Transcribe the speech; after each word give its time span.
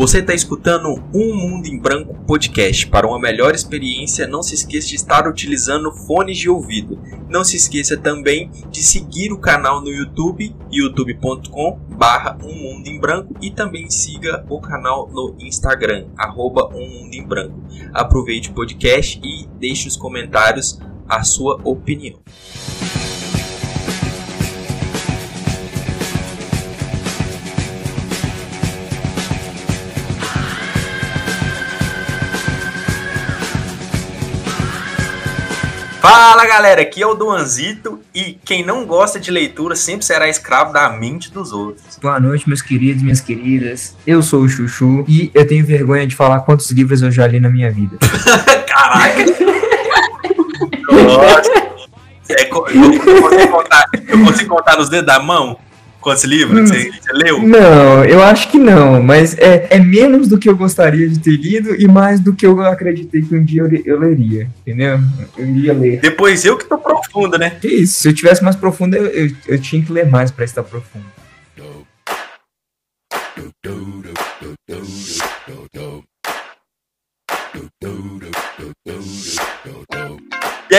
Você 0.00 0.20
está 0.20 0.32
escutando 0.32 0.94
Um 1.12 1.34
Mundo 1.34 1.66
em 1.66 1.78
Branco 1.78 2.14
podcast. 2.26 2.86
Para 2.86 3.06
uma 3.06 3.18
melhor 3.18 3.54
experiência, 3.54 4.26
não 4.26 4.42
se 4.42 4.54
esqueça 4.54 4.88
de 4.88 4.94
estar 4.94 5.28
utilizando 5.28 5.92
fones 5.92 6.38
de 6.38 6.48
ouvido. 6.48 6.98
Não 7.28 7.44
se 7.44 7.58
esqueça 7.58 7.98
também 7.98 8.50
de 8.70 8.82
seguir 8.82 9.30
o 9.30 9.36
canal 9.36 9.82
no 9.82 9.90
YouTube, 9.90 10.56
youtube.com 10.72 11.78
Um 12.42 12.54
Mundo 12.54 12.86
em 12.86 12.98
Branco 12.98 13.34
e 13.42 13.50
também 13.50 13.90
siga 13.90 14.42
o 14.48 14.58
canal 14.58 15.06
no 15.12 15.36
Instagram, 15.38 16.06
arroba 16.16 16.74
Um 16.74 17.02
Mundo 17.02 17.12
em 17.12 17.26
Branco. 17.26 17.62
Aproveite 17.92 18.48
o 18.48 18.54
podcast 18.54 19.20
e 19.22 19.46
deixe 19.58 19.86
os 19.86 19.98
comentários 19.98 20.80
a 21.06 21.22
sua 21.22 21.60
opinião. 21.62 22.18
Fala 36.00 36.46
galera, 36.46 36.80
aqui 36.80 37.02
é 37.02 37.06
o 37.06 37.14
Duanzito 37.14 38.00
e 38.14 38.38
quem 38.42 38.64
não 38.64 38.86
gosta 38.86 39.20
de 39.20 39.30
leitura 39.30 39.76
sempre 39.76 40.06
será 40.06 40.30
escravo 40.30 40.72
da 40.72 40.88
mente 40.88 41.30
dos 41.30 41.52
outros. 41.52 41.98
Boa 42.00 42.18
noite, 42.18 42.48
meus 42.48 42.62
queridos, 42.62 43.02
minhas 43.02 43.20
queridas. 43.20 43.94
Eu 44.06 44.22
sou 44.22 44.40
o 44.40 44.48
Chuchu 44.48 45.04
e 45.06 45.30
eu 45.34 45.46
tenho 45.46 45.64
vergonha 45.64 46.06
de 46.06 46.16
falar 46.16 46.40
quantos 46.40 46.70
livros 46.70 47.02
eu 47.02 47.10
já 47.10 47.26
li 47.26 47.38
na 47.38 47.50
minha 47.50 47.70
vida. 47.70 47.98
Caraca! 48.66 49.24
Nossa! 50.90 51.50
É, 52.30 52.44
eu, 52.44 52.48
consigo 52.48 53.48
contar, 53.50 53.84
eu 54.08 54.24
consigo 54.24 54.56
contar 54.56 54.76
nos 54.78 54.88
dedos 54.88 55.06
da 55.06 55.18
mão? 55.18 55.58
Quantos 56.00 56.24
livros 56.24 56.68
você, 56.68 56.90
você, 56.90 57.12
leu? 57.12 57.42
Não, 57.42 58.04
eu 58.04 58.22
acho 58.22 58.48
que 58.50 58.58
não, 58.58 59.02
mas 59.02 59.36
é, 59.36 59.66
é 59.70 59.78
menos 59.78 60.28
do 60.28 60.38
que 60.38 60.48
eu 60.48 60.56
gostaria 60.56 61.08
de 61.08 61.18
ter 61.18 61.36
lido 61.36 61.74
e 61.74 61.86
mais 61.86 62.20
do 62.20 62.32
que 62.32 62.46
eu 62.46 62.60
acreditei 62.62 63.20
que 63.20 63.34
um 63.34 63.44
dia 63.44 63.62
eu, 63.62 63.82
eu 63.84 63.98
leria, 63.98 64.48
entendeu? 64.62 64.98
Eu 65.36 65.46
iria 65.46 65.72
ler. 65.74 66.00
Depois 66.00 66.44
eu 66.44 66.56
que 66.56 66.64
tô 66.64 66.78
profundo, 66.78 67.36
né? 67.36 67.50
Que 67.50 67.68
isso, 67.68 68.00
se 68.00 68.08
eu 68.08 68.14
tivesse 68.14 68.42
mais 68.42 68.56
profundo, 68.56 68.96
eu, 68.96 69.06
eu, 69.06 69.30
eu 69.46 69.58
tinha 69.58 69.82
que 69.82 69.92
ler 69.92 70.06
mais 70.06 70.30
para 70.30 70.44
estar 70.44 70.62
profundo. 70.62 71.04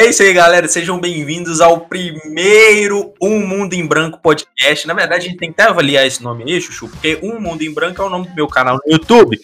É 0.02 0.10
isso 0.10 0.24
aí, 0.24 0.34
galera. 0.34 0.68
Sejam 0.68 1.00
bem-vindos 1.00 1.62
ao 1.62 1.82
primeiro 1.82 3.14
Um 3.22 3.46
Mundo 3.46 3.76
em 3.76 3.86
Branco 3.86 4.20
podcast. 4.20 4.88
Na 4.88 4.96
verdade, 4.96 5.28
a 5.28 5.30
gente 5.30 5.38
tem 5.38 5.54
que 5.54 5.62
até 5.62 5.70
avaliar 5.70 6.08
esse 6.08 6.24
nome 6.24 6.44
aí, 6.44 6.60
Chuchu, 6.60 6.90
porque 6.90 7.20
Um 7.22 7.40
Mundo 7.40 7.62
em 7.62 7.72
Branco 7.72 8.02
é 8.02 8.06
o 8.06 8.10
nome 8.10 8.28
do 8.28 8.34
meu 8.34 8.48
canal 8.48 8.80
no 8.84 8.92
YouTube. 8.92 9.40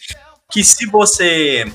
Que 0.50 0.64
se 0.64 0.88
você 0.88 1.72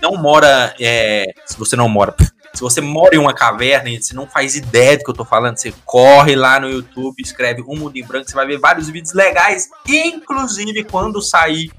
não 0.00 0.16
mora. 0.16 0.74
É, 0.80 1.26
se 1.44 1.58
você 1.58 1.76
não 1.76 1.90
mora. 1.90 2.16
Se 2.54 2.60
você 2.60 2.82
mora 2.82 3.16
em 3.16 3.18
uma 3.18 3.32
caverna 3.32 3.88
e 3.88 4.02
você 4.02 4.12
não 4.12 4.26
faz 4.26 4.54
ideia 4.54 4.98
do 4.98 5.04
que 5.04 5.10
eu 5.10 5.14
tô 5.14 5.24
falando, 5.24 5.56
você 5.56 5.72
corre 5.86 6.36
lá 6.36 6.60
no 6.60 6.68
YouTube, 6.68 7.18
escreve 7.18 7.62
Um 7.66 7.76
Mundo 7.76 7.96
em 7.96 8.04
Branco, 8.04 8.28
você 8.28 8.34
vai 8.34 8.46
ver 8.46 8.58
vários 8.58 8.90
vídeos 8.90 9.14
legais, 9.14 9.70
inclusive 9.88 10.84
quando 10.84 11.22
sair 11.22 11.72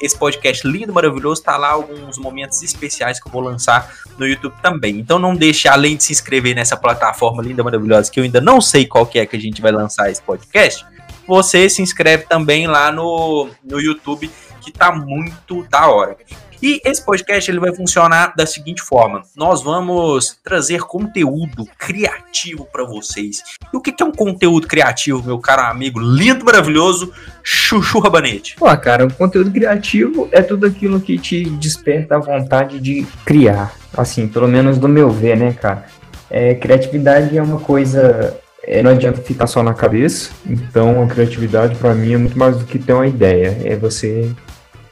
esse 0.00 0.16
podcast 0.16 0.66
lindo, 0.66 0.92
maravilhoso, 0.92 1.42
tá 1.42 1.56
lá 1.56 1.70
alguns 1.70 2.18
momentos 2.18 2.62
especiais 2.62 3.20
que 3.20 3.28
eu 3.28 3.32
vou 3.32 3.42
lançar 3.42 3.92
no 4.18 4.26
YouTube 4.26 4.54
também. 4.62 4.98
Então 4.98 5.18
não 5.18 5.34
deixe, 5.34 5.68
além 5.68 5.96
de 5.96 6.04
se 6.04 6.12
inscrever 6.12 6.54
nessa 6.54 6.76
plataforma 6.76 7.42
linda, 7.42 7.62
maravilhosa, 7.62 8.10
que 8.10 8.18
eu 8.18 8.24
ainda 8.24 8.40
não 8.40 8.60
sei 8.60 8.86
qual 8.86 9.06
que 9.06 9.18
é 9.18 9.26
que 9.26 9.36
a 9.36 9.40
gente 9.40 9.60
vai 9.60 9.72
lançar 9.72 10.10
esse 10.10 10.22
podcast, 10.22 10.86
você 11.26 11.68
se 11.68 11.82
inscreve 11.82 12.24
também 12.24 12.66
lá 12.66 12.90
no, 12.90 13.48
no 13.62 13.80
YouTube, 13.80 14.30
que 14.60 14.72
tá 14.72 14.90
muito 14.90 15.62
da 15.64 15.88
hora. 15.88 16.16
E 16.62 16.80
esse 16.84 17.04
podcast 17.04 17.50
ele 17.50 17.58
vai 17.58 17.74
funcionar 17.74 18.34
da 18.36 18.44
seguinte 18.44 18.82
forma: 18.82 19.22
nós 19.34 19.62
vamos 19.62 20.38
trazer 20.44 20.82
conteúdo 20.82 21.66
criativo 21.78 22.66
para 22.70 22.84
vocês. 22.84 23.42
E 23.72 23.76
o 23.76 23.80
que 23.80 23.94
é 24.02 24.04
um 24.04 24.12
conteúdo 24.12 24.66
criativo, 24.66 25.22
meu 25.22 25.38
caro 25.38 25.62
amigo 25.62 25.98
lindo, 25.98 26.44
maravilhoso, 26.44 27.12
Chuchu 27.42 27.98
Rabanete? 27.98 28.56
Pô, 28.56 28.76
cara, 28.76 29.06
o 29.06 29.14
conteúdo 29.14 29.50
criativo 29.50 30.28
é 30.32 30.42
tudo 30.42 30.66
aquilo 30.66 31.00
que 31.00 31.18
te 31.18 31.44
desperta 31.44 32.16
a 32.16 32.18
vontade 32.18 32.78
de 32.78 33.06
criar. 33.24 33.74
Assim, 33.96 34.28
pelo 34.28 34.46
menos 34.46 34.78
do 34.78 34.88
meu 34.88 35.10
ver, 35.10 35.36
né, 35.36 35.52
cara? 35.52 35.86
É, 36.30 36.54
criatividade 36.54 37.36
é 37.36 37.42
uma 37.42 37.58
coisa 37.58 38.38
é, 38.62 38.82
não 38.82 38.90
adianta 38.90 39.20
ficar 39.20 39.46
só 39.46 39.62
na 39.62 39.74
cabeça. 39.74 40.30
Então, 40.46 41.02
a 41.02 41.06
criatividade 41.06 41.74
para 41.76 41.94
mim 41.94 42.12
é 42.12 42.16
muito 42.18 42.38
mais 42.38 42.56
do 42.56 42.64
que 42.64 42.78
ter 42.78 42.92
uma 42.92 43.06
ideia. 43.06 43.58
É 43.64 43.74
você 43.74 44.30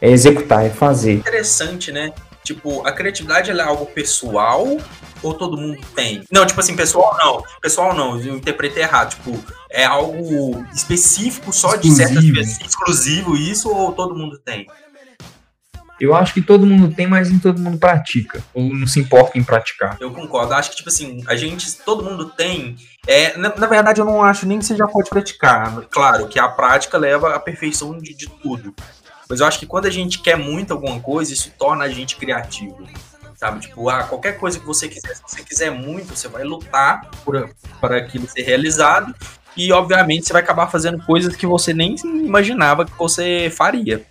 é 0.00 0.10
executar, 0.10 0.64
é 0.64 0.70
fazer. 0.70 1.14
Interessante, 1.14 1.92
né? 1.92 2.12
Tipo, 2.44 2.86
a 2.86 2.92
criatividade 2.92 3.50
é 3.50 3.60
algo 3.60 3.84
pessoal 3.86 4.66
ou 5.22 5.34
todo 5.34 5.56
mundo 5.56 5.78
tem? 5.94 6.22
Não, 6.30 6.46
tipo 6.46 6.58
assim, 6.60 6.74
pessoal 6.74 7.16
não. 7.18 7.42
Pessoal 7.60 7.94
não, 7.94 8.18
eu 8.18 8.36
interpretei 8.36 8.82
errado. 8.82 9.10
Tipo, 9.10 9.38
é 9.70 9.84
algo 9.84 10.64
específico 10.74 11.52
só 11.52 11.74
exclusivo. 11.74 11.94
de 11.94 11.96
certas 11.96 12.24
pessoas, 12.24 12.68
exclusivo 12.68 13.36
isso 13.36 13.68
ou 13.68 13.92
todo 13.92 14.16
mundo 14.16 14.38
tem? 14.38 14.66
Eu 16.00 16.14
acho 16.14 16.32
que 16.32 16.40
todo 16.40 16.64
mundo 16.64 16.94
tem, 16.94 17.08
mas 17.08 17.28
nem 17.28 17.40
todo 17.40 17.60
mundo 17.60 17.76
pratica. 17.76 18.42
Ou 18.54 18.62
não 18.62 18.86
se 18.86 19.00
importa 19.00 19.36
em 19.36 19.42
praticar. 19.42 19.96
Eu 20.00 20.12
concordo. 20.12 20.54
Acho 20.54 20.70
que, 20.70 20.76
tipo 20.76 20.88
assim, 20.88 21.24
a 21.26 21.34
gente, 21.34 21.70
todo 21.78 22.04
mundo 22.04 22.30
tem. 22.30 22.76
É, 23.06 23.36
na, 23.36 23.54
na 23.56 23.66
verdade, 23.66 24.00
eu 24.00 24.04
não 24.04 24.22
acho 24.22 24.46
nem 24.46 24.60
que 24.60 24.64
você 24.64 24.76
já 24.76 24.86
pode 24.86 25.10
praticar. 25.10 25.82
Claro 25.90 26.28
que 26.28 26.38
a 26.38 26.48
prática 26.48 26.96
leva 26.96 27.34
à 27.34 27.40
perfeição 27.40 27.98
de, 27.98 28.14
de 28.14 28.28
tudo. 28.28 28.72
Mas 29.28 29.40
eu 29.40 29.46
acho 29.46 29.58
que 29.58 29.66
quando 29.66 29.86
a 29.86 29.90
gente 29.90 30.20
quer 30.20 30.36
muito 30.36 30.72
alguma 30.72 30.98
coisa, 31.00 31.32
isso 31.32 31.52
torna 31.58 31.84
a 31.84 31.88
gente 31.88 32.16
criativo. 32.16 32.78
Sabe? 33.36 33.60
Tipo, 33.60 33.88
ah, 33.88 34.02
qualquer 34.02 34.38
coisa 34.38 34.58
que 34.58 34.66
você 34.66 34.88
quiser, 34.88 35.14
se 35.14 35.22
você 35.22 35.42
quiser 35.44 35.70
muito, 35.70 36.16
você 36.16 36.26
vai 36.26 36.42
lutar 36.42 37.08
para 37.80 37.96
aquilo 37.96 38.26
ser 38.28 38.42
realizado. 38.42 39.14
E, 39.56 39.72
obviamente, 39.72 40.26
você 40.26 40.32
vai 40.32 40.42
acabar 40.42 40.68
fazendo 40.68 41.04
coisas 41.04 41.36
que 41.36 41.46
você 41.46 41.72
nem 41.72 41.94
imaginava 42.04 42.84
que 42.84 42.98
você 42.98 43.52
faria. 43.54 44.04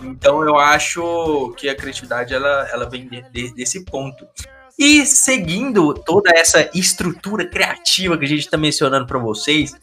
Então, 0.00 0.42
eu 0.42 0.58
acho 0.58 1.54
que 1.56 1.68
a 1.68 1.74
criatividade 1.74 2.34
ela, 2.34 2.68
ela 2.70 2.88
vem 2.88 3.08
de, 3.08 3.22
de, 3.30 3.54
desse 3.54 3.84
ponto. 3.84 4.26
E 4.78 5.06
seguindo 5.06 5.94
toda 5.94 6.30
essa 6.34 6.68
estrutura 6.74 7.46
criativa 7.46 8.18
que 8.18 8.24
a 8.24 8.28
gente 8.28 8.40
está 8.40 8.56
mencionando 8.56 9.06
para 9.06 9.18
vocês, 9.18 9.74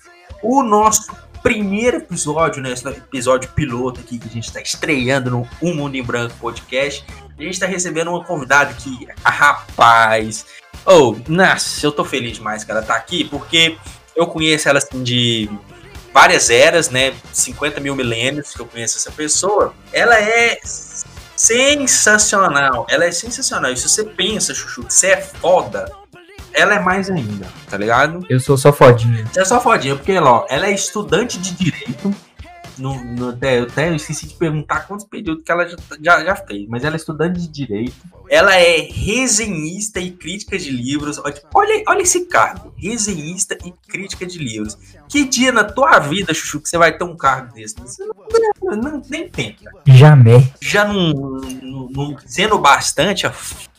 o 0.43 0.63
nosso 0.63 1.11
primeiro 1.41 1.97
episódio, 1.97 2.61
né? 2.61 2.71
Esse 2.71 2.87
episódio 2.87 3.49
piloto 3.51 3.99
aqui 3.99 4.17
que 4.17 4.27
a 4.27 4.31
gente 4.31 4.45
está 4.45 4.61
estreando 4.61 5.31
no 5.31 5.47
Um 5.61 5.73
Mundo 5.73 5.95
em 5.95 6.03
Branco 6.03 6.35
podcast. 6.39 7.05
A 7.37 7.41
gente 7.41 7.53
está 7.53 7.65
recebendo 7.65 8.09
uma 8.09 8.23
convidada 8.23 8.73
que, 8.73 9.07
rapaz, 9.23 10.45
oh, 10.85 11.15
nossa, 11.27 11.85
eu 11.85 11.91
tô 11.91 12.05
feliz 12.05 12.37
demais 12.37 12.63
que 12.63 12.71
ela 12.71 12.81
tá 12.81 12.95
aqui, 12.95 13.23
porque 13.23 13.77
eu 14.15 14.27
conheço 14.27 14.69
ela 14.69 14.77
assim 14.77 15.01
de 15.01 15.49
várias 16.13 16.49
eras, 16.49 16.89
né? 16.89 17.13
50 17.33 17.79
mil 17.79 17.95
milênios 17.95 18.53
que 18.53 18.61
eu 18.61 18.65
conheço 18.65 18.97
essa 18.97 19.11
pessoa. 19.11 19.73
Ela 19.91 20.19
é 20.19 20.59
sensacional. 21.35 22.85
Ela 22.89 23.05
é 23.05 23.11
sensacional. 23.11 23.71
E 23.71 23.77
se 23.77 23.89
você 23.89 24.03
pensa, 24.03 24.53
Chuchu, 24.53 24.83
que 24.83 24.93
você 24.93 25.07
é 25.07 25.21
foda, 25.21 25.91
ela 26.53 26.75
é 26.75 26.79
mais 26.79 27.09
ainda, 27.09 27.47
tá 27.69 27.77
ligado? 27.77 28.25
Eu 28.29 28.39
sou 28.39 28.57
só 28.57 28.71
fodinha. 28.71 29.25
Você 29.25 29.41
é 29.41 29.45
só 29.45 29.59
fodinha, 29.59 29.95
porque 29.95 30.17
ó, 30.17 30.45
ela 30.49 30.67
é 30.67 30.71
estudante 30.71 31.37
de 31.39 31.53
direito. 31.55 32.13
No, 32.77 33.03
no, 33.03 33.29
até, 33.29 33.59
eu 33.59 33.63
até 33.65 33.93
esqueci 33.95 34.27
de 34.27 34.33
perguntar 34.33 34.87
quantos 34.87 35.05
períodos 35.05 35.43
que 35.43 35.51
ela 35.51 35.67
já, 35.67 35.77
já, 36.01 36.23
já, 36.23 36.35
fez, 36.35 36.67
mas 36.67 36.83
ela 36.83 36.95
é 36.95 36.97
estudante 36.97 37.39
de 37.39 37.47
direito. 37.47 37.93
Ela 38.29 38.55
é 38.55 38.79
resenhista 38.81 39.99
e 39.99 40.09
crítica 40.09 40.57
de 40.57 40.71
livros. 40.71 41.21
Olha, 41.53 41.83
olha 41.87 42.01
esse 42.01 42.25
cargo: 42.25 42.73
resenhista 42.77 43.57
e 43.63 43.73
crítica 43.87 44.25
de 44.25 44.39
livros. 44.39 44.77
Que 45.07 45.25
dia 45.25 45.51
na 45.51 45.63
tua 45.63 45.99
vida, 45.99 46.33
Chuchu, 46.33 46.61
que 46.61 46.69
você 46.69 46.77
vai 46.77 46.97
ter 46.97 47.03
um 47.03 47.15
cargo 47.15 47.53
desse? 47.53 47.75
Você 47.75 48.03
não, 48.03 48.15
não, 48.63 48.77
não 48.77 49.01
nem 49.09 49.29
tenta. 49.29 49.69
Jamais. 49.85 50.51
Já 50.61 50.85
não, 50.85 51.11
não, 51.11 51.89
não 51.89 52.17
sendo 52.25 52.57
bastante 52.57 53.27
a 53.27 53.33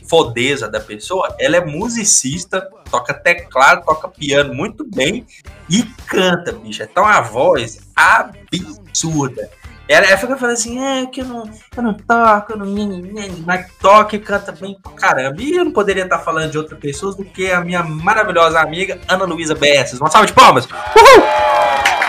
fodeza 0.09 0.69
da 0.69 0.81
pessoa, 0.81 1.35
ela 1.39 1.57
é 1.57 1.65
musicista, 1.65 2.69
toca 2.91 3.15
teclado, 3.15 3.85
toca 3.85 4.09
piano 4.09 4.55
muito 4.55 4.85
bem 4.85 5.27
e 5.69 5.83
canta, 6.07 6.53
bicho. 6.53 6.83
Então 6.83 7.05
a 7.05 7.21
voz 7.21 7.81
absurda. 7.95 9.49
Ela, 9.89 10.07
ela 10.07 10.17
fica 10.17 10.37
falando 10.37 10.55
assim, 10.55 10.83
é 10.83 11.07
que 11.07 11.21
eu 11.21 11.25
não, 11.25 11.51
eu 11.77 11.83
não 11.83 11.95
toco, 11.95 12.53
eu 12.53 12.57
não, 12.57 12.67
mas 13.45 13.67
toca 13.81 14.17
e 14.17 14.19
canta 14.19 14.53
bem 14.53 14.79
pra 14.81 14.93
caramba. 14.93 15.43
E 15.43 15.57
eu 15.57 15.65
não 15.65 15.73
poderia 15.73 16.05
estar 16.05 16.21
falando 16.21 16.51
de 16.51 16.59
outras 16.59 16.79
pessoas 16.79 17.17
do 17.17 17.25
que 17.25 17.51
a 17.51 17.61
minha 17.61 17.83
maravilhosa 17.83 18.61
amiga 18.61 19.01
Ana 19.09 19.25
Luísa 19.25 19.55
Bessas. 19.55 20.01
Uma 20.01 20.11
salva 20.11 20.27
de 20.27 20.33
palmas! 20.33 20.67
Uhul! 20.67 22.02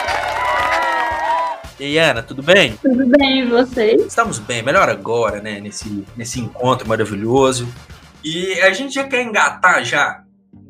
E 1.80 1.86
aí, 1.86 1.98
Ana, 1.98 2.22
tudo 2.22 2.44
bem? 2.44 2.78
Tudo 2.78 3.08
bem, 3.08 3.40
e 3.40 3.46
vocês? 3.46 4.06
Estamos 4.06 4.38
bem, 4.38 4.62
melhor 4.62 4.88
agora, 4.90 5.42
né? 5.42 5.60
Nesse, 5.60 6.06
nesse 6.16 6.40
encontro 6.40 6.88
maravilhoso. 6.88 7.68
E 8.24 8.54
a 8.62 8.72
gente 8.72 8.94
já 8.94 9.08
quer 9.08 9.24
engatar 9.24 9.84
já. 9.84 10.24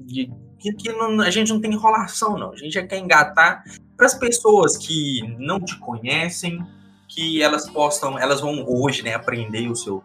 Que 0.07 0.93
não, 0.93 1.19
a 1.19 1.29
gente 1.29 1.51
não 1.51 1.59
tem 1.59 1.73
enrolação, 1.73 2.37
não. 2.37 2.53
A 2.53 2.55
gente 2.55 2.73
já 2.73 2.87
quer 2.87 2.97
engatar 2.99 3.63
para 3.97 4.05
as 4.05 4.13
pessoas 4.13 4.77
que 4.77 5.21
não 5.37 5.59
te 5.59 5.77
conhecem, 5.77 6.65
que 7.07 7.43
elas 7.43 7.69
possam, 7.69 8.17
elas 8.17 8.39
vão 8.39 8.65
hoje, 8.65 9.03
né, 9.03 9.13
aprender 9.13 9.69
o 9.69 9.75
seu, 9.75 10.03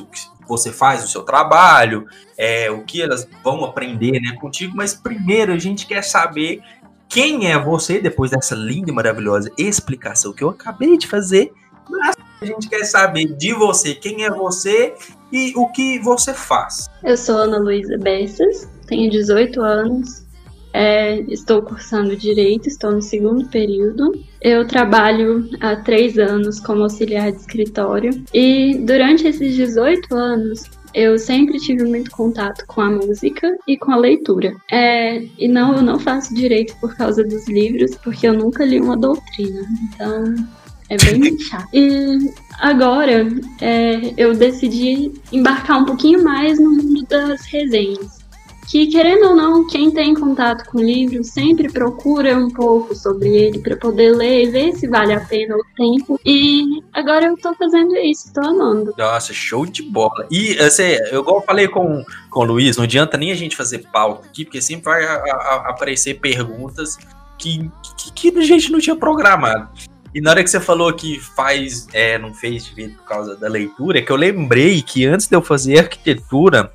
o 0.00 0.06
que 0.06 0.20
você 0.46 0.72
faz, 0.72 1.04
o 1.04 1.08
seu 1.08 1.22
trabalho, 1.22 2.06
é, 2.36 2.68
o 2.68 2.84
que 2.84 3.00
elas 3.00 3.28
vão 3.44 3.64
aprender, 3.64 4.20
né, 4.20 4.36
contigo, 4.40 4.76
mas 4.76 4.92
primeiro 4.92 5.52
a 5.52 5.58
gente 5.58 5.86
quer 5.86 6.02
saber 6.02 6.60
quem 7.12 7.50
é 7.52 7.58
você, 7.62 8.00
depois 8.00 8.30
dessa 8.30 8.54
linda 8.54 8.90
e 8.90 8.94
maravilhosa 8.94 9.52
explicação 9.58 10.32
que 10.32 10.42
eu 10.42 10.48
acabei 10.48 10.96
de 10.96 11.06
fazer, 11.06 11.52
mas 11.88 12.16
a 12.40 12.46
gente 12.46 12.70
quer 12.70 12.84
saber 12.84 13.26
de 13.36 13.52
você, 13.52 13.94
quem 13.94 14.24
é 14.24 14.30
você 14.30 14.94
e 15.30 15.52
o 15.54 15.68
que 15.68 15.98
você 15.98 16.32
faz. 16.32 16.88
Eu 17.04 17.16
sou 17.18 17.36
Ana 17.36 17.58
Luísa 17.58 17.98
Bessas, 17.98 18.66
tenho 18.86 19.10
18 19.10 19.60
anos, 19.60 20.26
é, 20.72 21.20
estou 21.28 21.60
cursando 21.60 22.16
Direito, 22.16 22.66
estou 22.66 22.92
no 22.92 23.02
segundo 23.02 23.46
período. 23.50 24.18
Eu 24.40 24.66
trabalho 24.66 25.50
há 25.60 25.76
três 25.76 26.18
anos 26.18 26.58
como 26.60 26.82
auxiliar 26.84 27.30
de 27.30 27.40
escritório 27.40 28.24
e 28.32 28.78
durante 28.86 29.28
esses 29.28 29.54
18 29.54 30.14
anos 30.14 30.62
eu 30.94 31.18
sempre 31.18 31.58
tive 31.58 31.84
muito 31.84 32.10
contato 32.10 32.64
com 32.66 32.80
a 32.80 32.90
música 32.90 33.56
e 33.66 33.76
com 33.76 33.92
a 33.92 33.96
leitura. 33.96 34.54
É, 34.70 35.22
e 35.38 35.48
não, 35.48 35.76
eu 35.76 35.82
não 35.82 35.98
faço 35.98 36.34
direito 36.34 36.74
por 36.80 36.96
causa 36.96 37.24
dos 37.24 37.48
livros, 37.48 37.96
porque 38.02 38.26
eu 38.26 38.34
nunca 38.34 38.64
li 38.64 38.80
uma 38.80 38.96
doutrina. 38.96 39.62
Então, 39.84 40.34
é 40.88 40.96
bem 40.96 41.38
chato. 41.48 41.68
E 41.72 42.30
agora 42.58 43.28
é, 43.60 44.12
eu 44.16 44.34
decidi 44.34 45.12
embarcar 45.32 45.82
um 45.82 45.84
pouquinho 45.84 46.22
mais 46.22 46.58
no 46.58 46.70
mundo 46.70 47.06
das 47.08 47.42
resenhas 47.46 48.21
que, 48.68 48.86
querendo 48.86 49.28
ou 49.28 49.34
não, 49.34 49.66
quem 49.66 49.90
tem 49.90 50.14
contato 50.14 50.68
com 50.70 50.78
o 50.78 50.82
livro 50.82 51.22
sempre 51.24 51.70
procura 51.70 52.36
um 52.36 52.48
pouco 52.50 52.94
sobre 52.94 53.28
ele 53.28 53.58
para 53.58 53.76
poder 53.76 54.14
ler 54.14 54.44
e 54.44 54.50
ver 54.50 54.72
se 54.74 54.86
vale 54.86 55.12
a 55.12 55.20
pena 55.20 55.56
o 55.56 55.64
tempo. 55.76 56.18
E 56.24 56.82
agora 56.92 57.26
eu 57.26 57.36
tô 57.36 57.54
fazendo 57.54 57.94
isso, 57.96 58.32
tô 58.32 58.40
amando. 58.40 58.94
Nossa, 58.96 59.32
show 59.32 59.66
de 59.66 59.82
bola. 59.82 60.26
E, 60.30 60.58
assim, 60.58 60.96
eu 61.10 61.20
igual 61.20 61.42
falei 61.42 61.68
com, 61.68 62.04
com 62.30 62.40
o 62.40 62.44
Luiz, 62.44 62.76
não 62.76 62.84
adianta 62.84 63.16
nem 63.16 63.32
a 63.32 63.36
gente 63.36 63.56
fazer 63.56 63.84
pauta 63.92 64.26
aqui, 64.26 64.44
porque 64.44 64.62
sempre 64.62 64.84
vai 64.84 65.04
a, 65.04 65.14
a, 65.14 65.70
aparecer 65.70 66.14
perguntas 66.20 66.96
que, 67.38 67.70
que, 68.12 68.30
que 68.30 68.38
a 68.38 68.42
gente 68.42 68.70
não 68.70 68.78
tinha 68.78 68.96
programado. 68.96 69.68
E 70.14 70.20
na 70.20 70.30
hora 70.30 70.44
que 70.44 70.50
você 70.50 70.60
falou 70.60 70.92
que 70.92 71.18
faz, 71.18 71.88
é, 71.92 72.18
não 72.18 72.34
fez 72.34 72.66
direito 72.66 72.96
por 72.96 73.04
causa 73.04 73.34
da 73.34 73.48
leitura, 73.48 73.98
é 73.98 74.02
que 74.02 74.12
eu 74.12 74.16
lembrei 74.16 74.82
que 74.82 75.06
antes 75.06 75.26
de 75.26 75.34
eu 75.34 75.40
fazer 75.40 75.78
arquitetura, 75.78 76.70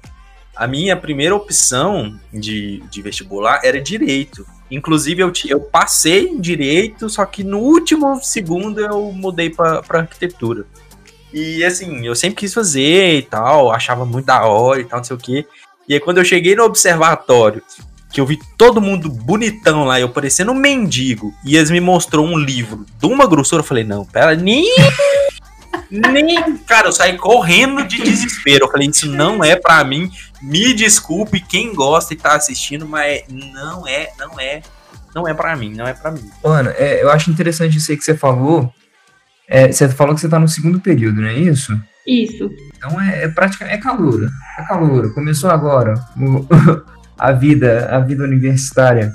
a 0.58 0.68
minha 0.68 0.96
primeira 0.96 1.36
opção 1.36 2.20
de, 2.34 2.84
de 2.90 3.02
vestibular 3.02 3.62
era 3.64 3.80
direito. 3.80 4.46
Inclusive, 4.70 5.22
eu, 5.22 5.32
eu 5.48 5.60
passei 5.62 6.28
em 6.28 6.42
direito, 6.42 7.10
só 7.10 7.26
que 7.26 7.44
no 7.44 7.60
último 7.60 8.20
segundo 8.22 8.80
eu 8.80 9.12
mudei 9.12 9.50
para 9.50 9.84
arquitetura. 9.90 10.66
E 11.34 11.64
assim, 11.64 12.06
eu 12.06 12.16
sempre 12.16 12.38
quis 12.38 12.54
fazer 12.54 13.18
e 13.18 13.22
tal, 13.22 13.72
achava 13.72 14.06
muito 14.06 14.26
da 14.26 14.46
hora 14.46 14.82
e 14.82 14.86
tal, 14.86 15.00
não 15.00 15.04
sei 15.04 15.16
o 15.16 15.20
quê. 15.20 15.46
E 15.88 15.94
aí, 15.94 16.00
quando 16.00 16.18
eu 16.18 16.26
cheguei 16.26 16.56
no 16.56 16.64
observatório, 16.64 17.62
que 18.12 18.20
eu 18.20 18.26
vi 18.26 18.40
todo 18.58 18.82
mundo 18.82 19.10
bonitão 19.10 19.86
lá, 19.86 20.00
eu 20.00 20.10
parecendo 20.10 20.52
um 20.52 20.56
mendigo, 20.56 21.34
e 21.46 21.56
eles 21.56 21.70
me 21.70 21.80
mostrou 21.80 22.26
um 22.26 22.38
livro 22.38 22.86
de 23.00 23.06
uma 23.06 23.28
grossura, 23.28 23.62
eu 23.62 23.66
falei, 23.66 23.84
não, 23.84 24.04
pera, 24.04 24.36
nem 24.36 24.66
nem, 25.90 26.58
cara, 26.58 26.88
eu 26.88 26.92
saí 26.92 27.18
correndo 27.18 27.86
de 27.86 28.02
desespero. 28.02 28.66
Eu 28.66 28.72
falei, 28.72 28.90
isso 28.90 29.08
não 29.08 29.44
é 29.44 29.56
para 29.56 29.84
mim. 29.84 30.12
Me 30.42 30.74
desculpe 30.74 31.40
quem 31.40 31.74
gosta 31.74 32.14
e 32.14 32.18
tá 32.18 32.36
assistindo, 32.36 32.88
mas 32.88 33.24
não 33.30 33.88
é, 33.88 34.10
não 34.18 34.40
é, 34.40 34.62
não 35.16 35.28
é 35.28 35.34
para 35.34 35.56
mim, 35.56 35.74
não 35.74 35.88
é 35.88 35.94
para 35.94 36.12
mim. 36.12 36.30
Mano, 36.44 36.70
é, 36.76 37.02
eu 37.02 37.10
acho 37.10 37.32
interessante 37.32 37.78
isso 37.78 37.92
aí 37.92 37.98
que 37.98 38.04
você 38.04 38.16
falou. 38.16 38.72
É, 39.48 39.72
você 39.72 39.88
falou 39.90 40.14
que 40.14 40.22
você 40.22 40.30
tá 40.30 40.40
no 40.40 40.48
segundo 40.48 40.80
período, 40.80 41.22
não 41.22 41.28
é 41.28 41.34
isso? 41.34 41.80
Isso. 42.06 42.50
Então 42.76 43.02
é, 43.02 43.24
é 43.24 43.28
praticamente 43.28 43.78
é 43.78 43.82
calor. 43.82 44.30
É 44.58 44.64
calor. 44.64 45.14
Começou 45.14 45.50
agora 45.50 45.94
o, 46.18 46.46
a 47.18 47.32
vida, 47.32 47.88
a 47.90 48.00
vida 48.00 48.24
universitária. 48.24 49.14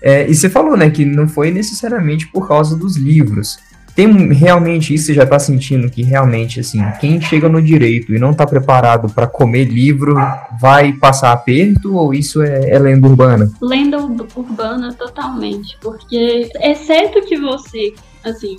É, 0.00 0.28
e 0.28 0.34
você 0.34 0.50
falou, 0.50 0.76
né, 0.76 0.90
que 0.90 1.04
não 1.04 1.28
foi 1.28 1.50
necessariamente 1.50 2.26
por 2.28 2.46
causa 2.46 2.76
dos 2.76 2.96
livros 2.96 3.58
tem 3.94 4.32
realmente 4.32 4.92
isso, 4.92 5.06
você 5.06 5.14
já 5.14 5.22
está 5.22 5.38
sentindo 5.38 5.88
que 5.88 6.02
realmente, 6.02 6.58
assim, 6.58 6.80
quem 7.00 7.20
chega 7.20 7.48
no 7.48 7.62
direito 7.62 8.12
e 8.12 8.18
não 8.18 8.32
está 8.32 8.44
preparado 8.44 9.08
para 9.12 9.26
comer 9.26 9.64
livro 9.64 10.16
vai 10.60 10.92
passar 10.92 11.32
aperto 11.32 11.94
ou 11.94 12.12
isso 12.12 12.42
é, 12.42 12.70
é, 12.70 12.78
lenda 12.78 13.06
urbana? 13.06 13.50
Lenda 13.62 13.98
urbana 13.98 14.92
totalmente, 14.94 15.78
porque 15.80 16.50
exceto 16.60 17.22
que 17.22 17.36
você, 17.38 17.94
assim, 18.24 18.56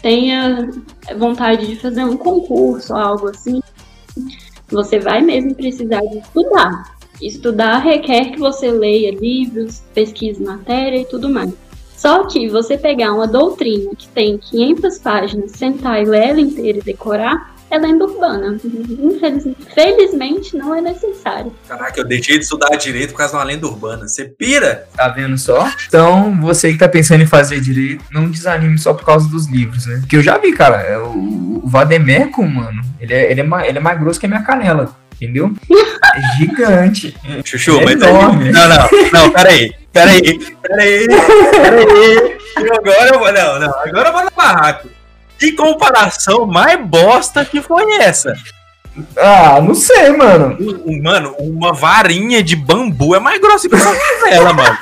tenha 0.00 0.70
vontade 1.18 1.66
de 1.66 1.76
fazer 1.76 2.04
um 2.04 2.16
concurso 2.16 2.92
ou 2.94 3.00
algo 3.00 3.28
assim, 3.28 3.60
você 4.68 5.00
vai 5.00 5.20
mesmo 5.20 5.54
precisar 5.54 6.00
de 6.00 6.18
estudar. 6.18 6.96
Estudar 7.20 7.78
requer 7.78 8.32
que 8.32 8.38
você 8.38 8.70
leia 8.70 9.10
livros, 9.10 9.82
pesquise 9.94 10.42
matéria 10.42 11.00
e 11.00 11.04
tudo 11.06 11.28
mais. 11.28 11.52
Só 11.96 12.24
que 12.26 12.48
você 12.48 12.76
pegar 12.76 13.12
uma 13.12 13.26
doutrina 13.26 13.90
que 13.96 14.08
tem 14.08 14.38
500 14.38 14.98
páginas, 14.98 15.50
sentar 15.52 16.02
e 16.02 16.04
ler 16.04 16.28
ela 16.28 16.40
inteira 16.40 16.78
e 16.78 16.82
decorar, 16.82 17.56
é 17.70 17.78
lenda 17.78 18.04
urbana. 18.04 18.58
Infelizmente, 18.64 19.56
felizmente 19.74 20.56
não 20.56 20.74
é 20.74 20.80
necessário. 20.80 21.52
Caraca, 21.66 22.00
eu 22.00 22.04
deixei 22.04 22.38
de 22.38 22.44
estudar 22.44 22.76
direito 22.76 23.10
por 23.10 23.18
causa 23.18 23.32
de 23.32 23.38
uma 23.38 23.44
lenda 23.44 23.66
urbana. 23.66 24.06
Você 24.06 24.24
pira? 24.24 24.86
Tá 24.94 25.08
vendo 25.08 25.36
só? 25.36 25.68
Então, 25.88 26.38
você 26.40 26.72
que 26.72 26.78
tá 26.78 26.88
pensando 26.88 27.22
em 27.22 27.26
fazer 27.26 27.60
direito, 27.60 28.04
não 28.12 28.30
desanime 28.30 28.78
só 28.78 28.94
por 28.94 29.04
causa 29.04 29.28
dos 29.28 29.46
livros, 29.48 29.86
né? 29.86 29.98
Porque 30.00 30.16
eu 30.16 30.22
já 30.22 30.38
vi, 30.38 30.52
cara, 30.52 30.76
é 30.82 30.98
o, 30.98 31.62
o 31.64 31.66
Vademeco, 31.66 32.42
mano, 32.42 32.82
ele 33.00 33.14
é, 33.14 33.30
ele, 33.30 33.40
é 33.40 33.68
ele 33.68 33.78
é 33.78 33.80
mais 33.80 33.98
grosso 33.98 34.20
que 34.20 34.26
a 34.26 34.28
minha 34.28 34.42
canela. 34.42 34.94
Entendeu? 35.20 35.52
É 36.14 36.38
gigante. 36.38 37.14
Chuchu, 37.44 37.80
é 37.80 37.84
mas. 37.84 37.94
Enorme. 37.94 38.50
Não, 38.50 38.68
não, 38.68 38.88
não, 39.12 39.30
peraí. 39.30 39.74
Peraí, 39.92 40.38
peraí, 40.62 41.06
peraí. 41.50 42.38
Agora 42.56 43.10
eu 43.12 43.18
vou. 43.18 43.32
Não, 43.32 43.58
não, 43.58 43.80
agora 43.80 44.08
eu 44.08 44.12
vou 44.12 44.24
no 44.24 44.30
barraco. 44.30 44.88
Que 45.38 45.52
comparação 45.52 46.46
mais 46.46 46.80
bosta 46.80 47.44
que 47.44 47.60
foi 47.60 47.96
essa? 47.98 48.34
Ah, 49.16 49.60
não 49.60 49.74
sei, 49.74 50.10
mano. 50.10 50.56
Mano, 51.02 51.34
uma 51.38 51.72
varinha 51.72 52.42
de 52.42 52.56
bambu 52.56 53.14
é 53.14 53.20
mais 53.20 53.40
grossa 53.40 53.68
que 53.68 53.74
uma 53.74 54.30
ela, 54.30 54.52
mano. 54.54 54.78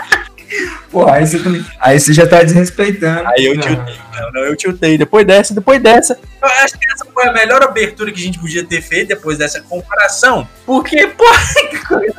Pô, 0.95 1.11
aí 1.11 1.27
você, 1.27 1.41
também, 1.41 1.67
aí 1.81 1.99
você 1.99 2.15
já 2.15 2.25
tá 2.25 2.41
desrespeitando. 2.41 3.27
Aí 3.27 3.47
eu 3.47 3.59
tiltei. 3.59 3.97
Não, 4.13 4.33
não, 4.33 4.41
eu 4.43 4.55
tiltei. 4.55 4.97
Depois 4.97 5.27
dessa, 5.27 5.53
depois 5.53 5.83
dessa. 5.83 6.17
Eu 6.41 6.49
acho 6.63 6.79
que 6.79 6.87
essa 6.93 7.05
foi 7.13 7.27
a 7.27 7.33
melhor 7.33 7.65
abertura 7.65 8.13
que 8.13 8.21
a 8.21 8.23
gente 8.23 8.39
podia 8.39 8.65
ter 8.65 8.81
feito 8.81 9.09
depois 9.09 9.37
dessa 9.37 9.61
comparação. 9.61 10.47
Porque, 10.65 11.09
pô, 11.09 11.25
que 11.69 11.85
coisa. 11.85 12.15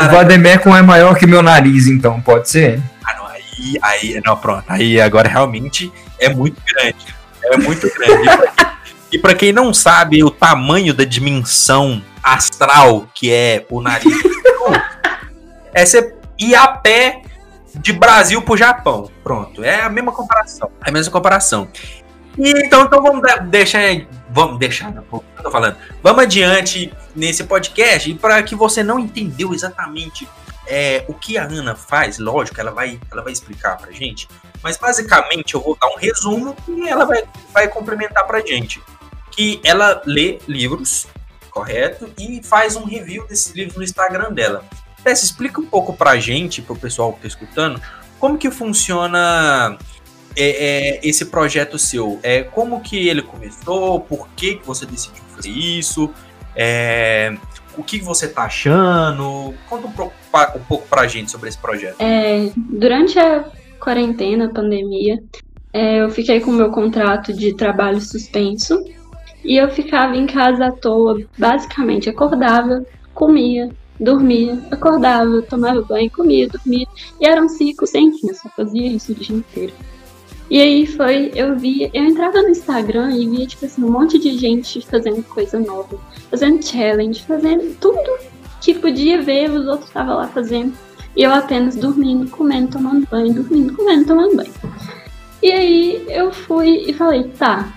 O 0.00 0.04
Vademecum 0.08 0.76
é 0.76 0.82
maior 0.82 1.18
que 1.18 1.26
meu 1.26 1.42
nariz, 1.42 1.88
então, 1.88 2.20
pode 2.20 2.48
ser? 2.48 2.80
Ah, 3.04 3.16
não, 3.16 3.26
aí, 3.26 3.76
aí, 3.82 4.22
não, 4.24 4.36
pronto. 4.36 4.62
Aí 4.68 5.00
agora 5.00 5.28
realmente 5.28 5.92
é 6.20 6.28
muito 6.28 6.62
grande. 6.64 7.06
É 7.42 7.56
muito 7.56 7.92
grande. 7.92 8.28
e 9.10 9.18
para 9.18 9.34
quem 9.34 9.52
não 9.52 9.74
sabe 9.74 10.22
o 10.22 10.30
tamanho 10.30 10.94
da 10.94 11.02
dimensão 11.02 12.00
astral 12.22 13.08
que 13.12 13.32
é 13.32 13.66
o 13.68 13.82
nariz, 13.82 14.16
é 15.74 15.84
você 15.84 16.14
ir 16.38 16.54
a 16.54 16.68
pé 16.68 17.22
de 17.76 17.92
Brasil 17.92 18.42
pro 18.42 18.56
Japão. 18.56 19.10
Pronto, 19.22 19.62
é 19.62 19.82
a 19.82 19.88
mesma 19.88 20.12
comparação. 20.12 20.70
É 20.84 20.90
a 20.90 20.92
mesma 20.92 21.12
comparação. 21.12 21.68
E, 22.38 22.50
então, 22.64 22.84
então 22.84 23.02
vamos 23.02 23.22
deixar. 23.48 23.80
Vamos 24.30 24.58
deixar, 24.58 24.92
não, 24.92 25.04
eu 25.10 25.42
tô 25.42 25.50
falando. 25.50 25.76
Vamos 26.02 26.24
adiante 26.24 26.92
nesse 27.14 27.44
podcast. 27.44 28.10
E 28.10 28.14
para 28.14 28.42
que 28.42 28.54
você 28.54 28.82
não 28.82 28.98
entendeu 28.98 29.54
exatamente 29.54 30.28
é, 30.66 31.04
o 31.08 31.14
que 31.14 31.38
a 31.38 31.44
Ana 31.44 31.74
faz, 31.74 32.18
lógico, 32.18 32.60
ela 32.60 32.72
vai, 32.72 33.00
ela 33.10 33.22
vai 33.22 33.32
explicar 33.32 33.78
pra 33.78 33.92
gente. 33.92 34.28
Mas 34.62 34.76
basicamente 34.76 35.54
eu 35.54 35.62
vou 35.62 35.76
dar 35.80 35.88
um 35.88 35.96
resumo 35.96 36.56
e 36.68 36.88
ela 36.88 37.04
vai, 37.04 37.22
vai 37.52 37.68
complementar 37.68 38.26
pra 38.26 38.40
gente. 38.40 38.82
Que 39.30 39.60
ela 39.64 40.02
lê 40.04 40.38
livros, 40.48 41.06
correto? 41.50 42.12
E 42.18 42.42
faz 42.42 42.74
um 42.76 42.84
review 42.84 43.26
desses 43.26 43.54
livros 43.54 43.76
no 43.76 43.84
Instagram 43.84 44.32
dela. 44.32 44.64
Tess, 45.06 45.22
explica 45.22 45.60
um 45.60 45.64
pouco 45.64 45.92
pra 45.92 46.16
gente, 46.16 46.60
pro 46.60 46.74
pessoal 46.74 47.12
que 47.12 47.20
tá 47.20 47.28
escutando, 47.28 47.80
como 48.18 48.36
que 48.36 48.50
funciona 48.50 49.78
é, 50.36 50.96
é, 50.96 51.00
esse 51.08 51.26
projeto 51.26 51.78
seu? 51.78 52.18
É, 52.24 52.42
como 52.42 52.80
que 52.80 53.08
ele 53.08 53.22
começou? 53.22 54.00
Por 54.00 54.28
que, 54.34 54.56
que 54.56 54.66
você 54.66 54.84
decidiu 54.84 55.22
fazer 55.32 55.50
isso? 55.50 56.10
É, 56.56 57.36
o 57.78 57.84
que 57.84 58.00
você 58.00 58.26
tá 58.26 58.46
achando? 58.46 59.54
Conta 59.68 59.86
um 59.86 59.92
pouco, 59.92 60.14
um 60.56 60.64
pouco 60.64 60.88
pra 60.88 61.06
gente 61.06 61.30
sobre 61.30 61.50
esse 61.50 61.58
projeto. 61.58 62.00
É, 62.00 62.50
durante 62.56 63.16
a 63.16 63.44
quarentena, 63.78 64.46
a 64.46 64.52
pandemia, 64.52 65.22
é, 65.72 66.02
eu 66.02 66.10
fiquei 66.10 66.40
com 66.40 66.50
o 66.50 66.54
meu 66.54 66.72
contrato 66.72 67.32
de 67.32 67.54
trabalho 67.54 68.00
suspenso 68.00 68.82
e 69.44 69.56
eu 69.56 69.70
ficava 69.70 70.16
em 70.16 70.26
casa 70.26 70.66
à 70.66 70.72
toa, 70.72 71.22
basicamente 71.38 72.10
acordava, 72.10 72.84
comia, 73.14 73.70
dormia, 73.98 74.58
acordava, 74.70 75.42
tomava 75.42 75.82
banho, 75.82 76.10
comia, 76.10 76.48
dormia. 76.48 76.86
E 77.20 77.26
era 77.26 77.42
um 77.42 77.48
ciclo 77.48 77.86
sem 77.86 78.12
fim, 78.12 78.28
eu 78.28 78.34
só 78.34 78.48
fazia 78.50 78.86
isso 78.86 79.12
o 79.12 79.14
dia 79.14 79.36
inteiro. 79.36 79.72
E 80.48 80.60
aí 80.60 80.86
foi, 80.86 81.32
eu 81.34 81.56
vi, 81.58 81.90
eu 81.92 82.04
entrava 82.04 82.40
no 82.40 82.50
Instagram 82.50 83.10
e 83.16 83.28
via, 83.28 83.46
tipo 83.46 83.66
assim, 83.66 83.82
um 83.82 83.90
monte 83.90 84.18
de 84.18 84.38
gente 84.38 84.80
fazendo 84.86 85.22
coisa 85.24 85.58
nova, 85.58 85.98
fazendo 86.30 86.64
challenge, 86.64 87.24
fazendo 87.24 87.76
tudo 87.80 88.18
que 88.60 88.74
podia 88.74 89.20
ver, 89.20 89.50
os 89.50 89.66
outros 89.66 89.88
estavam 89.88 90.16
lá 90.16 90.28
fazendo. 90.28 90.72
E 91.16 91.22
eu 91.22 91.32
apenas 91.32 91.74
dormindo, 91.76 92.30
comendo, 92.30 92.72
tomando 92.72 93.06
banho, 93.10 93.34
dormindo, 93.34 93.74
comendo, 93.74 94.06
tomando 94.06 94.36
banho. 94.36 94.52
E 95.42 95.50
aí 95.50 96.06
eu 96.08 96.32
fui 96.32 96.84
e 96.86 96.92
falei, 96.92 97.24
tá, 97.38 97.72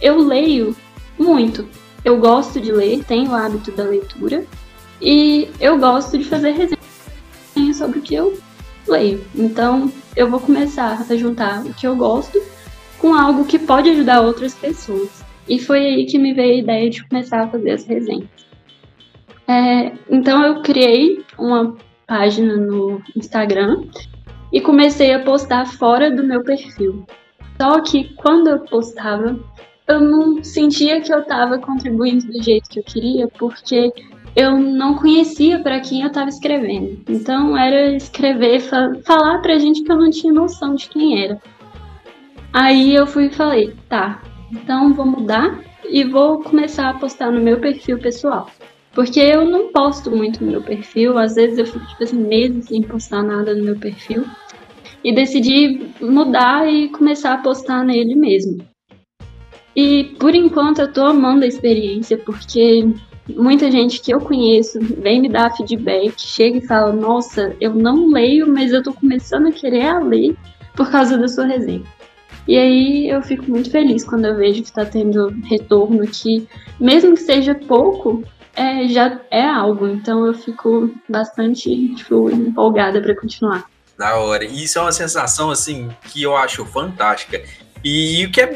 eu 0.00 0.18
leio 0.18 0.74
muito. 1.18 1.68
Eu 2.04 2.18
gosto 2.18 2.60
de 2.60 2.72
ler, 2.72 3.04
tenho 3.04 3.30
o 3.30 3.34
hábito 3.34 3.72
da 3.72 3.82
leitura. 3.82 4.46
E 5.00 5.48
eu 5.60 5.78
gosto 5.78 6.18
de 6.18 6.24
fazer 6.24 6.50
resenha 6.52 7.74
sobre 7.74 7.98
o 7.98 8.02
que 8.02 8.14
eu 8.14 8.38
leio. 8.86 9.24
Então, 9.34 9.92
eu 10.16 10.28
vou 10.28 10.40
começar 10.40 11.06
a 11.08 11.16
juntar 11.16 11.64
o 11.64 11.74
que 11.74 11.86
eu 11.86 11.94
gosto 11.94 12.40
com 12.98 13.14
algo 13.14 13.44
que 13.44 13.58
pode 13.58 13.90
ajudar 13.90 14.20
outras 14.20 14.54
pessoas. 14.54 15.24
E 15.48 15.58
foi 15.58 15.78
aí 15.78 16.06
que 16.06 16.18
me 16.18 16.34
veio 16.34 16.54
a 16.54 16.58
ideia 16.58 16.90
de 16.90 17.06
começar 17.06 17.44
a 17.44 17.48
fazer 17.48 17.70
as 17.70 17.84
resenhas. 17.84 18.28
É, 19.46 19.92
então, 20.10 20.44
eu 20.44 20.62
criei 20.62 21.24
uma 21.38 21.76
página 22.06 22.56
no 22.56 23.00
Instagram 23.16 23.84
e 24.52 24.60
comecei 24.60 25.12
a 25.14 25.20
postar 25.20 25.66
fora 25.66 26.10
do 26.10 26.24
meu 26.24 26.42
perfil. 26.42 27.06
Só 27.60 27.80
que 27.80 28.14
quando 28.14 28.48
eu 28.48 28.60
postava, 28.60 29.38
eu 29.86 30.00
não 30.00 30.44
sentia 30.44 31.00
que 31.00 31.12
eu 31.12 31.20
estava 31.20 31.58
contribuindo 31.58 32.26
do 32.26 32.42
jeito 32.42 32.68
que 32.68 32.78
eu 32.78 32.84
queria, 32.84 33.28
porque 33.38 33.92
eu 34.38 34.56
não 34.56 34.94
conhecia 34.94 35.58
para 35.58 35.80
quem 35.80 36.02
eu 36.02 36.06
estava 36.06 36.28
escrevendo. 36.28 37.00
Então 37.08 37.58
era 37.58 37.96
escrever, 37.96 38.60
fa 38.60 38.94
falar 39.04 39.38
pra 39.42 39.58
gente 39.58 39.82
que 39.82 39.90
eu 39.90 39.96
não 39.96 40.10
tinha 40.10 40.32
noção 40.32 40.76
de 40.76 40.88
quem 40.88 41.24
era. 41.24 41.42
Aí 42.52 42.94
eu 42.94 43.04
fui 43.04 43.26
e 43.26 43.30
falei, 43.30 43.74
tá, 43.88 44.22
então 44.52 44.94
vou 44.94 45.04
mudar 45.04 45.58
e 45.90 46.04
vou 46.04 46.40
começar 46.40 46.88
a 46.88 46.94
postar 46.94 47.32
no 47.32 47.40
meu 47.40 47.58
perfil 47.58 47.98
pessoal. 47.98 48.48
Porque 48.92 49.18
eu 49.18 49.44
não 49.44 49.72
posto 49.72 50.08
muito 50.08 50.44
no 50.44 50.52
meu 50.52 50.62
perfil, 50.62 51.18
às 51.18 51.34
vezes 51.34 51.58
eu 51.58 51.66
fico 51.66 51.84
tipo 51.86 52.04
assim, 52.04 52.18
meses 52.18 52.66
sem 52.66 52.82
postar 52.82 53.24
nada 53.24 53.56
no 53.56 53.64
meu 53.64 53.76
perfil. 53.76 54.24
E 55.02 55.12
decidi 55.12 55.90
mudar 56.00 56.72
e 56.72 56.88
começar 56.90 57.34
a 57.34 57.38
postar 57.38 57.84
nele 57.84 58.14
mesmo. 58.14 58.58
E 59.74 60.14
por 60.20 60.32
enquanto 60.32 60.78
eu 60.78 60.92
tô 60.92 61.04
amando 61.06 61.44
a 61.44 61.48
experiência, 61.48 62.16
porque 62.18 62.88
muita 63.28 63.70
gente 63.70 64.00
que 64.00 64.12
eu 64.12 64.20
conheço 64.20 64.78
vem 64.80 65.20
me 65.20 65.28
dar 65.28 65.54
feedback, 65.56 66.20
chega 66.20 66.58
e 66.58 66.66
fala: 66.66 66.92
Nossa, 66.92 67.54
eu 67.60 67.74
não 67.74 68.10
leio, 68.10 68.46
mas 68.46 68.72
eu 68.72 68.82
tô 68.82 68.92
começando 68.92 69.48
a 69.48 69.52
querer 69.52 69.86
a 69.86 69.98
ler 69.98 70.36
por 70.74 70.90
causa 70.90 71.18
da 71.18 71.28
sua 71.28 71.46
resenha. 71.46 71.84
E 72.46 72.56
aí 72.56 73.08
eu 73.10 73.22
fico 73.22 73.50
muito 73.50 73.70
feliz 73.70 74.04
quando 74.04 74.24
eu 74.24 74.36
vejo 74.36 74.62
que 74.62 74.68
está 74.68 74.84
tendo 74.84 75.28
retorno, 75.44 76.06
que 76.06 76.48
mesmo 76.80 77.14
que 77.14 77.20
seja 77.20 77.54
pouco, 77.54 78.24
é, 78.56 78.88
já 78.88 79.20
é 79.30 79.44
algo. 79.44 79.86
Então 79.86 80.26
eu 80.26 80.32
fico 80.32 80.90
bastante 81.08 81.94
tipo, 81.94 82.30
empolgada 82.30 83.02
para 83.02 83.14
continuar. 83.14 83.66
Da 83.98 84.16
hora. 84.16 84.44
E 84.44 84.64
isso 84.64 84.78
é 84.78 84.82
uma 84.82 84.92
sensação 84.92 85.50
assim 85.50 85.90
que 86.04 86.22
eu 86.22 86.36
acho 86.36 86.64
fantástica. 86.64 87.42
E, 87.84 88.24
o 88.26 88.32
que 88.32 88.40
é. 88.40 88.50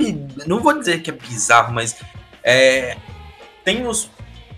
Não 0.46 0.60
vou 0.60 0.78
dizer 0.78 1.02
que 1.02 1.10
é 1.10 1.12
bizarro, 1.12 1.74
mas 1.74 1.96
é, 2.42 2.96
tem 3.64 3.86
os 3.86 4.04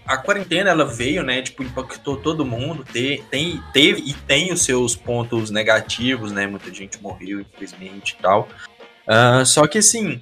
a 0.07 0.17
quarentena 0.17 0.71
ela 0.71 0.85
veio, 0.85 1.23
né? 1.23 1.43
Tipo, 1.43 1.63
impactou 1.63 2.17
todo 2.17 2.45
mundo, 2.45 2.85
te, 2.85 3.23
tem, 3.31 3.63
teve 3.73 4.03
e 4.03 4.13
tem 4.13 4.53
os 4.53 4.63
seus 4.63 4.95
pontos 4.95 5.51
negativos, 5.51 6.33
né? 6.33 6.47
Muita 6.47 6.73
gente 6.73 7.01
morreu, 7.01 7.41
infelizmente 7.41 8.17
e 8.19 8.23
tal. 8.23 8.49
Uh, 9.07 9.45
só 9.45 9.67
que 9.67 9.79
assim, 9.79 10.21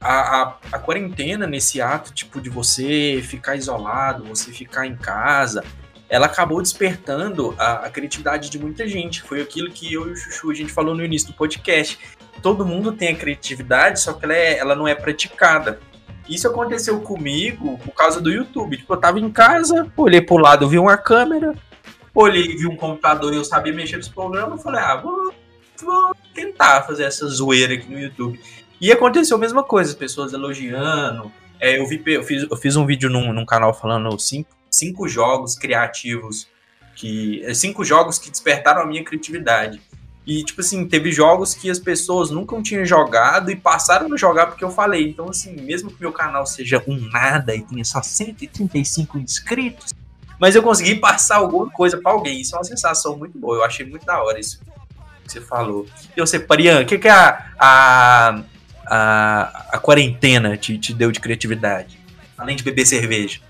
a, 0.00 0.42
a, 0.42 0.56
a, 0.72 0.78
quarentena, 0.78 1.46
nesse 1.46 1.80
ato, 1.80 2.12
tipo, 2.12 2.40
de 2.40 2.50
você 2.50 3.22
ficar 3.24 3.56
isolado, 3.56 4.24
você 4.24 4.52
ficar 4.52 4.86
em 4.86 4.96
casa, 4.96 5.64
ela 6.08 6.26
acabou 6.26 6.62
despertando 6.62 7.54
a, 7.58 7.86
a 7.86 7.90
criatividade 7.90 8.48
de 8.50 8.58
muita 8.58 8.86
gente. 8.86 9.22
Foi 9.22 9.40
aquilo 9.40 9.70
que 9.70 9.92
eu 9.92 10.08
e 10.08 10.12
o 10.12 10.16
Chuchu 10.16 10.50
a 10.50 10.54
gente 10.54 10.72
falou 10.72 10.94
no 10.94 11.04
início 11.04 11.28
do 11.28 11.34
podcast. 11.34 11.98
Todo 12.42 12.64
mundo 12.64 12.92
tem 12.92 13.08
a 13.08 13.16
criatividade, 13.16 14.00
só 14.00 14.12
que 14.12 14.24
ela, 14.24 14.34
é, 14.34 14.58
ela 14.58 14.74
não 14.76 14.86
é 14.86 14.94
praticada. 14.94 15.80
Isso 16.28 16.46
aconteceu 16.46 17.00
comigo 17.00 17.78
por 17.78 17.92
causa 17.92 18.20
do 18.20 18.30
YouTube. 18.30 18.76
Tipo, 18.76 18.94
eu 18.94 18.98
tava 18.98 19.18
em 19.18 19.30
casa, 19.30 19.90
olhei 19.96 20.20
pro 20.20 20.36
lado, 20.36 20.68
vi 20.68 20.78
uma 20.78 20.96
câmera, 20.96 21.54
olhei, 22.14 22.56
vi 22.56 22.66
um 22.66 22.76
computador 22.76 23.32
e 23.32 23.36
eu 23.36 23.44
sabia 23.44 23.72
mexer 23.72 23.96
nos 23.96 24.08
programas. 24.08 24.62
Falei, 24.62 24.80
ah, 24.80 24.96
vou, 24.96 25.32
vou 25.80 26.14
tentar 26.34 26.82
fazer 26.82 27.04
essa 27.04 27.26
zoeira 27.26 27.74
aqui 27.74 27.90
no 27.90 27.98
YouTube. 27.98 28.38
E 28.80 28.92
aconteceu 28.92 29.36
a 29.36 29.40
mesma 29.40 29.62
coisa, 29.62 29.90
as 29.90 29.96
pessoas 29.96 30.32
elogiando. 30.32 31.32
É, 31.58 31.78
eu, 31.78 31.86
vi, 31.86 32.00
eu, 32.06 32.22
fiz, 32.22 32.46
eu 32.48 32.56
fiz 32.56 32.76
um 32.76 32.86
vídeo 32.86 33.10
num, 33.10 33.32
num 33.32 33.46
canal 33.46 33.74
falando 33.74 34.16
cinco, 34.18 34.50
cinco 34.70 35.08
jogos 35.08 35.56
criativos 35.56 36.46
que. 36.94 37.42
Cinco 37.54 37.84
jogos 37.84 38.18
que 38.18 38.30
despertaram 38.30 38.82
a 38.82 38.86
minha 38.86 39.02
criatividade. 39.02 39.80
E, 40.28 40.44
tipo 40.44 40.60
assim, 40.60 40.86
teve 40.86 41.10
jogos 41.10 41.54
que 41.54 41.70
as 41.70 41.78
pessoas 41.78 42.30
nunca 42.30 42.60
tinham 42.60 42.84
jogado 42.84 43.50
e 43.50 43.56
passaram 43.56 44.12
a 44.12 44.16
jogar 44.18 44.48
porque 44.48 44.62
eu 44.62 44.70
falei. 44.70 45.08
Então, 45.08 45.30
assim, 45.30 45.58
mesmo 45.58 45.90
que 45.90 45.98
meu 45.98 46.12
canal 46.12 46.44
seja 46.44 46.84
um 46.86 46.98
nada 47.10 47.56
e 47.56 47.62
tenha 47.62 47.82
só 47.82 48.02
135 48.02 49.16
inscritos, 49.18 49.94
mas 50.38 50.54
eu 50.54 50.62
consegui 50.62 50.96
passar 50.96 51.36
alguma 51.36 51.70
coisa 51.70 51.96
para 51.96 52.12
alguém. 52.12 52.42
Isso 52.42 52.54
é 52.54 52.58
uma 52.58 52.64
sensação 52.64 53.16
muito 53.16 53.38
boa. 53.38 53.56
Eu 53.56 53.64
achei 53.64 53.86
muito 53.86 54.04
da 54.04 54.22
hora 54.22 54.38
isso 54.38 54.60
que 55.24 55.32
você 55.32 55.40
falou. 55.40 55.86
E 56.14 56.20
você, 56.20 56.38
Parian, 56.38 56.82
o 56.82 56.84
que, 56.84 56.98
que 56.98 57.08
a, 57.08 57.46
a, 57.58 58.42
a, 58.86 59.66
a 59.72 59.78
quarentena 59.78 60.58
te, 60.58 60.76
te 60.76 60.92
deu 60.92 61.10
de 61.10 61.20
criatividade? 61.20 61.98
Além 62.36 62.54
de 62.54 62.62
beber 62.62 62.84
cerveja. 62.84 63.40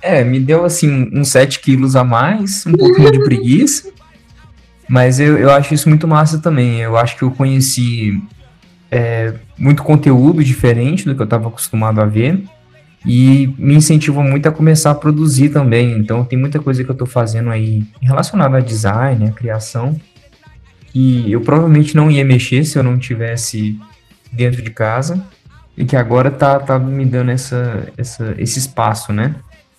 É, 0.00 0.22
me 0.22 0.38
deu 0.38 0.64
assim 0.64 1.10
uns 1.12 1.30
7 1.30 1.58
quilos 1.58 1.96
a 1.96 2.04
mais, 2.04 2.64
um 2.64 2.74
pouquinho 2.74 3.10
de 3.10 3.24
preguiça. 3.24 3.92
Mas 4.90 5.20
eu, 5.20 5.38
eu 5.38 5.52
acho 5.52 5.72
isso 5.72 5.88
muito 5.88 6.08
massa 6.08 6.40
também. 6.40 6.80
Eu 6.80 6.96
acho 6.96 7.16
que 7.16 7.22
eu 7.22 7.30
conheci 7.30 8.20
é, 8.90 9.34
muito 9.56 9.84
conteúdo 9.84 10.42
diferente 10.42 11.04
do 11.04 11.14
que 11.14 11.20
eu 11.20 11.24
estava 11.24 11.46
acostumado 11.46 12.00
a 12.00 12.04
ver 12.04 12.42
e 13.06 13.54
me 13.56 13.76
incentivou 13.76 14.24
muito 14.24 14.48
a 14.48 14.52
começar 14.52 14.90
a 14.90 14.94
produzir 14.96 15.50
também. 15.50 15.96
Então 15.96 16.24
tem 16.24 16.36
muita 16.36 16.58
coisa 16.58 16.82
que 16.82 16.90
eu 16.90 16.94
estou 16.94 17.06
fazendo 17.06 17.50
aí 17.50 17.84
relacionada 18.02 18.56
a 18.56 18.60
design, 18.60 19.28
a 19.28 19.30
criação, 19.30 19.94
que 20.86 21.30
eu 21.30 21.40
provavelmente 21.40 21.94
não 21.94 22.10
ia 22.10 22.24
mexer 22.24 22.64
se 22.64 22.76
eu 22.76 22.82
não 22.82 22.98
tivesse 22.98 23.78
dentro 24.32 24.60
de 24.60 24.70
casa 24.70 25.24
e 25.76 25.84
que 25.84 25.94
agora 25.94 26.32
tá, 26.32 26.58
tá 26.58 26.80
me 26.80 27.06
dando 27.06 27.30
essa, 27.30 27.86
essa, 27.96 28.34
esse 28.38 28.58
espaço, 28.58 29.12
né? 29.12 29.36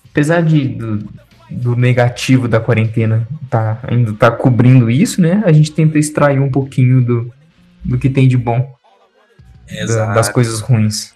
Apesar 0.09 0.41
de, 0.41 0.69
do, 0.69 1.05
do 1.51 1.75
negativo 1.75 2.47
da 2.47 2.59
quarentena 2.59 3.27
tá, 3.49 3.79
ainda 3.83 4.13
tá 4.13 4.31
cobrindo 4.31 4.89
isso, 4.89 5.21
né? 5.21 5.43
A 5.45 5.51
gente 5.51 5.71
tenta 5.71 5.99
extrair 5.99 6.39
um 6.39 6.49
pouquinho 6.49 7.01
do, 7.01 7.33
do 7.83 7.97
que 7.97 8.09
tem 8.09 8.27
de 8.27 8.37
bom 8.37 8.75
da, 9.87 10.13
das 10.13 10.29
coisas 10.29 10.59
ruins. 10.59 11.13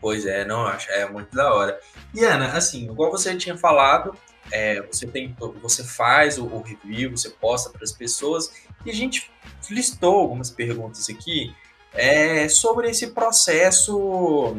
Pois 0.00 0.26
é, 0.26 0.44
não 0.44 0.66
acho, 0.66 0.90
é 0.90 1.08
muito 1.08 1.34
da 1.34 1.52
hora. 1.52 1.78
E 2.14 2.24
Ana, 2.24 2.48
assim, 2.52 2.84
igual 2.84 3.10
você 3.10 3.36
tinha 3.36 3.56
falado, 3.56 4.14
é, 4.50 4.82
você 4.82 5.06
tem, 5.06 5.36
você 5.62 5.84
faz 5.84 6.38
o, 6.38 6.46
o 6.46 6.62
review, 6.62 7.10
você 7.10 7.30
posta 7.30 7.70
para 7.70 7.84
as 7.84 7.92
pessoas 7.92 8.50
e 8.84 8.90
a 8.90 8.94
gente 8.94 9.30
listou 9.70 10.14
algumas 10.16 10.50
perguntas 10.50 11.08
aqui 11.08 11.54
é, 11.92 12.48
sobre 12.48 12.88
esse 12.88 13.08
processo 13.08 14.56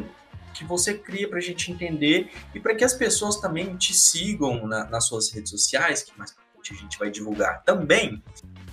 que 0.52 0.64
você 0.64 0.94
cria 0.94 1.28
para 1.28 1.38
a 1.38 1.42
gente 1.42 1.70
entender 1.70 2.30
e 2.54 2.60
para 2.60 2.74
que 2.74 2.84
as 2.84 2.94
pessoas 2.94 3.36
também 3.36 3.76
te 3.76 3.94
sigam 3.94 4.66
na, 4.66 4.84
nas 4.84 5.06
suas 5.06 5.32
redes 5.32 5.50
sociais, 5.50 6.02
que 6.02 6.16
mais 6.18 6.34
a 6.70 6.74
gente 6.74 6.96
vai 6.96 7.10
divulgar 7.10 7.62
também, 7.64 8.22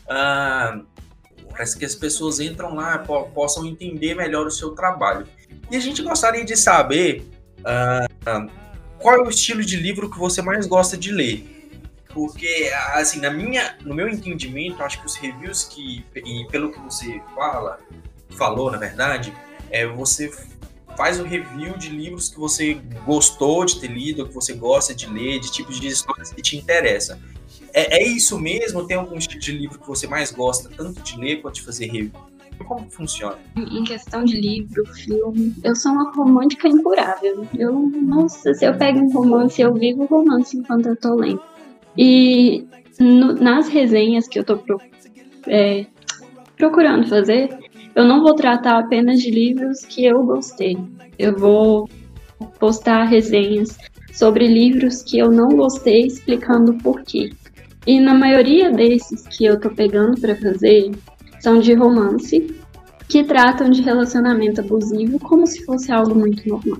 ah, 0.07 0.79
para 1.49 1.65
que 1.65 1.83
as 1.83 1.95
pessoas 1.95 2.39
entram 2.39 2.75
lá 2.75 2.99
po 2.99 3.25
possam 3.31 3.65
entender 3.65 4.13
melhor 4.13 4.45
o 4.45 4.51
seu 4.51 4.71
trabalho. 4.71 5.27
E 5.71 5.75
a 5.75 5.79
gente 5.79 6.01
gostaria 6.03 6.45
de 6.45 6.55
saber 6.55 7.25
ah, 7.65 8.05
qual 8.99 9.15
é 9.15 9.21
o 9.21 9.29
estilo 9.29 9.63
de 9.63 9.77
livro 9.77 10.09
que 10.09 10.19
você 10.19 10.41
mais 10.41 10.67
gosta 10.67 10.95
de 10.95 11.11
ler. 11.11 11.55
Porque, 12.13 12.71
assim, 12.93 13.19
na 13.19 13.29
minha, 13.29 13.77
no 13.83 13.93
meu 13.93 14.09
entendimento, 14.09 14.81
acho 14.81 14.99
que 14.99 15.05
os 15.05 15.15
reviews 15.15 15.63
que, 15.63 16.03
e 16.15 16.47
pelo 16.51 16.71
que 16.71 16.79
você 16.79 17.21
fala, 17.35 17.79
falou, 18.31 18.71
na 18.71 18.77
verdade, 18.77 19.33
é 19.69 19.85
você 19.85 20.31
faz 20.99 21.17
um 21.17 21.23
review 21.23 21.77
de 21.77 21.91
livros 21.91 22.27
que 22.27 22.37
você 22.37 22.77
gostou 23.05 23.63
de 23.63 23.79
ter 23.79 23.87
lido, 23.87 24.27
que 24.27 24.35
você 24.35 24.51
gosta 24.53 24.93
de 24.93 25.09
ler, 25.09 25.39
de 25.39 25.49
tipos 25.49 25.79
de 25.79 25.87
histórias 25.87 26.33
que 26.33 26.41
te 26.41 26.57
interessam. 26.57 27.17
É, 27.73 28.03
é 28.03 28.05
isso 28.05 28.37
mesmo? 28.37 28.85
Tem 28.85 28.97
algum 28.97 29.17
tipo 29.17 29.39
de 29.39 29.53
livro 29.53 29.79
que 29.79 29.87
você 29.87 30.07
mais 30.07 30.29
gosta, 30.29 30.69
tanto 30.75 31.01
de 31.01 31.17
ler 31.17 31.41
quanto 31.41 31.55
de 31.55 31.61
fazer 31.61 31.85
review? 31.85 32.11
Como 32.67 32.91
funciona? 32.91 33.37
Em 33.55 33.85
questão 33.85 34.25
de 34.25 34.41
livro, 34.41 34.85
filme, 34.87 35.55
eu 35.63 35.73
sou 35.73 35.93
uma 35.93 36.11
romântica 36.11 36.67
incurável. 36.67 37.47
Eu, 37.57 37.79
nossa, 37.79 38.53
se 38.53 38.65
eu 38.65 38.77
pego 38.77 38.99
um 38.99 39.09
romance, 39.09 39.61
eu 39.61 39.73
vivo 39.73 40.03
romance 40.03 40.57
enquanto 40.57 40.87
eu 40.87 40.97
tô 40.97 41.15
lendo. 41.15 41.41
E 41.97 42.67
no, 42.99 43.35
nas 43.35 43.69
resenhas 43.69 44.27
que 44.27 44.37
eu 44.37 44.43
tô 44.43 44.57
pro, 44.57 44.81
é, 45.47 45.85
procurando 46.57 47.07
fazer, 47.07 47.57
eu 47.99 48.05
não 48.05 48.23
vou 48.23 48.33
tratar 48.33 48.79
apenas 48.79 49.21
de 49.21 49.29
livros 49.29 49.81
que 49.81 50.05
eu 50.05 50.23
gostei. 50.23 50.77
Eu 51.17 51.37
vou 51.37 51.89
postar 52.57 53.03
resenhas 53.03 53.77
sobre 54.13 54.47
livros 54.47 55.03
que 55.03 55.19
eu 55.19 55.29
não 55.29 55.49
gostei, 55.49 56.07
explicando 56.07 56.75
por 56.75 57.01
quê. 57.01 57.29
E 57.85 57.99
na 57.99 58.13
maioria 58.13 58.71
desses 58.71 59.27
que 59.27 59.43
eu 59.43 59.59
tô 59.59 59.69
pegando 59.69 60.17
para 60.21 60.33
fazer 60.33 60.91
são 61.41 61.59
de 61.59 61.73
romance, 61.73 62.55
que 63.09 63.21
tratam 63.21 63.69
de 63.69 63.81
relacionamento 63.81 64.61
abusivo 64.61 65.19
como 65.19 65.45
se 65.45 65.65
fosse 65.65 65.91
algo 65.91 66.15
muito 66.15 66.47
normal. 66.47 66.79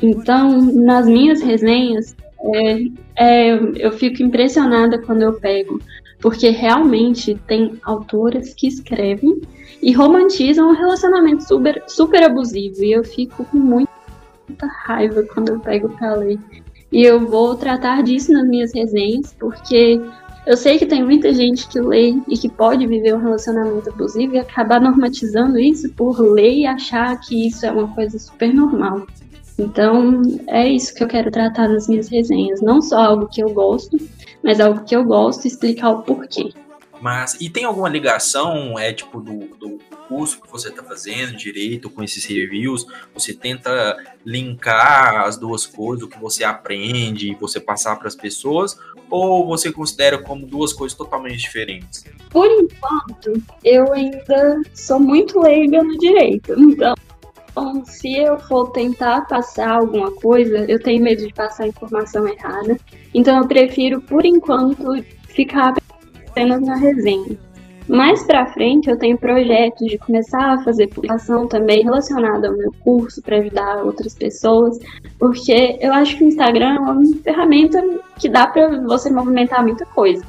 Então, 0.00 0.62
nas 0.62 1.08
minhas 1.08 1.42
resenhas, 1.42 2.14
é, 2.54 2.84
é, 3.16 3.58
eu 3.84 3.90
fico 3.90 4.22
impressionada 4.22 5.02
quando 5.02 5.22
eu 5.22 5.32
pego, 5.40 5.80
porque 6.20 6.50
realmente 6.50 7.34
tem 7.48 7.80
autoras 7.82 8.54
que 8.54 8.68
escrevem 8.68 9.40
e 9.82 9.92
romantizam 9.92 10.70
um 10.70 10.74
relacionamento 10.74 11.46
super, 11.46 11.82
super 11.86 12.22
abusivo, 12.22 12.82
e 12.82 12.92
eu 12.92 13.04
fico 13.04 13.44
com 13.44 13.58
muita 13.58 14.66
raiva 14.84 15.22
quando 15.22 15.50
eu 15.50 15.60
pego 15.60 15.88
pra 15.90 16.14
ler. 16.14 16.38
E 16.90 17.02
eu 17.02 17.26
vou 17.26 17.56
tratar 17.56 18.02
disso 18.02 18.32
nas 18.32 18.48
minhas 18.48 18.72
resenhas, 18.72 19.34
porque 19.38 20.00
eu 20.46 20.56
sei 20.56 20.78
que 20.78 20.86
tem 20.86 21.04
muita 21.04 21.32
gente 21.34 21.66
que 21.68 21.80
lê 21.80 22.14
e 22.28 22.38
que 22.38 22.48
pode 22.48 22.86
viver 22.86 23.14
um 23.14 23.20
relacionamento 23.20 23.90
abusivo 23.90 24.34
e 24.34 24.38
acabar 24.38 24.80
normatizando 24.80 25.58
isso 25.58 25.92
por 25.94 26.20
ler 26.20 26.58
e 26.58 26.66
achar 26.66 27.18
que 27.20 27.48
isso 27.48 27.66
é 27.66 27.72
uma 27.72 27.88
coisa 27.88 28.18
super 28.18 28.54
normal. 28.54 29.06
Então, 29.58 30.22
é 30.46 30.68
isso 30.68 30.94
que 30.94 31.02
eu 31.02 31.08
quero 31.08 31.30
tratar 31.30 31.68
nas 31.68 31.88
minhas 31.88 32.08
resenhas. 32.08 32.60
Não 32.60 32.80
só 32.80 32.98
algo 32.98 33.26
que 33.26 33.42
eu 33.42 33.52
gosto, 33.52 33.96
mas 34.42 34.60
algo 34.60 34.84
que 34.84 34.94
eu 34.94 35.04
gosto 35.04 35.44
e 35.44 35.48
explicar 35.48 35.90
o 35.90 36.02
porquê. 36.02 36.50
Mas, 37.00 37.36
e 37.40 37.50
tem 37.50 37.64
alguma 37.64 37.88
ligação, 37.88 38.78
é 38.78 38.92
tipo, 38.92 39.20
do, 39.20 39.40
do 39.56 39.78
curso 40.08 40.40
que 40.40 40.50
você 40.50 40.68
está 40.68 40.82
fazendo, 40.82 41.36
direito, 41.36 41.90
com 41.90 42.02
esses 42.02 42.24
reviews? 42.24 42.86
Você 43.14 43.34
tenta 43.34 43.96
linkar 44.24 45.26
as 45.26 45.36
duas 45.36 45.66
coisas, 45.66 46.04
o 46.04 46.08
que 46.08 46.18
você 46.18 46.44
aprende 46.44 47.30
e 47.30 47.34
você 47.34 47.60
passar 47.60 47.96
para 47.96 48.08
as 48.08 48.16
pessoas? 48.16 48.78
Ou 49.10 49.46
você 49.46 49.72
considera 49.72 50.18
como 50.18 50.46
duas 50.46 50.72
coisas 50.72 50.96
totalmente 50.96 51.38
diferentes? 51.38 52.04
Por 52.30 52.46
enquanto, 52.46 53.42
eu 53.62 53.92
ainda 53.92 54.60
sou 54.74 54.98
muito 54.98 55.40
leiga 55.40 55.82
no 55.82 55.96
direito. 55.98 56.54
Então, 56.58 56.94
Bom, 57.56 57.82
se 57.86 58.14
eu 58.14 58.38
for 58.38 58.70
tentar 58.72 59.22
passar 59.22 59.70
alguma 59.70 60.10
coisa, 60.12 60.70
eu 60.70 60.78
tenho 60.78 61.02
medo 61.02 61.26
de 61.26 61.32
passar 61.32 61.66
informação 61.66 62.28
errada. 62.28 62.76
Então 63.14 63.38
eu 63.38 63.48
prefiro, 63.48 63.98
por 64.02 64.26
enquanto, 64.26 65.02
ficar 65.26 65.72
apenas 66.36 66.60
na 66.60 66.76
resenha. 66.76 67.38
Mais 67.88 68.24
para 68.24 68.46
frente, 68.46 68.90
eu 68.90 68.98
tenho 68.98 69.16
projetos 69.16 69.86
de 69.86 69.96
começar 69.96 70.54
a 70.54 70.64
fazer 70.64 70.88
publicação 70.88 71.46
também 71.46 71.84
relacionada 71.84 72.48
ao 72.48 72.56
meu 72.56 72.72
curso 72.80 73.22
para 73.22 73.38
ajudar 73.38 73.84
outras 73.84 74.12
pessoas, 74.12 74.76
porque 75.18 75.78
eu 75.80 75.92
acho 75.92 76.18
que 76.18 76.24
o 76.24 76.26
Instagram 76.26 76.74
é 76.74 76.78
uma 76.80 77.00
ferramenta 77.22 77.82
que 78.18 78.28
dá 78.28 78.48
para 78.48 78.82
você 78.82 79.08
movimentar 79.08 79.62
muita 79.62 79.86
coisa. 79.86 80.24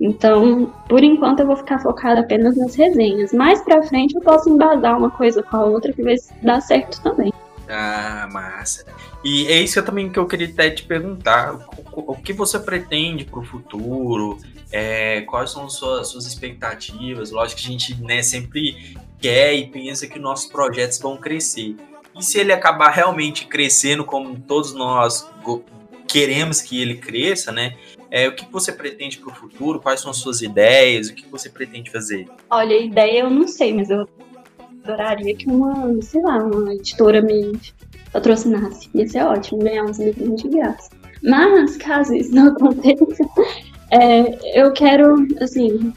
Então, 0.00 0.72
por 0.88 1.02
enquanto 1.02 1.40
eu 1.40 1.46
vou 1.46 1.56
ficar 1.56 1.80
focada 1.80 2.20
apenas 2.20 2.56
nas 2.56 2.74
resenhas. 2.74 3.32
Mais 3.32 3.60
pra 3.62 3.82
frente 3.82 4.14
eu 4.14 4.20
posso 4.20 4.48
embasar 4.48 4.96
uma 4.96 5.10
coisa 5.10 5.42
com 5.42 5.56
a 5.56 5.64
outra 5.64 5.92
que 5.92 6.02
vai 6.02 6.14
dar 6.42 6.60
certo 6.60 7.00
também. 7.02 7.32
Ah, 7.68 8.28
massa. 8.32 8.84
E 9.24 9.46
é 9.46 9.62
isso 9.62 9.82
também 9.82 10.10
que 10.10 10.18
eu 10.18 10.26
queria 10.26 10.48
até 10.48 10.68
te 10.68 10.84
perguntar. 10.84 11.54
O, 11.92 12.12
o 12.12 12.14
que 12.14 12.32
você 12.32 12.60
pretende 12.60 13.24
para 13.24 13.40
o 13.40 13.44
futuro? 13.44 14.36
É, 14.70 15.22
quais 15.22 15.50
são 15.50 15.68
suas, 15.70 16.08
suas 16.08 16.26
expectativas? 16.26 17.30
Lógico 17.30 17.62
que 17.62 17.66
a 17.66 17.70
gente 17.70 18.02
né, 18.02 18.22
sempre 18.22 18.94
quer 19.18 19.54
e 19.54 19.66
pensa 19.66 20.06
que 20.06 20.18
nossos 20.18 20.50
projetos 20.50 20.98
vão 20.98 21.16
crescer. 21.16 21.74
E 22.14 22.22
se 22.22 22.38
ele 22.38 22.52
acabar 22.52 22.90
realmente 22.90 23.46
crescendo 23.46 24.04
como 24.04 24.38
todos 24.38 24.74
nós 24.74 25.26
queremos 26.06 26.60
que 26.60 26.80
ele 26.80 26.96
cresça, 26.96 27.50
né? 27.50 27.74
É, 28.10 28.28
o 28.28 28.34
que 28.34 28.46
você 28.52 28.70
pretende 28.70 29.18
para 29.18 29.32
o 29.32 29.34
futuro? 29.34 29.80
Quais 29.80 30.00
são 30.00 30.10
as 30.10 30.18
suas 30.18 30.42
ideias? 30.42 31.08
O 31.08 31.14
que 31.14 31.26
você 31.28 31.48
pretende 31.48 31.90
fazer? 31.90 32.28
Olha, 32.50 32.78
ideia 32.78 33.20
eu 33.20 33.30
não 33.30 33.48
sei, 33.48 33.74
mas 33.74 33.90
eu 33.90 34.06
adoraria 34.84 35.34
que 35.34 35.48
uma, 35.48 36.00
sei 36.02 36.22
lá, 36.22 36.38
uma 36.38 36.74
editora 36.74 37.20
me 37.20 37.58
patrocinasse. 38.14 38.88
Ia 38.94 39.06
ser 39.08 39.24
ótimo 39.24 39.58
ganhar 39.58 39.84
uns 39.84 39.98
livros 39.98 40.40
de 40.40 40.48
graça. 40.48 40.88
Mas, 41.22 41.76
caso 41.76 42.14
isso 42.14 42.34
não 42.34 42.48
aconteça, 42.54 43.24
é, 43.90 44.60
eu 44.60 44.72
quero, 44.72 45.26
assim, 45.40 45.92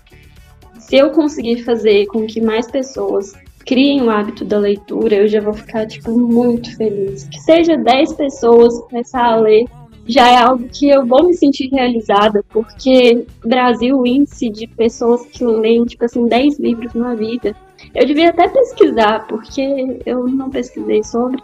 se 0.79 0.97
eu 0.97 1.11
conseguir 1.11 1.63
fazer 1.63 2.07
com 2.07 2.25
que 2.25 2.41
mais 2.41 2.69
pessoas 2.69 3.33
criem 3.65 4.01
o 4.01 4.09
hábito 4.09 4.43
da 4.43 4.57
leitura, 4.57 5.15
eu 5.15 5.27
já 5.27 5.41
vou 5.41 5.53
ficar, 5.53 5.85
tipo, 5.85 6.17
muito 6.17 6.75
feliz. 6.75 7.25
Que 7.25 7.39
seja 7.39 7.77
10 7.77 8.13
pessoas 8.13 8.79
começar 8.89 9.25
a 9.25 9.35
ler 9.35 9.65
já 10.07 10.29
é 10.29 10.37
algo 10.37 10.69
que 10.69 10.87
eu 10.87 11.05
vou 11.05 11.27
me 11.27 11.33
sentir 11.33 11.67
realizada, 11.69 12.41
porque 12.49 13.25
Brasil, 13.45 13.99
o 13.99 14.07
índice 14.07 14.49
de 14.49 14.65
pessoas 14.65 15.25
que 15.25 15.43
leem, 15.43 15.83
tipo 15.83 16.05
assim, 16.05 16.25
10 16.25 16.59
livros 16.59 16.93
na 16.93 17.13
vida, 17.13 17.53
eu 17.93 18.05
devia 18.05 18.29
até 18.29 18.47
pesquisar, 18.47 19.27
porque 19.27 19.99
eu 20.05 20.25
não 20.25 20.49
pesquisei 20.49 21.03
sobre, 21.03 21.43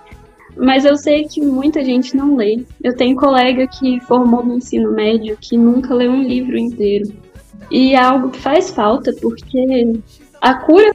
mas 0.56 0.86
eu 0.86 0.96
sei 0.96 1.26
que 1.26 1.42
muita 1.42 1.84
gente 1.84 2.16
não 2.16 2.36
lê. 2.36 2.64
Eu 2.84 2.96
tenho 2.96 3.16
colega 3.16 3.68
que 3.68 4.00
formou 4.02 4.44
no 4.46 4.58
ensino 4.58 4.92
médio 4.92 5.38
que 5.40 5.58
nunca 5.58 5.94
leu 5.94 6.12
um 6.12 6.24
livro 6.24 6.58
inteiro. 6.58 7.14
E 7.72 7.94
é 7.94 8.00
algo 8.00 8.30
que 8.30 8.40
faz 8.40 8.70
falta, 8.70 9.14
porque 9.22 9.94
a 10.42 10.56
cura 10.56 10.94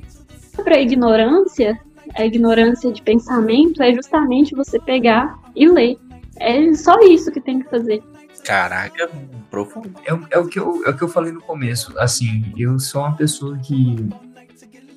para 0.57 0.77
a 0.77 0.81
ignorância, 0.81 1.79
a 2.14 2.25
ignorância 2.25 2.92
de 2.92 3.03
pensamento, 3.03 3.83
é 3.83 3.94
justamente 3.94 4.55
você 4.55 4.79
pegar 4.79 5.38
e 5.55 5.68
ler. 5.68 5.97
É 6.40 6.73
só 6.75 6.99
isso 7.01 7.33
que 7.33 7.40
tem 7.40 7.61
que 7.61 7.68
fazer. 7.68 8.03
Caraca, 8.44 9.11
profundo. 9.51 9.90
É, 10.07 10.37
é, 10.37 10.38
o 10.38 10.47
que 10.47 10.59
eu, 10.59 10.83
é 10.87 10.90
o 10.90 10.97
que 10.97 11.03
eu 11.03 11.09
falei 11.09 11.33
no 11.33 11.40
começo. 11.40 11.92
Assim, 11.99 12.53
eu 12.57 12.79
sou 12.79 13.03
uma 13.03 13.16
pessoa 13.16 13.59
que. 13.59 14.09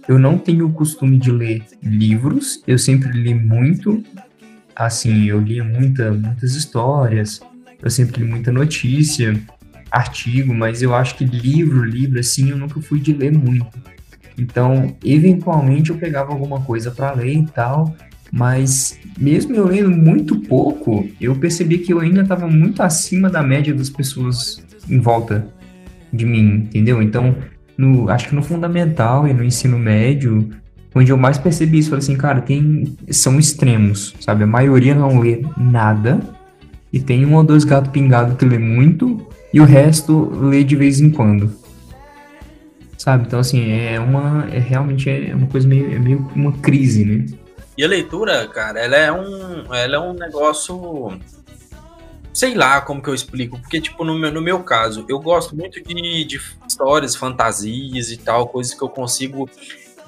Eu 0.08 0.18
não 0.18 0.38
tenho 0.38 0.68
o 0.68 0.74
costume 0.74 1.18
de 1.18 1.32
ler 1.32 1.64
livros, 1.82 2.62
eu 2.66 2.78
sempre 2.78 3.10
li 3.12 3.34
muito. 3.34 4.04
Assim, 4.76 5.26
eu 5.26 5.40
lia 5.40 5.64
muita, 5.64 6.12
muitas 6.12 6.56
histórias, 6.56 7.42
eu 7.82 7.90
sempre 7.90 8.24
li 8.24 8.30
muita 8.30 8.52
notícia, 8.52 9.40
artigo, 9.92 10.54
mas 10.54 10.82
eu 10.82 10.96
acho 10.96 11.16
que 11.16 11.26
livro, 11.26 11.84
livro, 11.84 12.20
assim, 12.20 12.50
eu 12.50 12.58
nunca 12.58 12.80
fui 12.82 13.00
de 13.00 13.12
ler 13.12 13.32
muito. 13.32 13.78
Então, 14.38 14.96
eventualmente 15.04 15.90
eu 15.90 15.98
pegava 15.98 16.32
alguma 16.32 16.62
coisa 16.62 16.90
para 16.90 17.12
ler 17.14 17.36
e 17.36 17.46
tal, 17.46 17.94
mas 18.32 18.98
mesmo 19.20 19.54
eu 19.56 19.68
lendo 19.68 19.92
muito 19.92 20.40
pouco, 20.40 21.08
eu 21.20 21.36
percebi 21.36 21.80
que 21.80 21.92
eu 21.92 22.00
ainda 22.00 22.22
estava 22.22 22.48
muito 22.48 22.82
acima 22.82 23.30
da 23.30 23.44
média 23.44 23.74
das 23.74 23.90
pessoas 23.90 24.66
em 24.90 25.00
volta 25.00 25.46
de 26.14 26.26
mim, 26.26 26.64
entendeu? 26.64 27.02
Então, 27.02 27.36
no, 27.78 28.10
acho 28.10 28.30
que 28.30 28.36
no 28.36 28.42
fundamental 28.42 29.28
e 29.28 29.34
no 29.34 29.44
ensino 29.44 29.78
médio, 29.78 30.50
onde 30.94 31.12
eu 31.12 31.18
mais 31.18 31.38
percebi 31.38 31.80
isso, 31.80 31.90
falei 31.90 32.04
assim, 32.04 32.18
cara, 32.18 32.42
tem 32.42 32.98
são 33.10 33.40
extremos, 33.40 34.14
sabe? 34.20 34.44
A 34.44 34.48
maioria 34.48 34.94
não 34.94 35.20
lê 35.20 35.44
nada 35.58 36.20
e 36.92 37.00
tem 37.00 37.26
um 37.26 37.36
ou 37.36 37.44
dois 37.44 37.64
gatos 37.64 37.92
pingados 37.92 38.38
que 38.38 38.46
lê 38.46 38.58
muito 38.58 39.26
e 39.54 39.62
o 39.62 39.66
resto 39.66 40.30
lê 40.42 40.64
de 40.64 40.76
vez 40.76 41.00
em 41.00 41.10
quando. 41.10 41.52
Sabe? 42.98 43.26
Então 43.26 43.40
assim, 43.40 43.72
é 43.72 44.00
uma 44.00 44.48
é 44.52 44.60
realmente 44.60 45.10
é 45.10 45.34
uma 45.34 45.48
coisa 45.48 45.68
meio 45.68 45.94
é 45.94 46.00
meio 46.00 46.30
uma 46.36 46.52
crise, 46.52 47.06
né? 47.06 47.26
E 47.78 47.84
a 47.84 47.88
leitura, 47.88 48.48
cara, 48.48 48.80
ela 48.80 48.98
é 48.98 49.12
um, 49.12 49.74
ela 49.74 49.96
é 49.96 50.00
um 50.00 50.14
negócio 50.14 51.18
sei 52.34 52.54
lá 52.54 52.82
como 52.82 53.02
que 53.02 53.10
eu 53.10 53.14
explico, 53.14 53.60
porque, 53.60 53.82
tipo, 53.82 54.04
no 54.04 54.18
meu, 54.18 54.32
no 54.32 54.42
meu 54.42 54.64
caso, 54.64 55.06
eu 55.10 55.20
gosto 55.20 55.56
muito 55.56 55.82
de, 55.84 56.24
de 56.26 56.40
histórias, 56.68 57.16
fantasias 57.16 58.10
e 58.10 58.18
tal, 58.18 58.48
coisas 58.48 58.74
que 58.74 58.82
eu 58.82 58.90
consigo 58.90 59.50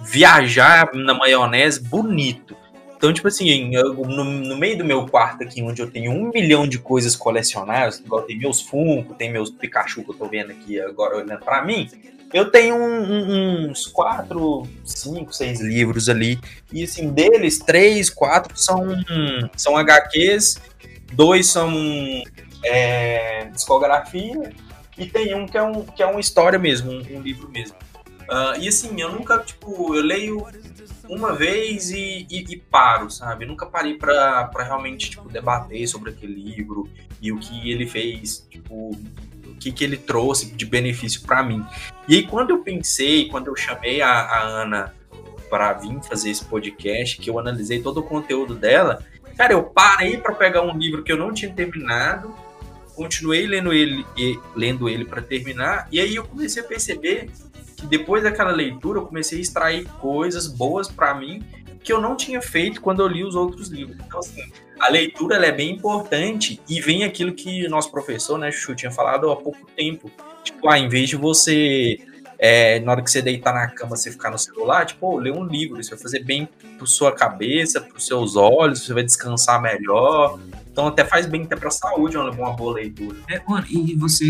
viajar 0.01 0.93
na 0.93 1.13
maionese 1.13 1.81
bonito. 1.81 2.55
Então, 2.95 3.11
tipo 3.11 3.27
assim, 3.27 3.75
eu, 3.75 3.93
no, 3.93 4.23
no, 4.23 4.57
meio 4.57 4.77
do 4.77 4.85
meu 4.85 5.05
quarto 5.05 5.43
aqui, 5.43 5.61
onde 5.61 5.81
eu 5.81 5.91
tenho 5.91 6.09
um 6.09 6.31
milhão 6.33 6.65
de 6.65 6.79
coisas 6.79 7.17
colecionáveis, 7.17 7.99
igual 7.99 8.21
tem 8.21 8.37
meus 8.37 8.61
Funko, 8.61 9.13
tem 9.15 9.29
meus 9.29 9.49
Pikachu 9.49 10.05
que 10.05 10.11
eu 10.11 10.15
tô 10.15 10.25
vendo 10.25 10.51
aqui 10.51 10.79
agora 10.79 11.17
olhando 11.17 11.43
pra 11.43 11.61
mim, 11.65 11.89
eu 12.33 12.49
tenho 12.49 12.75
um, 12.75 13.03
um, 13.03 13.69
uns 13.69 13.85
quatro, 13.85 14.65
cinco, 14.85 15.33
seis 15.33 15.59
livros 15.59 16.07
ali. 16.07 16.39
E 16.71 16.83
assim, 16.83 17.09
deles, 17.09 17.59
três, 17.59 18.09
quatro 18.09 18.57
são, 18.57 18.95
são 19.55 19.75
HQs, 19.77 20.61
dois 21.11 21.47
são 21.47 21.73
é, 22.63 23.49
discografia, 23.53 24.51
e 24.97 25.05
tem 25.05 25.35
um 25.35 25.45
que 25.45 25.57
é, 25.57 25.61
um, 25.61 25.83
que 25.83 26.01
é 26.01 26.05
uma 26.05 26.19
história 26.19 26.57
mesmo, 26.57 26.91
um, 26.91 27.17
um 27.17 27.21
livro 27.21 27.49
mesmo. 27.49 27.75
Uh, 28.29 28.59
e 28.59 28.67
assim, 28.67 28.99
eu 29.01 29.11
nunca, 29.11 29.39
tipo, 29.39 29.95
eu 29.95 30.01
leio 30.01 30.45
uma 31.09 31.33
vez 31.33 31.91
e, 31.91 32.25
e, 32.29 32.53
e 32.53 32.57
paro, 32.57 33.09
sabe? 33.09 33.43
Eu 33.43 33.49
nunca 33.49 33.65
parei 33.65 33.95
para 33.95 34.49
realmente, 34.59 35.11
tipo, 35.11 35.29
debater 35.29 35.87
sobre 35.87 36.11
aquele 36.11 36.33
livro 36.33 36.89
e 37.21 37.31
o 37.31 37.39
que 37.39 37.71
ele 37.71 37.85
fez, 37.85 38.47
tipo, 38.49 38.97
que, 39.59 39.71
que 39.71 39.83
ele 39.83 39.97
trouxe 39.97 40.47
de 40.47 40.65
benefício 40.65 41.21
para 41.21 41.41
mim. 41.41 41.65
E 42.07 42.15
aí, 42.15 42.27
quando 42.27 42.49
eu 42.49 42.59
pensei, 42.59 43.29
quando 43.29 43.47
eu 43.47 43.55
chamei 43.55 44.01
a, 44.01 44.09
a 44.09 44.41
Ana 44.41 44.93
para 45.49 45.73
vir 45.73 46.01
fazer 46.03 46.31
esse 46.31 46.43
podcast, 46.43 47.17
que 47.17 47.29
eu 47.29 47.39
analisei 47.39 47.81
todo 47.81 47.99
o 47.99 48.03
conteúdo 48.03 48.55
dela, 48.55 49.03
cara, 49.37 49.53
eu 49.53 49.63
parei 49.63 50.17
para 50.17 50.33
pegar 50.35 50.61
um 50.63 50.77
livro 50.77 51.03
que 51.03 51.11
eu 51.11 51.17
não 51.17 51.33
tinha 51.33 51.51
terminado, 51.53 52.35
continuei 52.95 53.47
lendo 53.47 53.73
ele, 53.73 54.05
lendo 54.55 54.89
ele 54.89 55.05
para 55.05 55.21
terminar, 55.21 55.87
e 55.91 55.99
aí 55.99 56.15
eu 56.15 56.25
comecei 56.25 56.61
a 56.61 56.65
perceber 56.65 57.29
que 57.83 57.87
depois 57.87 58.23
daquela 58.23 58.51
leitura 58.51 58.99
eu 58.99 59.05
comecei 59.05 59.39
a 59.39 59.41
extrair 59.41 59.85
coisas 59.99 60.47
boas 60.47 60.87
para 60.87 61.13
mim 61.13 61.43
que 61.83 61.91
eu 61.91 61.99
não 61.99 62.15
tinha 62.15 62.41
feito 62.41 62.81
quando 62.81 63.01
eu 63.01 63.07
li 63.07 63.25
os 63.25 63.35
outros 63.35 63.67
livros. 63.67 63.97
Então, 64.05 64.21
assim, 64.21 64.41
a 64.79 64.89
leitura 64.89 65.35
é 65.45 65.51
bem 65.51 65.71
importante 65.71 66.61
e 66.69 66.79
vem 66.79 67.03
aquilo 67.03 67.33
que 67.33 67.67
nosso 67.67 67.91
professor, 67.91 68.37
né, 68.37 68.49
Chuchu, 68.51 68.73
tinha 68.73 68.91
falado 68.91 69.29
há 69.29 69.35
pouco 69.35 69.67
tempo. 69.75 70.09
Tipo, 70.45 70.69
ah, 70.69 70.79
em 70.79 70.87
vez 70.87 71.09
de 71.09 71.17
você, 71.17 71.97
é, 72.39 72.79
na 72.79 72.93
hora 72.93 73.01
que 73.01 73.11
você 73.11 73.21
deitar 73.21 73.53
na 73.53 73.67
cama, 73.67 73.97
você 73.97 74.09
ficar 74.09 74.31
no 74.31 74.37
celular, 74.37 74.85
tipo, 74.85 75.17
ler 75.17 75.33
um 75.33 75.43
livro, 75.43 75.77
isso 75.77 75.89
vai 75.89 75.99
fazer 75.99 76.23
bem 76.23 76.47
para 76.77 76.87
sua 76.87 77.11
cabeça, 77.11 77.81
para 77.81 77.97
os 77.97 78.05
seus 78.05 78.37
olhos, 78.37 78.85
você 78.85 78.93
vai 78.93 79.03
descansar 79.03 79.61
melhor. 79.61 80.39
Então 80.71 80.87
até 80.87 81.03
faz 81.03 81.25
bem 81.25 81.43
até 81.43 81.57
para 81.57 81.69
saúde 81.69 82.17
uma 82.17 82.53
boa 82.53 82.75
leitura. 82.75 83.17
É, 83.29 83.41
mano, 83.45 83.65
e 83.69 83.93
você 83.95 84.25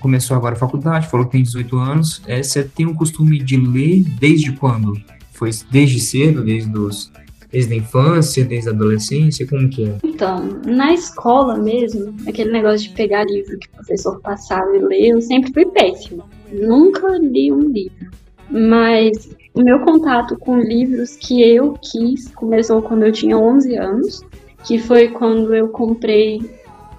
começou 0.00 0.36
agora 0.36 0.54
a 0.54 0.58
faculdade, 0.58 1.08
falou 1.08 1.26
que 1.26 1.32
tem 1.32 1.42
18 1.42 1.78
anos, 1.78 2.22
é, 2.26 2.42
você 2.42 2.64
tem 2.64 2.86
o 2.86 2.94
costume 2.94 3.38
de 3.38 3.56
ler 3.56 4.04
desde 4.18 4.52
quando? 4.52 4.92
Foi 5.32 5.50
desde 5.70 6.00
cedo, 6.00 6.44
desde 6.44 6.76
os 6.76 7.10
desde 7.50 7.74
a 7.74 7.76
infância, 7.76 8.44
desde 8.44 8.68
a 8.68 8.72
adolescência, 8.72 9.46
como 9.46 9.68
que 9.68 9.84
é? 9.84 9.96
Então, 10.04 10.60
na 10.64 10.94
escola 10.94 11.56
mesmo, 11.56 12.14
aquele 12.26 12.52
negócio 12.52 12.88
de 12.88 12.94
pegar 12.94 13.24
livro 13.24 13.58
que 13.58 13.66
o 13.68 13.70
professor 13.72 14.20
passava 14.20 14.76
e 14.76 14.78
ler, 14.78 15.08
eu 15.08 15.20
sempre 15.20 15.52
fui 15.52 15.66
péssima. 15.66 16.24
Nunca 16.52 17.08
li 17.18 17.50
um 17.50 17.68
livro. 17.68 18.10
Mas 18.48 19.30
o 19.54 19.62
meu 19.62 19.80
contato 19.80 20.36
com 20.38 20.58
livros 20.58 21.16
que 21.16 21.42
eu 21.42 21.74
quis 21.82 22.28
começou 22.34 22.82
quando 22.82 23.04
eu 23.04 23.12
tinha 23.12 23.36
11 23.36 23.76
anos, 23.76 24.24
que 24.64 24.78
foi 24.78 25.08
quando 25.08 25.54
eu 25.54 25.68
comprei 25.68 26.40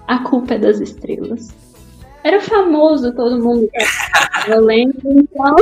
A 0.06 0.18
Culpa 0.18 0.54
é 0.54 0.58
das 0.58 0.80
Estrelas. 0.80 1.54
Era 2.24 2.40
famoso, 2.40 3.12
todo 3.14 3.42
mundo 3.42 3.68
estava 3.74 4.60
lendo, 4.60 5.00
então. 5.04 5.56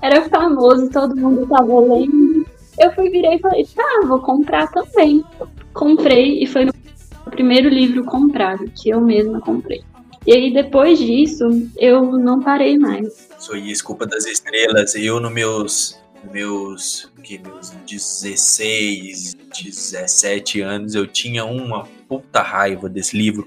Era 0.00 0.22
famoso, 0.28 0.90
todo 0.90 1.16
mundo 1.16 1.42
estava 1.42 1.80
lendo. 1.80 2.46
Eu 2.78 2.92
fui 2.92 3.10
virei 3.10 3.36
e 3.36 3.38
falei, 3.38 3.66
tá, 3.74 4.06
vou 4.06 4.20
comprar 4.20 4.70
também. 4.70 5.24
Comprei 5.72 6.42
e 6.42 6.46
foi 6.46 6.66
o 6.66 7.30
primeiro 7.30 7.68
livro 7.68 8.04
comprado, 8.04 8.64
que 8.74 8.90
eu 8.90 9.00
mesma 9.00 9.40
comprei. 9.40 9.82
E 10.26 10.32
aí, 10.32 10.52
depois 10.52 10.98
disso, 10.98 11.44
eu 11.76 12.18
não 12.18 12.40
parei 12.40 12.78
mais. 12.78 13.28
Sou 13.38 13.60
Desculpa 13.60 14.06
das 14.06 14.24
Estrelas, 14.24 14.94
eu 14.94 15.20
nos 15.20 15.32
meus 15.32 16.04
meus, 16.32 17.12
que, 17.22 17.38
meus 17.38 17.70
16, 17.86 19.34
17 19.34 20.60
anos, 20.60 20.94
eu 20.94 21.06
tinha 21.06 21.44
uma 21.44 21.86
puta 22.08 22.40
raiva 22.40 22.88
desse 22.88 23.16
livro, 23.16 23.46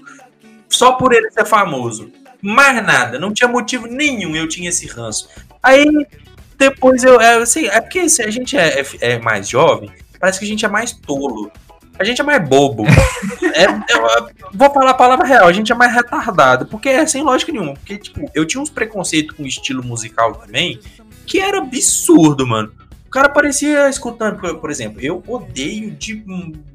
só 0.68 0.92
por 0.92 1.12
ele 1.12 1.30
ser 1.30 1.44
famoso. 1.44 2.10
Mais 2.40 2.84
nada, 2.84 3.18
não 3.18 3.32
tinha 3.32 3.48
motivo 3.48 3.86
nenhum, 3.86 4.36
eu 4.36 4.48
tinha 4.48 4.68
esse 4.68 4.86
ranço. 4.86 5.28
Aí, 5.62 5.86
depois 6.56 7.02
eu, 7.02 7.20
é, 7.20 7.36
assim, 7.36 7.66
é 7.66 7.80
porque 7.80 8.08
se 8.08 8.22
a 8.22 8.30
gente 8.30 8.56
é, 8.56 8.80
é, 8.80 8.86
é 9.00 9.18
mais 9.18 9.48
jovem, 9.48 9.90
parece 10.20 10.38
que 10.38 10.44
a 10.44 10.48
gente 10.48 10.64
é 10.64 10.68
mais 10.68 10.92
tolo. 10.92 11.50
A 11.98 12.04
gente 12.04 12.20
é 12.20 12.24
mais 12.24 12.48
bobo. 12.48 12.84
é, 13.54 13.64
eu, 13.66 14.30
vou 14.54 14.72
falar 14.72 14.90
a 14.92 14.94
palavra 14.94 15.26
real, 15.26 15.48
a 15.48 15.52
gente 15.52 15.72
é 15.72 15.74
mais 15.74 15.92
retardado, 15.92 16.66
porque 16.66 16.88
é 16.88 17.04
sem 17.06 17.22
lógica 17.22 17.50
nenhuma. 17.50 17.74
Porque, 17.74 17.98
tipo, 17.98 18.20
eu 18.34 18.46
tinha 18.46 18.62
uns 18.62 18.70
preconceitos 18.70 19.36
com 19.36 19.44
estilo 19.44 19.82
musical 19.82 20.34
também, 20.36 20.78
que 21.26 21.40
era 21.40 21.58
absurdo, 21.58 22.46
mano. 22.46 22.72
O 23.08 23.10
cara 23.10 23.30
parecia 23.30 23.88
escutando, 23.88 24.38
por, 24.38 24.58
por 24.58 24.70
exemplo, 24.70 25.00
eu 25.00 25.24
odeio 25.26 25.90
de 25.92 26.22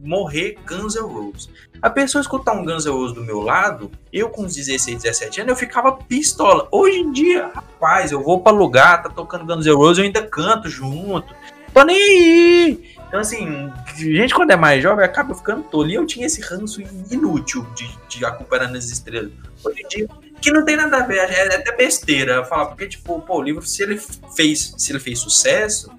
morrer 0.02 0.58
Guns 0.68 0.96
N' 0.96 1.02
Roses. 1.02 1.48
A 1.80 1.92
pessoa 1.92 2.24
escutar 2.24 2.54
um 2.54 2.66
Guns 2.66 2.86
N' 2.86 2.92
Roses 2.92 3.14
do 3.16 3.24
meu 3.24 3.40
lado, 3.40 3.92
eu 4.12 4.30
com 4.30 4.44
uns 4.44 4.56
16, 4.56 5.04
17 5.04 5.42
anos, 5.42 5.52
eu 5.52 5.56
ficava 5.56 5.92
pistola. 5.92 6.68
Hoje 6.72 6.98
em 6.98 7.12
dia, 7.12 7.52
rapaz, 7.54 8.12
eu 8.12 8.24
vou 8.24 8.42
pra 8.42 8.52
lugar, 8.52 9.04
tá 9.04 9.10
tocando 9.10 9.46
Guns 9.46 9.68
N' 9.68 9.76
Roses, 9.76 10.00
eu 10.00 10.06
ainda 10.06 10.24
canto 10.26 10.68
junto. 10.68 11.36
Tô 11.72 11.84
nem 11.84 11.96
aí. 11.96 12.96
Então, 13.08 13.20
assim, 13.20 13.72
gente 13.96 14.34
quando 14.34 14.50
é 14.50 14.56
mais 14.56 14.82
jovem 14.82 15.06
acaba 15.06 15.36
ficando 15.36 15.62
tolo. 15.62 15.88
E 15.88 15.94
eu 15.94 16.06
tinha 16.06 16.26
esse 16.26 16.42
ranço 16.42 16.82
inútil 17.12 17.64
de, 17.76 17.88
de 18.08 18.26
acompanhar 18.26 18.72
nas 18.72 18.86
estrelas. 18.86 19.32
Hoje 19.64 19.84
em 19.84 19.88
dia, 19.88 20.08
que 20.42 20.52
não 20.52 20.66
tem 20.66 20.76
nada 20.76 20.98
a 20.98 21.06
ver, 21.06 21.18
é 21.18 21.56
até 21.58 21.76
besteira 21.76 22.44
falar, 22.44 22.66
porque, 22.66 22.88
tipo, 22.88 23.22
pô, 23.22 23.38
o 23.38 23.44
livro, 23.44 23.62
se 23.62 23.84
ele 23.84 24.00
fez, 24.36 24.74
se 24.80 24.92
ele 24.92 25.00
fez 25.00 25.20
sucesso, 25.20 25.92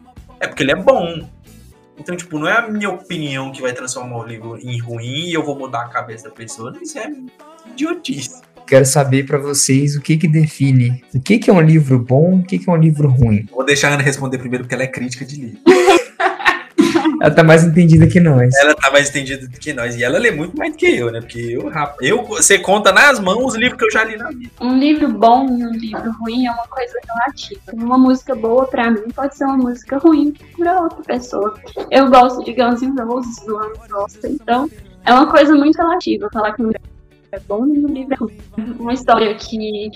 é 0.44 0.48
porque 0.48 0.62
ele 0.62 0.72
é 0.72 0.76
bom. 0.76 1.26
Então, 1.98 2.16
tipo, 2.16 2.38
não 2.38 2.48
é 2.48 2.58
a 2.58 2.68
minha 2.68 2.90
opinião 2.90 3.52
que 3.52 3.62
vai 3.62 3.72
transformar 3.72 4.18
o 4.18 4.26
livro 4.26 4.58
em 4.58 4.78
ruim 4.78 5.28
e 5.28 5.32
eu 5.32 5.44
vou 5.44 5.56
mudar 5.56 5.82
a 5.82 5.88
cabeça 5.88 6.28
da 6.28 6.34
pessoa. 6.34 6.72
Isso 6.82 6.98
é 6.98 7.10
idiotice. 7.70 8.42
Quero 8.66 8.86
saber 8.86 9.26
para 9.26 9.38
vocês 9.38 9.94
o 9.94 10.00
que 10.00 10.16
que 10.16 10.26
define 10.26 11.04
o 11.14 11.20
que 11.20 11.38
que 11.38 11.50
é 11.50 11.52
um 11.52 11.60
livro 11.60 11.98
bom, 11.98 12.38
o 12.38 12.42
que 12.42 12.58
que 12.58 12.68
é 12.68 12.72
um 12.72 12.76
livro 12.76 13.08
ruim. 13.08 13.46
Vou 13.50 13.64
deixar 13.64 13.90
a 13.90 13.94
Ana 13.94 14.02
responder 14.02 14.38
primeiro 14.38 14.64
porque 14.64 14.74
ela 14.74 14.84
é 14.84 14.88
crítica 14.88 15.24
de 15.24 15.36
livro. 15.36 15.60
Ela 17.24 17.34
tá 17.34 17.42
mais 17.42 17.64
entendida 17.64 18.06
que 18.06 18.20
nós. 18.20 18.54
Ela 18.56 18.74
tá 18.74 18.90
mais 18.90 19.08
entendida 19.08 19.48
do 19.48 19.58
que 19.58 19.72
nós. 19.72 19.96
E 19.96 20.04
ela 20.04 20.18
lê 20.18 20.30
muito 20.30 20.54
mais 20.58 20.72
do 20.72 20.76
que 20.76 20.86
eu, 20.86 21.10
né? 21.10 21.20
Porque 21.22 21.38
eu, 21.38 21.72
eu 22.02 22.22
você 22.22 22.58
conta 22.58 22.92
nas 22.92 23.18
mãos 23.18 23.42
os 23.42 23.54
livros 23.54 23.78
que 23.78 23.86
eu 23.86 23.90
já 23.90 24.04
li 24.04 24.18
na 24.18 24.28
vida. 24.28 24.50
Um 24.60 24.78
livro 24.78 25.08
bom 25.08 25.46
e 25.46 25.64
um 25.64 25.70
livro 25.70 26.12
ruim 26.20 26.44
é 26.44 26.50
uma 26.50 26.66
coisa 26.68 26.92
relativa. 27.08 27.82
Uma 27.82 27.96
música 27.96 28.34
boa 28.34 28.66
pra 28.66 28.90
mim 28.90 29.04
pode 29.16 29.38
ser 29.38 29.46
uma 29.46 29.56
música 29.56 29.96
ruim 29.96 30.34
pra 30.58 30.82
outra 30.82 31.02
pessoa. 31.02 31.58
Eu 31.90 32.10
gosto 32.10 32.44
de 32.44 32.52
Guns 32.52 32.82
N' 32.82 32.94
Roses, 33.02 33.38
o 33.48 33.56
Ana 33.56 33.72
gosta. 33.88 34.28
Então, 34.28 34.68
é 35.06 35.14
uma 35.14 35.30
coisa 35.30 35.54
muito 35.54 35.76
relativa 35.76 36.28
falar 36.30 36.52
que 36.52 36.60
um 36.60 36.66
livro 36.66 36.82
é 37.32 37.40
bom 37.48 37.66
e 37.66 37.86
um 37.86 37.88
livro 37.88 38.12
é 38.12 38.16
ruim. 38.18 38.76
Uma 38.78 38.92
história 38.92 39.34
que 39.34 39.90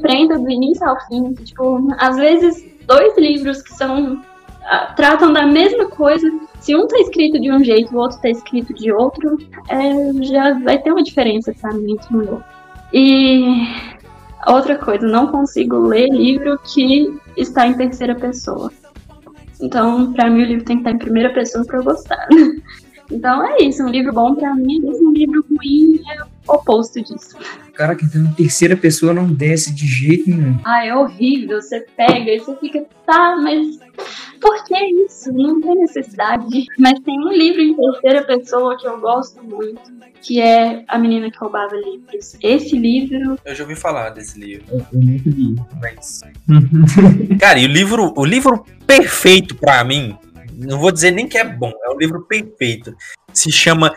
prenda 0.00 0.38
do 0.38 0.50
início 0.50 0.88
ao 0.88 0.98
fim. 1.06 1.34
Tipo, 1.34 1.86
às 1.98 2.16
vezes, 2.16 2.64
dois 2.86 3.14
livros 3.18 3.60
que 3.60 3.74
são 3.74 4.22
tratam 4.96 5.32
da 5.32 5.46
mesma 5.46 5.86
coisa. 5.86 6.30
Se 6.60 6.74
um 6.74 6.86
tá 6.86 6.98
escrito 6.98 7.40
de 7.40 7.50
um 7.50 7.62
jeito, 7.62 7.94
o 7.94 7.98
outro 7.98 8.20
tá 8.20 8.28
escrito 8.28 8.74
de 8.74 8.92
outro, 8.92 9.38
é, 9.68 10.12
já 10.24 10.58
vai 10.58 10.78
ter 10.78 10.90
uma 10.90 11.02
diferença 11.02 11.52
mim 11.72 11.92
entre 11.92 12.16
um 12.16 12.22
e 12.22 12.28
outro. 12.28 12.44
E 12.92 13.68
outra 14.46 14.76
coisa, 14.76 15.06
não 15.06 15.28
consigo 15.28 15.76
ler 15.78 16.08
livro 16.08 16.58
que 16.64 17.18
está 17.36 17.66
em 17.66 17.74
terceira 17.74 18.14
pessoa. 18.14 18.72
Então, 19.60 20.12
para 20.12 20.30
mim, 20.30 20.42
o 20.42 20.46
livro 20.46 20.64
tem 20.64 20.76
que 20.76 20.82
estar 20.82 20.92
em 20.92 20.98
primeira 20.98 21.30
pessoa 21.32 21.64
para 21.64 21.78
eu 21.78 21.84
gostar. 21.84 22.28
Então 23.10 23.42
é 23.42 23.62
isso, 23.62 23.82
um 23.82 23.88
livro 23.88 24.12
bom 24.12 24.34
para 24.34 24.54
mim, 24.54 24.82
um 24.84 25.12
livro 25.12 25.42
ruim 25.48 25.98
oposto 26.48 27.02
disso. 27.02 27.36
Cara, 27.74 27.94
que 27.94 28.04
então 28.04 28.32
terceira 28.34 28.76
pessoa 28.76 29.14
não 29.14 29.32
desce 29.32 29.72
de 29.72 29.86
jeito 29.86 30.30
nenhum. 30.30 30.58
Ah, 30.64 30.84
é 30.84 30.94
horrível. 30.94 31.60
Você 31.60 31.86
pega 31.96 32.32
e 32.32 32.38
você 32.40 32.56
fica, 32.56 32.84
tá, 33.06 33.36
mas 33.36 33.78
por 34.40 34.64
que 34.64 34.76
isso? 35.04 35.32
Não 35.32 35.60
tem 35.60 35.74
necessidade. 35.76 36.66
Mas 36.78 36.98
tem 37.00 37.18
um 37.18 37.32
livro 37.32 37.60
em 37.60 37.76
terceira 37.76 38.24
pessoa 38.24 38.76
que 38.76 38.86
eu 38.86 39.00
gosto 39.00 39.42
muito, 39.42 39.80
que 40.20 40.40
é 40.40 40.84
A 40.88 40.98
Menina 40.98 41.30
que 41.30 41.38
Roubava 41.38 41.76
Livros. 41.76 42.36
Esse 42.42 42.76
livro. 42.76 43.38
Eu 43.44 43.54
já 43.54 43.62
ouvi 43.62 43.76
falar 43.76 44.10
desse 44.10 44.38
livro. 44.38 44.64
Eu, 44.70 44.78
eu 44.92 45.00
nunca 45.00 45.28
li, 45.28 45.56
mas. 45.80 46.20
Cara, 47.38 47.58
e 47.58 47.64
o 47.64 47.68
livro, 47.68 48.12
o 48.16 48.24
livro 48.24 48.64
perfeito 48.86 49.54
para 49.54 49.84
mim 49.84 50.16
não 50.58 50.80
vou 50.80 50.90
dizer 50.90 51.12
nem 51.12 51.28
que 51.28 51.38
é 51.38 51.44
bom, 51.44 51.72
é 51.84 51.90
um 51.90 51.96
livro 51.96 52.22
perfeito. 52.22 52.96
Se 53.32 53.52
chama 53.52 53.94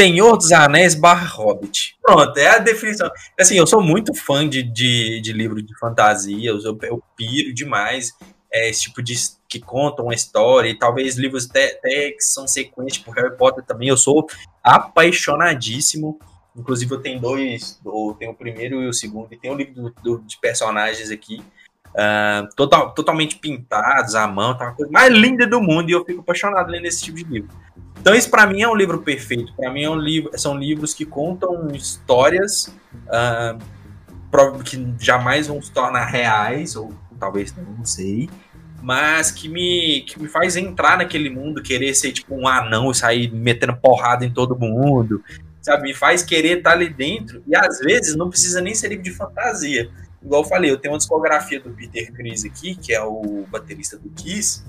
Senhor 0.00 0.34
dos 0.38 0.50
Anéis 0.50 0.94
barra 0.94 1.26
Hobbit. 1.26 1.98
Pronto, 2.00 2.34
é 2.38 2.46
a 2.46 2.58
definição. 2.58 3.10
Assim, 3.38 3.58
eu 3.58 3.66
sou 3.66 3.82
muito 3.82 4.14
fã 4.14 4.48
de, 4.48 4.62
de, 4.62 5.20
de 5.20 5.30
livro 5.30 5.60
de 5.60 5.78
fantasia, 5.78 6.48
eu, 6.48 6.78
eu 6.84 7.02
piro 7.14 7.52
demais 7.52 8.10
é, 8.50 8.70
esse 8.70 8.84
tipo 8.84 9.02
de 9.02 9.14
que 9.46 9.60
contam 9.60 10.06
uma 10.06 10.14
história, 10.14 10.70
e 10.70 10.78
talvez 10.78 11.18
livros 11.18 11.50
até, 11.50 11.72
até 11.72 12.12
que 12.12 12.22
são 12.22 12.48
sequências, 12.48 12.96
tipo 12.96 13.10
Harry 13.10 13.36
Potter 13.36 13.62
também, 13.62 13.88
eu 13.88 13.96
sou 13.96 14.26
apaixonadíssimo. 14.64 16.18
Inclusive, 16.56 16.94
eu 16.94 17.02
tenho 17.02 17.20
dois, 17.20 17.78
eu 17.84 18.16
tenho 18.18 18.32
o 18.32 18.34
primeiro 18.34 18.82
e 18.82 18.88
o 18.88 18.94
segundo, 18.94 19.28
e 19.30 19.36
tem 19.36 19.50
um 19.50 19.56
livro 19.56 19.74
do, 19.74 19.94
do, 20.02 20.18
de 20.20 20.38
personagens 20.38 21.10
aqui 21.10 21.42
Uh, 21.90 22.46
total, 22.54 22.94
totalmente 22.94 23.36
pintados 23.36 24.14
à 24.14 24.24
mão, 24.24 24.56
tá 24.56 24.66
uma 24.66 24.74
coisa 24.74 24.92
mais 24.92 25.12
linda 25.12 25.44
do 25.44 25.60
mundo 25.60 25.90
e 25.90 25.92
eu 25.92 26.04
fico 26.04 26.20
apaixonado 26.20 26.70
lendo 26.70 26.86
esse 26.86 27.02
tipo 27.02 27.16
de 27.16 27.24
livro. 27.24 27.50
Então 28.00 28.14
isso 28.14 28.30
para 28.30 28.46
mim 28.46 28.62
é 28.62 28.68
um 28.68 28.74
livro 28.74 29.00
perfeito. 29.02 29.52
Para 29.54 29.70
mim 29.70 29.82
é 29.82 29.90
um 29.90 29.98
livro, 29.98 30.30
são 30.38 30.56
livros 30.56 30.94
que 30.94 31.04
contam 31.04 31.68
histórias 31.72 32.74
uh, 33.06 34.62
que 34.64 34.94
jamais 34.98 35.46
vão 35.46 35.60
se 35.60 35.70
tornar 35.70 36.06
reais 36.06 36.76
ou 36.76 36.92
talvez 37.18 37.54
não, 37.54 37.84
sei, 37.84 38.30
mas 38.82 39.30
que 39.30 39.48
me 39.48 40.02
que 40.02 40.20
me 40.20 40.28
faz 40.28 40.56
entrar 40.56 40.96
naquele 40.96 41.28
mundo, 41.28 41.62
querer 41.62 41.92
ser 41.94 42.12
tipo 42.12 42.34
um 42.34 42.48
anão 42.48 42.90
e 42.90 42.94
sair 42.94 43.30
metendo 43.30 43.76
porrada 43.76 44.24
em 44.24 44.32
todo 44.32 44.58
mundo, 44.58 45.22
sabe? 45.60 45.82
Me 45.82 45.94
faz 45.94 46.22
querer 46.22 46.58
estar 46.58 46.72
ali 46.72 46.88
dentro 46.88 47.42
e 47.46 47.54
às 47.54 47.80
vezes 47.80 48.16
não 48.16 48.30
precisa 48.30 48.62
nem 48.62 48.74
ser 48.74 48.88
livro 48.88 49.04
de 49.04 49.10
fantasia 49.10 49.90
igual 50.22 50.42
eu 50.42 50.48
falei, 50.48 50.70
eu 50.70 50.76
tenho 50.76 50.92
uma 50.92 50.98
discografia 50.98 51.60
do 51.60 51.70
Peter 51.70 52.12
Chris 52.12 52.44
aqui, 52.44 52.74
que 52.74 52.92
é 52.92 53.02
o 53.02 53.46
baterista 53.50 53.96
do 53.96 54.10
Kiss, 54.10 54.64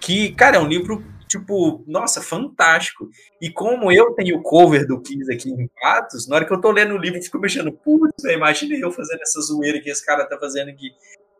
que, 0.00 0.32
cara, 0.32 0.56
é 0.56 0.60
um 0.60 0.66
livro, 0.66 1.02
tipo, 1.38 1.84
nossa, 1.86 2.20
fantástico. 2.22 3.08
E 3.40 3.50
como 3.50 3.90
eu 3.90 4.12
tenho 4.14 4.38
o 4.38 4.42
cover 4.42 4.86
do 4.86 5.00
Kiss 5.00 5.30
aqui 5.32 5.50
em 5.50 5.68
Patos, 5.80 6.28
na 6.28 6.36
hora 6.36 6.46
que 6.46 6.52
eu 6.52 6.60
tô 6.60 6.70
lendo 6.70 6.94
o 6.94 6.98
livro, 6.98 7.18
eu 7.18 7.22
fico 7.22 7.38
mexendo, 7.38 7.72
putz, 7.72 8.24
imagina 8.24 8.76
eu 8.76 8.90
fazendo 8.90 9.20
essa 9.22 9.40
zoeira 9.40 9.80
que 9.80 9.90
esse 9.90 10.04
cara 10.04 10.26
tá 10.26 10.38
fazendo 10.38 10.70
aqui. 10.70 10.90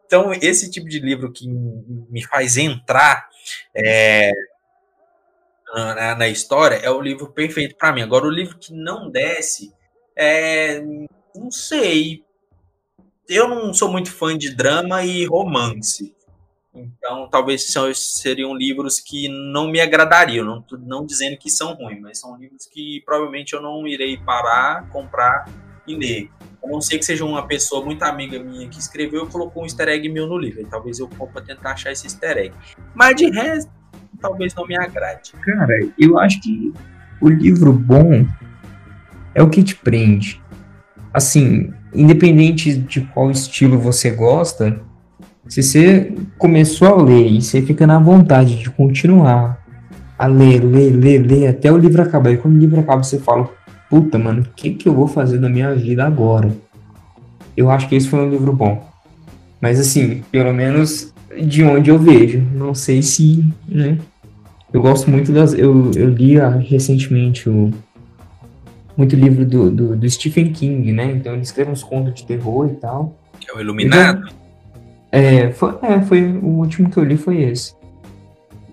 Então, 0.06 0.32
esse 0.32 0.70
tipo 0.70 0.88
de 0.88 1.00
livro 1.00 1.32
que 1.32 1.48
me 1.48 2.22
faz 2.24 2.56
entrar 2.56 3.28
é, 3.74 4.30
na, 5.74 6.14
na, 6.14 6.28
história 6.28 6.76
é 6.76 6.90
o 6.90 7.00
livro 7.00 7.32
perfeito 7.32 7.76
para 7.76 7.92
mim. 7.92 8.02
Agora, 8.02 8.26
o 8.26 8.30
livro 8.30 8.58
que 8.58 8.72
não 8.72 9.10
desce, 9.10 9.72
é, 10.14 10.80
não 11.34 11.50
sei. 11.50 12.22
Eu 13.28 13.48
não 13.48 13.72
sou 13.72 13.90
muito 13.90 14.12
fã 14.12 14.36
de 14.36 14.54
drama 14.54 15.04
e 15.04 15.24
romance. 15.24 16.13
Então, 16.74 17.28
talvez 17.30 17.72
seriam 17.94 18.54
livros 18.54 18.98
que 18.98 19.28
não 19.28 19.70
me 19.70 19.80
agradariam. 19.80 20.44
Não, 20.44 20.64
não 20.80 21.06
dizendo 21.06 21.36
que 21.36 21.48
são 21.48 21.74
ruins, 21.74 22.00
mas 22.00 22.18
são 22.18 22.36
livros 22.36 22.66
que 22.66 23.02
provavelmente 23.06 23.52
eu 23.52 23.62
não 23.62 23.86
irei 23.86 24.18
parar, 24.18 24.88
comprar 24.88 25.48
e 25.86 25.94
ler. 25.94 26.30
A 26.64 26.66
não 26.66 26.80
ser 26.80 26.98
que 26.98 27.04
seja 27.04 27.24
uma 27.24 27.46
pessoa 27.46 27.84
muito 27.84 28.02
amiga 28.02 28.42
minha 28.42 28.68
que 28.68 28.78
escreveu 28.78 29.24
e 29.24 29.28
colocou 29.28 29.62
um 29.62 29.66
easter 29.66 29.88
egg 29.88 30.08
meu 30.08 30.26
no 30.26 30.36
livro. 30.36 30.62
E 30.62 30.66
talvez 30.66 30.98
eu 30.98 31.08
para 31.08 31.42
tentar 31.42 31.72
achar 31.72 31.92
esse 31.92 32.06
easter 32.06 32.36
egg. 32.38 32.54
Mas 32.94 33.14
de 33.14 33.30
resto, 33.30 33.70
talvez 34.20 34.54
não 34.54 34.66
me 34.66 34.76
agrade. 34.76 35.32
Cara, 35.42 35.74
eu 35.98 36.18
acho 36.18 36.40
que 36.40 36.72
o 37.20 37.28
livro 37.28 37.72
bom 37.72 38.26
é 39.34 39.42
o 39.42 39.50
que 39.50 39.62
te 39.62 39.76
prende. 39.76 40.42
Assim, 41.12 41.72
independente 41.94 42.74
de 42.76 43.02
qual 43.02 43.30
estilo 43.30 43.78
você 43.78 44.10
gosta, 44.10 44.82
se 45.48 45.62
você 45.62 46.12
começou 46.38 46.88
a 46.88 47.02
ler 47.02 47.26
e 47.26 47.42
você 47.42 47.60
fica 47.62 47.86
na 47.86 47.98
vontade 47.98 48.58
de 48.58 48.70
continuar 48.70 49.62
a 50.18 50.26
ler, 50.26 50.64
ler, 50.64 50.90
ler, 50.90 51.18
ler 51.18 51.46
até 51.48 51.70
o 51.70 51.76
livro 51.76 52.02
acabar. 52.02 52.30
E 52.30 52.36
quando 52.36 52.54
o 52.56 52.58
livro 52.58 52.80
acaba, 52.80 53.02
você 53.02 53.18
fala: 53.18 53.50
puta, 53.90 54.18
mano, 54.18 54.42
o 54.42 54.54
que, 54.54 54.70
que 54.70 54.88
eu 54.88 54.94
vou 54.94 55.06
fazer 55.06 55.38
da 55.38 55.48
minha 55.48 55.74
vida 55.74 56.04
agora? 56.04 56.50
Eu 57.56 57.70
acho 57.70 57.88
que 57.88 57.94
esse 57.94 58.08
foi 58.08 58.20
um 58.20 58.30
livro 58.30 58.52
bom. 58.52 58.82
Mas 59.60 59.78
assim, 59.78 60.22
pelo 60.30 60.52
menos 60.52 61.12
de 61.42 61.62
onde 61.64 61.90
eu 61.90 61.98
vejo. 61.98 62.40
Não 62.54 62.74
sei 62.74 63.02
se, 63.02 63.44
né? 63.68 63.98
Eu 64.72 64.82
gosto 64.82 65.10
muito 65.10 65.32
das. 65.32 65.52
Eu, 65.52 65.90
eu 65.94 66.08
li 66.08 66.40
ah, 66.40 66.48
recentemente 66.48 67.48
o. 67.48 67.70
Muito 68.96 69.16
livro 69.16 69.44
do, 69.44 69.70
do, 69.70 69.96
do, 69.96 70.08
Stephen 70.10 70.52
King, 70.52 70.92
né? 70.92 71.12
Então 71.16 71.32
ele 71.32 71.42
escreve 71.42 71.70
uns 71.70 71.82
contos 71.82 72.14
de 72.14 72.24
terror 72.24 72.68
e 72.70 72.76
tal. 72.76 73.18
É 73.48 73.56
o 73.56 73.60
Iluminado? 73.60 74.28
É, 75.14 75.52
foi, 75.52 75.74
é, 75.80 76.00
foi. 76.02 76.22
O 76.24 76.58
último 76.58 76.90
que 76.90 76.96
eu 76.96 77.04
li 77.04 77.16
foi 77.16 77.42
esse. 77.42 77.72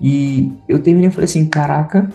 E 0.02 0.52
eu 0.68 0.80
terminei 0.80 1.10
e 1.10 1.12
falei 1.12 1.26
assim: 1.26 1.46
caraca, 1.46 2.10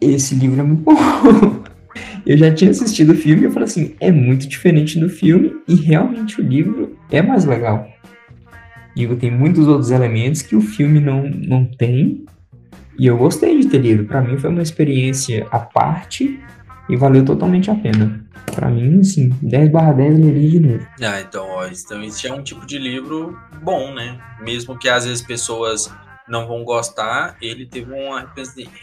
esse 0.00 0.34
livro 0.34 0.60
é 0.60 0.62
muito 0.62 0.82
bom. 0.82 0.96
eu 2.24 2.38
já 2.38 2.50
tinha 2.54 2.70
assistido 2.70 3.10
o 3.10 3.14
filme 3.14 3.42
e 3.42 3.44
eu 3.44 3.50
falei 3.50 3.68
assim, 3.68 3.94
é 4.00 4.10
muito 4.10 4.48
diferente 4.48 4.98
do 4.98 5.10
filme 5.10 5.56
e 5.68 5.74
realmente 5.74 6.40
o 6.40 6.44
livro 6.44 6.96
é 7.10 7.20
mais 7.20 7.44
legal. 7.44 7.86
E 8.96 9.06
tem 9.16 9.30
muitos 9.30 9.68
outros 9.68 9.90
elementos 9.90 10.40
que 10.40 10.56
o 10.56 10.62
filme 10.62 10.98
não, 10.98 11.28
não 11.28 11.66
tem. 11.66 12.24
E 12.98 13.06
eu 13.06 13.18
gostei 13.18 13.60
de 13.60 13.68
ter 13.68 13.78
lido. 13.78 14.06
Para 14.06 14.22
mim 14.22 14.38
foi 14.38 14.48
uma 14.48 14.62
experiência 14.62 15.46
à 15.50 15.58
parte 15.58 16.40
e 16.88 16.96
valeu 16.96 17.24
totalmente 17.24 17.70
a 17.70 17.74
pena. 17.74 18.24
Para 18.54 18.68
mim, 18.68 19.00
assim, 19.00 19.28
10 19.42 19.70
barra 19.70 19.92
10 19.92 20.18
leria 20.18 20.50
de 20.50 20.60
novo. 20.60 20.86
Ah, 21.02 21.20
então, 21.20 21.46
ó, 21.48 21.66
então 21.66 22.02
esse 22.02 22.26
é 22.26 22.32
um 22.32 22.42
tipo 22.42 22.64
de 22.64 22.78
livro 22.78 23.38
bom, 23.62 23.92
né? 23.92 24.18
Mesmo 24.40 24.78
que 24.78 24.88
às 24.88 25.04
vezes 25.04 25.20
pessoas 25.20 25.90
não 26.28 26.46
vão 26.46 26.64
gostar, 26.64 27.36
ele 27.40 27.66
teve 27.66 27.92
uma 27.92 28.32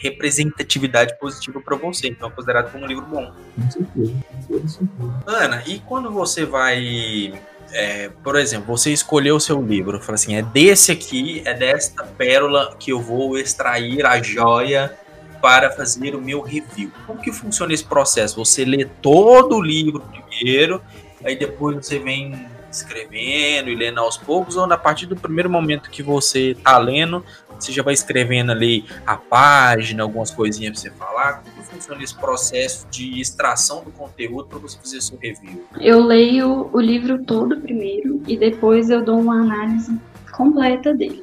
representatividade 0.00 1.18
positiva 1.18 1.60
para 1.60 1.76
você, 1.76 2.08
então 2.08 2.28
é 2.28 2.32
considerado 2.32 2.72
como 2.72 2.84
um 2.84 2.86
livro 2.86 3.04
bom. 3.04 3.32
Com 3.54 3.70
certeza, 3.70 4.12
com 4.48 4.68
certeza. 4.68 5.22
Ana, 5.26 5.62
e 5.66 5.78
quando 5.80 6.10
você 6.10 6.46
vai, 6.46 7.34
é, 7.72 8.08
por 8.22 8.36
exemplo, 8.36 8.66
você 8.66 8.92
escolheu 8.92 9.36
o 9.36 9.40
seu 9.40 9.60
livro, 9.60 10.00
fala 10.00 10.14
assim, 10.14 10.36
é 10.36 10.42
desse 10.42 10.90
aqui, 10.90 11.42
é 11.44 11.52
desta 11.52 12.04
pérola 12.04 12.74
que 12.78 12.92
eu 12.92 13.00
vou 13.00 13.36
extrair 13.36 14.06
a 14.06 14.22
joia 14.22 14.96
para 15.44 15.70
fazer 15.70 16.14
o 16.14 16.22
meu 16.22 16.40
review. 16.40 16.90
Como 17.06 17.20
que 17.20 17.30
funciona 17.30 17.74
esse 17.74 17.84
processo? 17.84 18.42
Você 18.42 18.64
lê 18.64 18.86
todo 19.02 19.56
o 19.56 19.62
livro 19.62 20.00
primeiro, 20.00 20.80
aí 21.22 21.36
depois 21.36 21.76
você 21.76 21.98
vem 21.98 22.46
escrevendo 22.70 23.68
e 23.68 23.74
lendo 23.74 24.00
aos 24.00 24.16
poucos, 24.16 24.56
ou 24.56 24.64
a 24.64 24.78
partir 24.78 25.04
do 25.04 25.14
primeiro 25.14 25.50
momento 25.50 25.90
que 25.90 26.02
você 26.02 26.52
está 26.52 26.78
lendo, 26.78 27.22
você 27.58 27.72
já 27.72 27.82
vai 27.82 27.92
escrevendo 27.92 28.52
ali 28.52 28.86
a 29.06 29.18
página, 29.18 30.02
algumas 30.02 30.30
coisinhas 30.30 30.80
para 30.80 30.80
você 30.80 30.98
falar? 30.98 31.42
Como 31.42 31.62
funciona 31.62 32.02
esse 32.02 32.14
processo 32.14 32.86
de 32.90 33.20
extração 33.20 33.84
do 33.84 33.90
conteúdo 33.90 34.48
para 34.48 34.58
você 34.58 34.78
fazer 34.78 35.02
seu 35.02 35.18
review? 35.18 35.62
Eu 35.78 36.02
leio 36.02 36.70
o 36.72 36.80
livro 36.80 37.22
todo 37.22 37.60
primeiro 37.60 38.22
e 38.26 38.34
depois 38.34 38.88
eu 38.88 39.04
dou 39.04 39.20
uma 39.20 39.42
análise 39.42 39.94
completa 40.32 40.94
dele. 40.94 41.22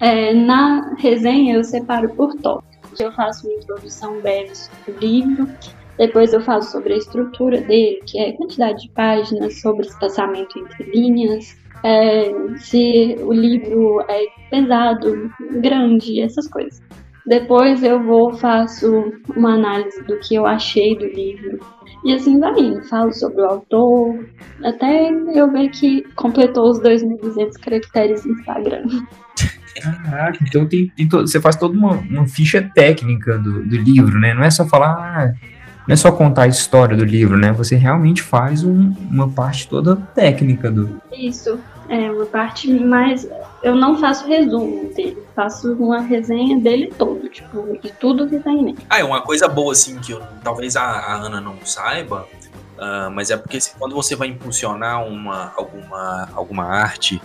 É, 0.00 0.34
na 0.34 0.96
resenha 0.98 1.54
eu 1.54 1.62
separo 1.62 2.08
por 2.08 2.34
tópicos. 2.34 2.75
Eu 2.98 3.12
faço 3.12 3.46
uma 3.46 3.56
introdução 3.56 4.20
breve 4.20 4.54
sobre 4.54 4.92
o 4.92 4.98
livro, 4.98 5.48
depois 5.98 6.32
eu 6.32 6.40
falo 6.40 6.62
sobre 6.62 6.94
a 6.94 6.96
estrutura 6.96 7.60
dele, 7.60 8.02
que 8.06 8.18
é 8.18 8.30
a 8.30 8.36
quantidade 8.36 8.82
de 8.82 8.88
páginas, 8.90 9.60
sobre 9.60 9.86
espaçamento 9.86 10.58
entre 10.58 10.90
linhas, 10.90 11.56
é, 11.82 12.32
se 12.58 13.16
o 13.20 13.32
livro 13.32 14.00
é 14.08 14.24
pesado, 14.50 15.30
grande, 15.60 16.20
essas 16.20 16.48
coisas. 16.48 16.82
Depois 17.26 17.82
eu 17.82 18.02
vou 18.02 18.34
faço 18.34 19.12
uma 19.36 19.54
análise 19.54 20.00
do 20.04 20.18
que 20.20 20.34
eu 20.36 20.46
achei 20.46 20.96
do 20.96 21.06
livro. 21.06 21.58
E 22.04 22.14
assim 22.14 22.38
vai 22.38 22.56
indo. 22.58 22.82
Falo 22.88 23.12
sobre 23.12 23.40
o 23.40 23.46
autor, 23.46 24.28
até 24.62 25.10
eu 25.10 25.50
ver 25.50 25.70
que 25.70 26.02
completou 26.14 26.70
os 26.70 26.80
2.200 26.80 27.52
caracteres 27.60 28.24
no 28.24 28.32
Instagram. 28.32 28.84
Caraca, 29.80 30.38
então 30.42 30.66
tem, 30.66 30.88
tem 30.96 31.08
você 31.08 31.40
faz 31.40 31.56
toda 31.56 31.76
uma, 31.76 31.92
uma 31.92 32.26
ficha 32.26 32.62
técnica 32.74 33.38
do, 33.38 33.64
do 33.64 33.76
livro, 33.76 34.18
né? 34.18 34.34
Não 34.34 34.42
é 34.42 34.50
só 34.50 34.66
falar, 34.66 34.92
ah, 34.92 35.32
não 35.86 35.92
é 35.92 35.96
só 35.96 36.10
contar 36.10 36.42
a 36.42 36.48
história 36.48 36.96
do 36.96 37.04
livro, 37.04 37.38
né? 37.38 37.52
Você 37.52 37.76
realmente 37.76 38.20
faz 38.20 38.64
um, 38.64 38.92
uma 39.10 39.28
parte 39.28 39.68
toda 39.68 39.94
técnica 39.94 40.70
do. 40.70 41.00
Isso, 41.12 41.58
é 41.88 42.10
uma 42.10 42.26
parte 42.26 42.68
mais. 42.72 43.28
Eu 43.62 43.74
não 43.74 43.98
faço 43.98 44.26
resumo 44.26 44.92
dele, 44.94 45.18
faço 45.34 45.72
uma 45.74 46.00
resenha 46.00 46.58
dele 46.58 46.92
todo, 46.98 47.28
tipo, 47.28 47.78
de 47.80 47.92
tudo 47.92 48.28
que 48.28 48.38
tem 48.40 48.62
nele. 48.62 48.78
Ah, 48.90 48.98
é 48.98 49.04
uma 49.04 49.22
coisa 49.22 49.46
boa, 49.46 49.72
assim, 49.72 49.98
que 49.98 50.12
eu, 50.12 50.20
talvez 50.42 50.76
a, 50.76 50.82
a 50.82 51.14
Ana 51.14 51.40
não 51.40 51.56
saiba, 51.64 52.26
uh, 52.76 53.10
mas 53.12 53.30
é 53.30 53.36
porque 53.36 53.58
quando 53.78 53.94
você 53.94 54.16
vai 54.16 54.28
impulsionar 54.28 55.06
uma, 55.06 55.52
alguma, 55.56 56.28
alguma 56.34 56.64
arte 56.64 57.20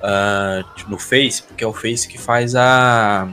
uh, 0.00 0.88
no 0.88 0.98
Face, 0.98 1.42
porque 1.42 1.64
é 1.64 1.66
o 1.66 1.72
Face 1.72 2.08
que 2.08 2.18
faz 2.18 2.54
a, 2.54 3.28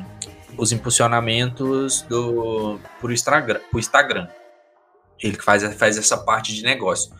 os 0.57 0.71
impulsionamentos 0.71 2.01
do, 2.03 2.79
pro, 2.99 3.11
Instagram, 3.11 3.59
pro 3.69 3.79
Instagram. 3.79 4.27
Ele 5.21 5.37
que 5.37 5.43
faz, 5.43 5.63
faz 5.75 5.97
essa 5.97 6.17
parte 6.17 6.53
de 6.53 6.63
negócio. 6.63 7.11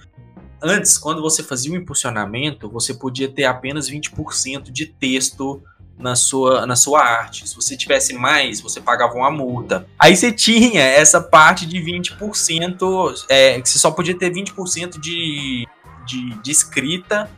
Antes, 0.62 0.98
quando 0.98 1.22
você 1.22 1.44
fazia 1.44 1.72
o 1.72 1.76
impulsionamento, 1.76 2.70
você 2.70 2.94
podia 2.94 3.28
ter 3.28 3.46
apenas 3.46 3.90
20% 3.90 4.72
de 4.72 4.88
texto 4.88 5.62
na 5.98 6.16
sua, 6.16 6.66
na 6.66 6.76
sua 6.76 7.04
arte. 7.04 7.48
Se 7.48 7.56
você 7.56 7.76
tivesse 7.76 8.14
mais, 8.14 8.62
você 8.62 8.80
pagava 8.80 9.14
uma 9.14 9.32
multa. 9.32 9.88
Aí 9.98 10.16
você 10.16 10.32
tinha 10.32 10.82
essa 10.82 11.22
parte 11.22 11.66
de 11.66 11.78
20%, 11.80 13.26
é, 13.30 13.60
que 13.62 13.70
você 13.70 13.80
só 13.80 13.92
podia 13.92 14.18
ter 14.18 14.32
20% 14.32 15.00
de, 15.00 15.68
de, 16.06 16.42
de 16.42 16.52
escrita 16.52 17.30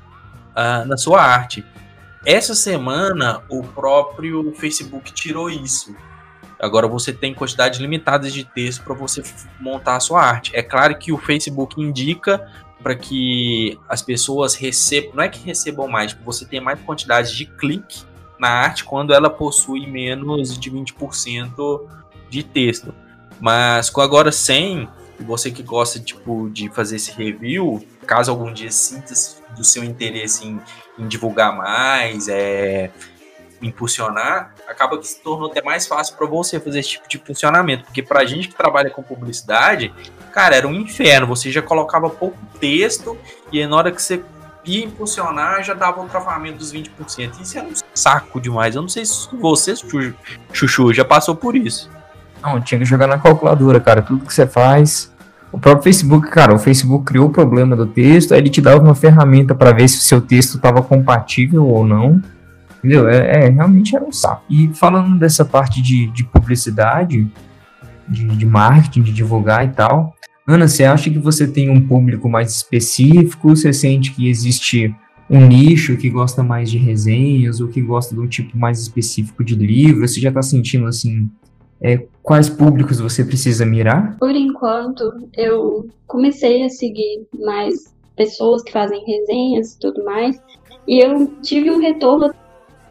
uh, 0.52 0.88
na 0.88 0.98
sua 0.98 1.22
arte. 1.22 1.64
Essa 2.26 2.54
semana, 2.54 3.42
o 3.50 3.64
próprio 3.64 4.54
Facebook 4.54 5.14
tirou 5.14 5.50
isso. 5.50 5.96
Agora 6.60 6.88
você 6.88 7.14
tem 7.14 7.34
quantidades 7.34 7.80
limitadas 7.80 8.34
de 8.34 8.44
texto 8.44 8.84
para 8.84 8.94
você 8.94 9.24
montar 9.60 9.96
a 9.96 10.00
sua 10.02 10.22
arte. 10.22 10.54
É 10.54 10.62
claro 10.62 10.98
que 10.98 11.14
o 11.14 11.18
Facebook 11.18 11.82
indica 11.82 12.52
para 12.84 12.96
que 12.96 13.80
as 13.88 14.02
pessoas 14.02 14.56
recebam, 14.56 15.16
não 15.16 15.24
é 15.24 15.30
que 15.30 15.40
recebam 15.40 15.88
mais, 15.88 16.12
tipo, 16.12 16.24
você 16.24 16.46
tem 16.46 16.60
mais 16.60 16.80
quantidade 16.82 17.36
de 17.36 17.46
clique 17.46 18.04
na 18.38 18.50
arte 18.50 18.84
quando 18.84 19.14
ela 19.14 19.30
possui 19.30 19.88
menos 19.88 20.58
de 20.58 20.72
20% 20.72 21.82
de 22.30 22.44
texto. 22.44 22.94
Mas 23.40 23.90
com 23.90 24.02
agora 24.02 24.32
100, 24.32 24.88
você 25.22 25.52
que 25.52 25.64
gosta 25.64 26.00
tipo 26.00 26.50
de 26.50 26.70
fazer 26.70 26.98
esse 26.98 27.12
review, 27.12 27.86
caso 28.06 28.32
algum 28.32 28.52
dia 28.54 28.72
sinta 28.72 29.14
do 29.56 29.64
seu 29.64 29.84
interesse 29.84 30.48
em, 30.48 30.60
em 30.98 31.08
divulgar 31.08 31.56
mais, 31.56 32.28
é 32.28 32.92
impulsionar, 33.62 34.54
acaba 34.68 34.98
que 34.98 35.08
se 35.08 35.20
tornou 35.22 35.50
até 35.50 35.62
mais 35.62 35.86
fácil 35.86 36.16
para 36.16 36.26
você 36.26 36.60
fazer 36.60 36.80
esse 36.80 36.90
tipo 36.92 37.10
de 37.10 37.18
funcionamento, 37.18 37.84
porque 37.84 38.02
para 38.02 38.22
a 38.22 38.26
gente 38.26 38.48
que 38.48 38.56
trabalha 38.56 38.90
com 38.90 39.04
publicidade, 39.04 39.94
cara, 40.32 40.56
era 40.56 40.68
um 40.68 40.74
inferno. 40.74 41.28
Você 41.28 41.52
já 41.52 41.62
colocava 41.62 42.10
pouco 42.10 42.38
texto 42.60 43.18
e 43.52 43.62
aí 43.62 43.68
na 43.68 43.76
hora 43.76 43.92
que 43.92 44.02
você 44.02 44.24
ia 44.66 44.86
impulsionar, 44.86 45.64
já 45.64 45.74
dava 45.74 46.02
o 46.02 46.08
travamento 46.08 46.60
dos 46.60 46.74
20%. 46.74 47.42
Isso 47.42 47.58
era 47.58 47.68
um 47.68 47.74
saco 47.94 48.40
demais. 48.40 48.76
Eu 48.76 48.82
não 48.82 48.90
sei 48.90 49.06
se 49.06 49.28
você, 49.34 49.74
Chuchu, 50.54 50.94
já 50.94 51.04
passou 51.04 51.36
por 51.36 51.56
isso. 51.56 51.90
Não, 52.42 52.62
tinha 52.62 52.80
que 52.80 52.86
jogar 52.86 53.08
na 53.08 53.18
calculadora, 53.18 53.80
cara. 53.80 54.02
Tudo 54.02 54.26
que 54.26 54.34
você 54.34 54.48
faz. 54.48 55.09
O 55.52 55.60
próprio 55.60 55.84
Facebook, 55.84 56.30
cara, 56.30 56.54
o 56.54 56.60
Facebook 56.60 57.06
criou 57.06 57.28
o 57.28 57.32
problema 57.32 57.76
do 57.76 57.88
texto, 57.88 58.34
aí 58.34 58.40
ele 58.40 58.50
te 58.50 58.62
dava 58.62 58.82
uma 58.82 58.94
ferramenta 58.94 59.56
para 59.56 59.72
ver 59.72 59.88
se 59.88 59.98
o 59.98 60.02
seu 60.02 60.22
texto 60.22 60.56
estava 60.56 60.82
compatível 60.82 61.66
ou 61.66 61.86
não. 61.86 62.22
Entendeu? 62.78 63.10
É, 63.10 63.46
é, 63.46 63.50
realmente 63.50 63.96
era 63.96 64.06
um 64.06 64.12
saco. 64.12 64.44
E 64.50 64.70
falando 64.74 65.18
dessa 65.18 65.44
parte 65.44 65.82
de, 65.82 66.08
de 66.12 66.24
publicidade, 66.24 67.28
de, 68.08 68.28
de 68.28 68.46
marketing, 68.46 69.02
de 69.02 69.12
divulgar 69.12 69.66
e 69.66 69.70
tal, 69.70 70.16
Ana, 70.48 70.68
você 70.68 70.84
acha 70.84 71.10
que 71.12 71.20
você 71.20 71.46
tem 71.46 71.70
um 71.70 71.80
público 71.80 72.28
mais 72.28 72.52
específico? 72.52 73.50
Você 73.50 73.72
sente 73.72 74.12
que 74.12 74.28
existe 74.28 74.96
um 75.30 75.46
nicho 75.46 75.96
que 75.96 76.10
gosta 76.10 76.42
mais 76.42 76.72
de 76.72 76.80
resenhas 76.80 77.62
ou 77.62 77.68
que 77.68 77.82
gosta 77.82 78.16
de 78.16 78.22
um 78.22 78.28
tipo 78.28 78.58
mais 78.58 78.82
específico 78.82 79.44
de 79.44 79.54
livro? 79.54 80.08
Você 80.08 80.20
já 80.20 80.30
está 80.30 80.42
sentindo 80.42 80.88
assim 80.88 81.30
é, 81.82 82.06
quais 82.22 82.50
públicos 82.50 83.00
você 83.00 83.24
precisa 83.24 83.66
mirar? 83.66 84.18
Por 84.18 84.36
enquanto, 84.36 85.12
eu 85.36 85.88
comecei 86.08 86.64
a 86.64 86.70
seguir 86.70 87.28
mais 87.40 87.94
pessoas 88.16 88.62
que 88.64 88.72
fazem 88.72 89.04
resenhas 89.06 89.74
e 89.74 89.80
tudo 89.80 90.04
mais, 90.04 90.40
e 90.88 91.00
eu 91.00 91.28
tive 91.42 91.72
um 91.72 91.80
retorno 91.80 92.34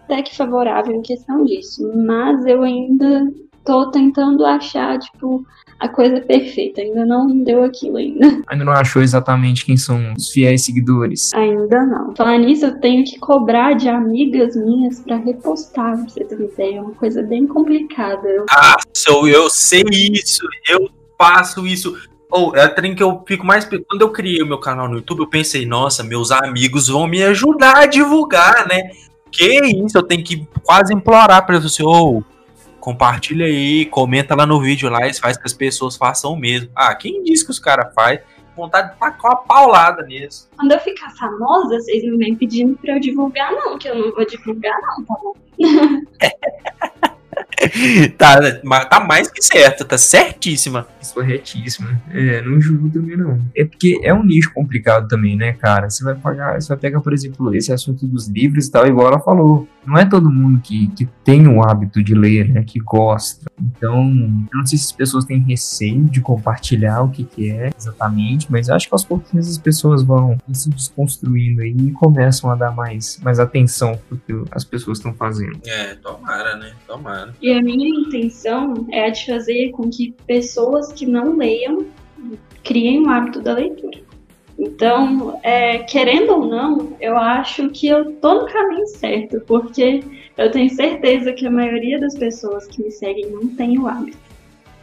até 0.04 0.22
que 0.22 0.34
favorável 0.34 0.94
em 0.94 1.02
questão 1.02 1.44
disso, 1.44 1.92
mas 1.94 2.46
eu 2.46 2.62
ainda 2.62 3.30
tô 3.64 3.90
tentando 3.90 4.46
achar, 4.46 4.98
tipo, 4.98 5.44
a 5.78 5.88
coisa 5.88 6.20
perfeita. 6.20 6.80
Ainda 6.80 7.04
não 7.04 7.42
deu 7.42 7.64
aquilo 7.64 7.96
ainda. 7.96 8.42
Ainda 8.48 8.64
não 8.64 8.72
achou 8.72 9.02
exatamente 9.02 9.64
quem 9.64 9.76
são 9.76 10.14
os 10.16 10.30
fiéis 10.30 10.64
seguidores? 10.64 11.32
Ainda 11.34 11.84
não. 11.84 12.14
Falar 12.16 12.38
nisso, 12.38 12.66
eu 12.66 12.80
tenho 12.80 13.04
que 13.04 13.18
cobrar 13.18 13.74
de 13.74 13.88
amigas 13.88 14.56
minhas 14.56 15.00
para 15.00 15.16
repostar, 15.16 15.96
pra 15.96 16.08
você 16.08 16.24
ter 16.24 16.34
uma 16.34 16.44
ideia. 16.44 16.78
É 16.78 16.80
uma 16.80 16.94
coisa 16.94 17.22
bem 17.22 17.46
complicada. 17.46 18.28
Eu... 18.28 18.46
Ah, 18.50 18.76
sou 18.94 19.28
eu 19.28 19.48
sei 19.48 19.84
isso. 19.90 20.46
Eu 20.68 20.88
faço 21.18 21.66
isso. 21.66 21.96
Ou 22.30 22.50
oh, 22.50 22.56
é 22.56 22.68
trem 22.68 22.94
que 22.94 23.02
eu 23.02 23.22
fico 23.26 23.46
mais. 23.46 23.64
Quando 23.64 24.02
eu 24.02 24.10
criei 24.10 24.42
o 24.42 24.46
meu 24.46 24.58
canal 24.58 24.88
no 24.88 24.96
YouTube, 24.96 25.20
eu 25.20 25.28
pensei, 25.28 25.64
nossa, 25.64 26.02
meus 26.02 26.30
amigos 26.30 26.88
vão 26.88 27.06
me 27.06 27.22
ajudar 27.22 27.78
a 27.78 27.86
divulgar, 27.86 28.66
né? 28.68 28.90
Que 29.30 29.60
isso, 29.84 29.96
eu 29.96 30.02
tenho 30.02 30.22
que 30.22 30.46
quase 30.62 30.92
implorar 30.92 31.46
para 31.46 31.58
você, 31.58 31.82
ou 31.82 32.18
oh, 32.18 32.37
compartilha 32.88 33.44
aí, 33.44 33.84
comenta 33.84 34.34
lá 34.34 34.46
no 34.46 34.58
vídeo 34.62 34.88
lá 34.88 35.06
e 35.06 35.12
faz 35.12 35.36
que 35.36 35.44
as 35.44 35.52
pessoas 35.52 35.94
façam 35.94 36.32
o 36.32 36.36
mesmo. 36.36 36.70
Ah, 36.74 36.94
quem 36.94 37.22
disse 37.22 37.44
que 37.44 37.50
os 37.50 37.58
caras 37.58 37.92
fazem? 37.92 38.20
Vontade 38.56 38.92
de 38.92 38.98
tacar 38.98 39.32
uma 39.32 39.36
paulada 39.36 40.02
nisso. 40.04 40.48
Quando 40.56 40.72
eu 40.72 40.80
ficar 40.80 41.10
famosa, 41.10 41.78
vocês 41.78 42.02
não 42.06 42.16
vêm 42.16 42.34
pedindo 42.34 42.78
pra 42.78 42.94
eu 42.94 43.00
divulgar, 43.00 43.52
não, 43.52 43.76
que 43.76 43.88
eu 43.88 43.94
não 43.94 44.10
vou 44.14 44.24
divulgar, 44.24 44.74
não, 44.80 45.04
tá 45.04 45.14
bom? 45.22 45.34
tá, 48.16 48.84
tá 48.84 49.00
mais 49.00 49.30
que 49.30 49.42
certo, 49.42 49.84
tá 49.84 49.98
certíssima. 49.98 50.86
Corretíssima. 51.12 52.00
É, 52.10 52.42
não 52.42 52.60
julgo 52.60 52.88
também 52.90 53.16
não. 53.16 53.40
É 53.56 53.64
porque 53.64 54.00
é 54.02 54.12
um 54.12 54.24
nicho 54.24 54.52
complicado 54.52 55.08
também, 55.08 55.36
né, 55.36 55.52
cara? 55.52 55.90
Você 55.90 56.04
vai 56.04 56.14
pagar, 56.14 56.60
você 56.60 56.68
vai 56.68 56.76
pegar, 56.76 57.00
por 57.00 57.12
exemplo, 57.12 57.54
esse 57.54 57.72
assunto 57.72 58.06
dos 58.06 58.28
livros 58.28 58.66
e 58.66 58.70
tal, 58.70 58.86
igual 58.86 59.08
ela 59.08 59.20
falou. 59.20 59.68
Não 59.86 59.96
é 59.96 60.04
todo 60.04 60.30
mundo 60.30 60.60
que, 60.60 60.88
que 60.88 61.08
tem 61.24 61.48
o 61.48 61.62
hábito 61.62 62.02
de 62.02 62.14
ler, 62.14 62.48
né, 62.50 62.62
que 62.62 62.78
gosta. 62.78 63.50
Então, 63.58 64.04
eu 64.52 64.58
não 64.58 64.66
sei 64.66 64.78
se 64.78 64.86
as 64.86 64.92
pessoas 64.92 65.24
têm 65.24 65.38
receio 65.38 66.04
de 66.04 66.20
compartilhar 66.20 67.02
o 67.02 67.10
que, 67.10 67.24
que 67.24 67.50
é 67.50 67.70
exatamente, 67.76 68.52
mas 68.52 68.68
acho 68.68 68.86
que 68.86 68.94
aos 68.94 69.04
pouquinhos 69.04 69.48
as 69.48 69.56
pessoas 69.56 70.02
vão 70.02 70.36
se 70.52 70.68
desconstruindo 70.68 71.62
aí 71.62 71.74
e 71.74 71.90
começam 71.92 72.50
a 72.50 72.54
dar 72.54 72.70
mais, 72.70 73.18
mais 73.22 73.40
atenção 73.40 73.98
pro 74.08 74.18
que 74.18 74.44
as 74.50 74.62
pessoas 74.62 74.98
estão 74.98 75.14
fazendo. 75.14 75.58
É, 75.66 75.94
tomara, 75.94 76.56
né? 76.56 76.72
Tomara. 76.86 77.34
E 77.40 77.47
a 77.52 77.62
minha 77.62 77.88
intenção 77.88 78.86
é 78.90 79.06
a 79.06 79.10
de 79.10 79.26
fazer 79.26 79.70
com 79.70 79.88
que 79.88 80.14
pessoas 80.26 80.92
que 80.92 81.06
não 81.06 81.36
leiam 81.36 81.86
criem 82.64 83.06
o 83.06 83.08
hábito 83.08 83.40
da 83.40 83.54
leitura. 83.54 83.98
Então, 84.58 85.38
é, 85.44 85.78
querendo 85.78 86.32
ou 86.32 86.46
não, 86.46 86.96
eu 87.00 87.16
acho 87.16 87.70
que 87.70 87.86
eu 87.86 88.12
tô 88.14 88.42
no 88.42 88.46
caminho 88.46 88.86
certo, 88.88 89.40
porque 89.46 90.02
eu 90.36 90.50
tenho 90.50 90.68
certeza 90.70 91.32
que 91.32 91.46
a 91.46 91.50
maioria 91.50 91.98
das 92.00 92.16
pessoas 92.16 92.66
que 92.66 92.82
me 92.82 92.90
seguem 92.90 93.30
não 93.30 93.46
tem 93.54 93.78
o 93.78 93.86
hábito. 93.86 94.18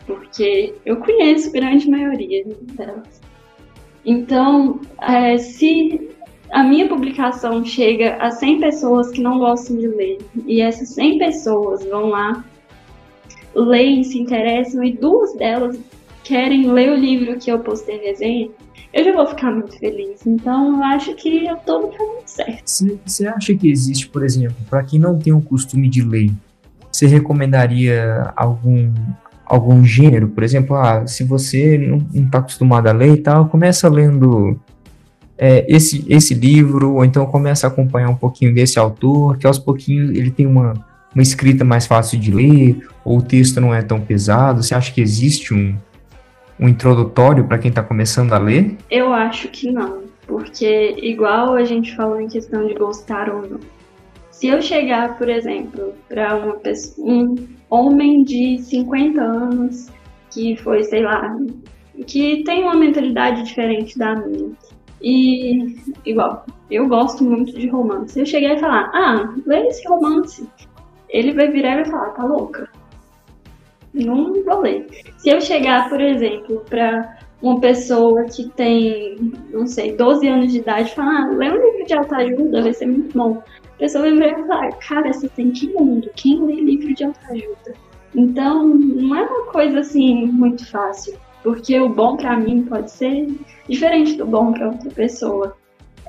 Porque 0.08 0.74
eu 0.86 0.98
conheço 0.98 1.50
a 1.50 1.52
grande 1.52 1.90
maioria 1.90 2.46
delas. 2.46 3.22
Então, 4.06 4.80
é, 5.02 5.38
se 5.38 6.10
a 6.52 6.64
minha 6.64 6.88
publicação 6.88 7.66
chega 7.66 8.16
a 8.16 8.32
100 8.32 8.60
pessoas 8.62 9.10
que 9.12 9.20
não 9.20 9.40
gostam 9.40 9.76
de 9.76 9.88
ler, 9.88 10.20
e 10.46 10.62
essas 10.62 10.90
100 10.90 11.18
pessoas 11.18 11.84
vão 11.86 12.10
lá 12.10 12.46
leem, 13.64 14.04
se 14.04 14.20
interessam 14.20 14.84
e 14.84 14.94
duas 14.94 15.34
delas 15.36 15.78
querem 16.24 16.72
ler 16.72 16.92
o 16.92 16.96
livro 16.96 17.38
que 17.38 17.52
eu 17.52 17.60
postei 17.60 17.98
resenha, 17.98 18.50
eu 18.94 19.04
já 19.04 19.14
vou 19.14 19.28
ficar 19.28 19.52
muito 19.52 19.78
feliz. 19.78 20.26
Então 20.26 20.78
eu 20.78 20.84
acho 20.84 21.14
que 21.16 21.46
eu 21.46 21.56
tô 21.58 21.82
no 21.82 21.88
caminho 21.90 22.22
certo. 22.26 22.64
Você 23.06 23.28
acha 23.28 23.54
que 23.54 23.70
existe, 23.70 24.08
por 24.08 24.24
exemplo, 24.24 24.56
para 24.70 24.84
quem 24.84 25.00
não 25.00 25.20
tem 25.20 25.34
o 25.34 25.42
costume 25.42 25.90
de 25.90 26.02
ler, 26.02 26.32
você 26.92 27.06
recomendaria 27.08 28.32
algum 28.36 28.92
algum 29.46 29.84
gênero? 29.86 30.30
Por 30.30 30.44
exemplo, 30.44 30.76
ah, 30.76 31.06
se 31.06 31.24
você 31.24 31.78
não 31.78 31.98
está 32.14 32.40
acostumado 32.40 32.88
a 32.88 32.92
ler 32.92 33.14
e 33.14 33.18
tal, 33.18 33.48
começa 33.48 33.88
lendo 33.88 34.60
é, 35.38 35.66
esse, 35.68 36.06
esse 36.10 36.34
livro, 36.34 36.96
ou 36.96 37.06
então 37.06 37.26
começa 37.26 37.68
a 37.68 37.70
acompanhar 37.70 38.10
um 38.10 38.16
pouquinho 38.16 38.54
desse 38.54 38.80
autor, 38.80 39.38
que 39.38 39.46
aos 39.46 39.60
pouquinhos 39.60 40.10
ele 40.12 40.32
tem 40.32 40.46
uma 40.46 40.74
uma 41.16 41.24
escrita 41.24 41.64
mais 41.64 41.88
fácil 41.88 42.20
de 42.20 42.30
ler, 42.30 42.86
ou 43.04 43.20
o 43.20 43.22
texto 43.22 43.62
não 43.62 43.74
é 43.74 43.82
tão 43.82 44.02
pesado? 44.02 44.62
Você 44.62 44.76
acha 44.76 44.94
que 44.94 45.00
existe 45.00 45.54
um, 45.54 45.76
um 46.60 46.68
introdutório 46.68 47.46
para 47.46 47.58
quem 47.58 47.70
está 47.70 47.82
começando 47.82 48.34
a 48.34 48.38
ler? 48.38 48.76
Eu 48.92 49.14
acho 49.14 49.48
que 49.48 49.72
não, 49.72 50.04
porque 50.28 50.96
igual 51.02 51.56
a 51.56 51.64
gente 51.64 51.96
falou 51.96 52.20
em 52.20 52.28
questão 52.28 52.68
de 52.68 52.74
gostar 52.74 53.30
ou 53.30 53.48
não. 53.48 53.60
Se 54.30 54.48
eu 54.48 54.62
chegar, 54.62 55.18
por 55.18 55.30
exemplo, 55.30 55.94
para 56.10 56.36
um 56.98 57.36
homem 57.70 58.22
de 58.24 58.58
50 58.60 59.22
anos 59.22 59.88
que 60.30 60.58
foi, 60.58 60.84
sei 60.84 61.04
lá, 61.04 61.38
que 62.06 62.44
tem 62.44 62.64
uma 62.64 62.76
mentalidade 62.76 63.44
diferente 63.44 63.98
da 63.98 64.16
minha. 64.16 64.52
E 65.02 65.78
igual, 66.06 66.46
eu 66.70 66.88
gosto 66.88 67.24
muito 67.24 67.58
de 67.58 67.68
romance. 67.70 68.20
Eu 68.20 68.26
cheguei 68.26 68.54
a 68.54 68.60
falar: 68.60 68.92
"Ah, 68.94 69.34
lê 69.46 69.68
esse 69.68 69.88
romance" 69.88 70.46
ele 71.16 71.32
vai 71.32 71.48
virar 71.50 71.72
e 71.72 71.76
vai 71.76 71.86
falar, 71.86 72.10
tá 72.10 72.26
louca? 72.26 72.70
Não 73.94 74.44
vou 74.44 74.60
ler. 74.60 74.86
Se 75.18 75.30
eu 75.30 75.40
chegar, 75.40 75.88
por 75.88 76.02
exemplo, 76.02 76.62
para 76.70 77.18
uma 77.42 77.58
pessoa 77.62 78.26
que 78.26 78.50
tem, 78.50 79.32
não 79.50 79.66
sei, 79.66 79.96
12 79.96 80.28
anos 80.28 80.52
de 80.52 80.60
idade 80.60 80.92
e 80.92 80.96
falar, 80.96 81.22
ah, 81.22 81.28
lê 81.30 81.50
um 81.50 81.66
livro 81.66 81.86
de 81.86 81.94
autoajuda, 81.94 82.62
vai 82.62 82.74
ser 82.74 82.88
muito 82.88 83.18
bom. 83.18 83.42
A 83.76 83.78
pessoa 83.78 84.04
vai 84.04 84.14
virar 84.14 84.40
e 84.40 84.48
falar, 84.48 84.72
cara, 84.74 85.14
você 85.14 85.30
tem 85.30 85.52
que 85.52 85.68
mundo? 85.70 86.10
Quem 86.18 86.44
lê 86.44 86.56
livro 86.56 86.94
de 86.94 87.06
autoajuda? 87.06 87.74
Então, 88.14 88.68
não 88.68 89.16
é 89.16 89.22
uma 89.22 89.46
coisa 89.46 89.80
assim 89.80 90.26
muito 90.26 90.70
fácil, 90.70 91.18
porque 91.42 91.80
o 91.80 91.88
bom 91.88 92.18
para 92.18 92.36
mim 92.36 92.64
pode 92.64 92.92
ser 92.92 93.28
diferente 93.70 94.18
do 94.18 94.26
bom 94.26 94.52
para 94.52 94.68
outra 94.68 94.90
pessoa. 94.92 95.56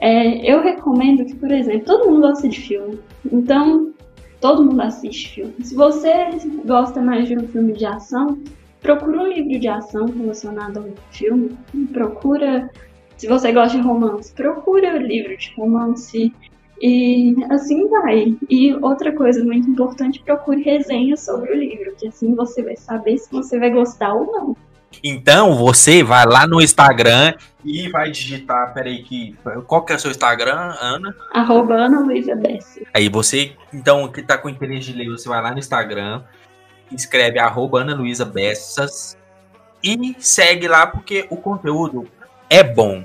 É, 0.01 0.53
eu 0.53 0.61
recomendo 0.63 1.25
que, 1.25 1.37
por 1.37 1.53
exemplo, 1.53 1.87
todo 1.87 2.11
mundo 2.11 2.23
gosta 2.23 2.49
de 2.49 2.61
filme. 2.61 2.99
Então, 3.33 3.93
todo 4.41 4.65
mundo 4.65 4.81
assiste 4.81 5.35
filme. 5.35 5.55
Se 5.63 5.75
você 5.75 6.13
gosta 6.65 7.01
mais 7.01 7.29
de 7.29 7.37
um 7.37 7.49
filme 7.49 7.73
de 7.73 7.87
ação, 7.87 8.39
procura 8.81 9.23
um 9.23 9.27
livro 9.27 9.59
de 9.59 9.69
ação 9.69 10.07
relacionado 10.07 10.79
ao 10.79 10.85
filme. 11.11 11.57
Procura, 11.93 12.71
se 13.17 13.27
você 13.27 13.53
gosta 13.53 13.79
de 13.79 13.85
romance, 13.85 14.33
procura 14.33 14.99
livro 14.99 15.37
de 15.37 15.53
romance. 15.57 16.33
E 16.81 17.35
assim 17.51 17.89
vai. 17.89 18.37
E 18.51 18.75
outra 18.75 19.11
coisa 19.13 19.43
muito 19.43 19.71
importante, 19.71 20.23
procure 20.23 20.63
resenhas 20.63 21.21
sobre 21.21 21.53
o 21.53 21.57
livro, 21.57 21.95
que 21.97 22.07
assim 22.07 22.35
você 22.35 22.63
vai 22.63 22.77
saber 22.77 23.17
se 23.17 23.33
você 23.33 23.59
vai 23.59 23.71
gostar 23.71 24.15
ou 24.15 24.27
não. 24.27 24.57
Então 25.03 25.55
você 25.55 26.03
vai 26.03 26.25
lá 26.27 26.47
no 26.47 26.61
Instagram 26.61 27.35
e 27.65 27.89
vai 27.91 28.11
digitar, 28.11 28.73
peraí, 28.73 29.03
que, 29.03 29.37
qual 29.67 29.85
que 29.85 29.93
é 29.93 29.97
o 29.97 29.99
seu 29.99 30.11
Instagram, 30.11 30.75
Ana? 30.81 31.15
Arroba 31.33 31.75
Ana 31.75 32.01
Luísa 32.01 32.35
Bessi. 32.35 32.87
Aí 32.95 33.09
você, 33.09 33.57
então, 33.73 34.09
que 34.09 34.23
tá 34.23 34.39
com 34.39 34.49
interesse 34.49 34.93
de 34.93 34.99
ler, 34.99 35.09
você 35.09 35.29
vai 35.29 35.43
lá 35.43 35.51
no 35.51 35.59
Instagram, 35.59 36.23
escreve 36.93 37.39
arroba 37.39 37.81
Ana 37.81 37.95
Luísa 37.95 38.25
Bessas 38.25 39.17
e 39.83 40.17
segue 40.19 40.69
lá 40.69 40.87
porque 40.87 41.27
o 41.31 41.37
conteúdo 41.37 42.09
é 42.49 42.63
bom. 42.63 43.05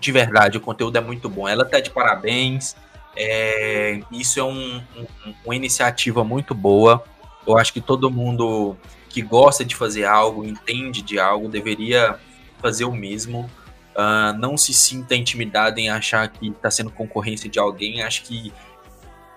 De 0.00 0.12
verdade, 0.12 0.58
o 0.58 0.60
conteúdo 0.60 0.96
é 0.96 1.00
muito 1.00 1.28
bom. 1.28 1.48
Ela 1.48 1.64
tá 1.64 1.80
de 1.80 1.90
parabéns. 1.90 2.76
É, 3.16 4.00
isso 4.12 4.38
é 4.38 4.44
um, 4.44 4.76
um, 4.76 5.34
uma 5.44 5.56
iniciativa 5.56 6.22
muito 6.22 6.54
boa. 6.54 7.02
Eu 7.46 7.58
acho 7.58 7.72
que 7.72 7.80
todo 7.80 8.10
mundo 8.10 8.76
que 9.18 9.22
gosta 9.22 9.64
de 9.64 9.74
fazer 9.74 10.04
algo, 10.04 10.44
entende 10.44 11.02
de 11.02 11.18
algo, 11.18 11.48
deveria 11.48 12.20
fazer 12.60 12.84
o 12.84 12.92
mesmo. 12.92 13.50
Uh, 13.96 14.32
não 14.38 14.56
se 14.56 14.72
sinta 14.72 15.16
intimidado 15.16 15.80
em 15.80 15.90
achar 15.90 16.28
que 16.28 16.50
está 16.50 16.70
sendo 16.70 16.88
concorrência 16.88 17.50
de 17.50 17.58
alguém. 17.58 18.00
Acho 18.00 18.22
que 18.22 18.52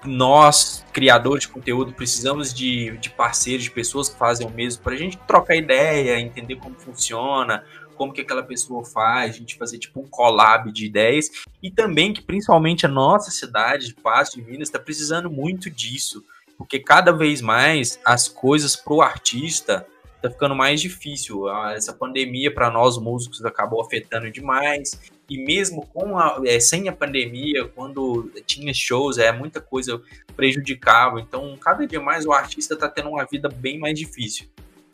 nós, 0.06 0.86
criadores 0.94 1.46
de 1.46 1.48
conteúdo, 1.48 1.94
precisamos 1.94 2.54
de, 2.54 2.96
de 2.98 3.10
parceiros, 3.10 3.64
de 3.64 3.72
pessoas 3.72 4.08
que 4.08 4.20
fazem 4.20 4.46
o 4.46 4.52
mesmo, 4.52 4.84
para 4.84 4.94
a 4.94 4.98
gente 4.98 5.18
trocar 5.28 5.56
ideia, 5.56 6.20
entender 6.20 6.58
como 6.58 6.76
funciona, 6.76 7.64
como 7.96 8.14
que 8.14 8.22
aquela 8.22 8.44
pessoa 8.44 8.86
faz, 8.86 9.34
a 9.34 9.38
gente 9.40 9.58
fazer 9.58 9.80
tipo 9.80 10.00
um 10.00 10.08
collab 10.08 10.72
de 10.72 10.86
ideias, 10.86 11.28
e 11.62 11.72
também 11.72 12.14
que 12.14 12.22
principalmente 12.22 12.86
a 12.86 12.90
nossa 12.90 13.32
cidade 13.32 13.88
de 13.88 13.96
Passo 13.96 14.36
de 14.36 14.44
Minas 14.44 14.68
está 14.68 14.78
precisando 14.78 15.30
muito 15.30 15.72
disso, 15.72 16.24
porque 16.62 16.78
cada 16.78 17.12
vez 17.12 17.42
mais 17.42 18.00
as 18.06 18.28
coisas 18.28 18.76
para 18.76 18.94
o 18.94 19.02
artista 19.02 19.84
tá 20.22 20.30
ficando 20.30 20.54
mais 20.54 20.80
difícil. 20.80 21.50
Essa 21.72 21.92
pandemia 21.92 22.54
para 22.54 22.70
nós 22.70 23.00
músicos 23.00 23.44
acabou 23.44 23.82
afetando 23.82 24.30
demais. 24.30 24.92
E 25.28 25.44
mesmo 25.44 25.88
com 25.88 26.20
a, 26.20 26.40
é, 26.46 26.60
sem 26.60 26.88
a 26.88 26.94
pandemia, 26.94 27.68
quando 27.68 28.32
tinha 28.46 28.72
shows, 28.76 29.18
é 29.18 29.32
muita 29.32 29.60
coisa 29.60 30.00
prejudicava. 30.36 31.20
Então, 31.20 31.58
cada 31.58 31.88
dia 31.88 32.00
mais 32.00 32.28
o 32.28 32.32
artista 32.32 32.76
está 32.76 32.88
tendo 32.88 33.10
uma 33.10 33.26
vida 33.26 33.50
bem 33.50 33.80
mais 33.80 33.98
difícil. 33.98 34.48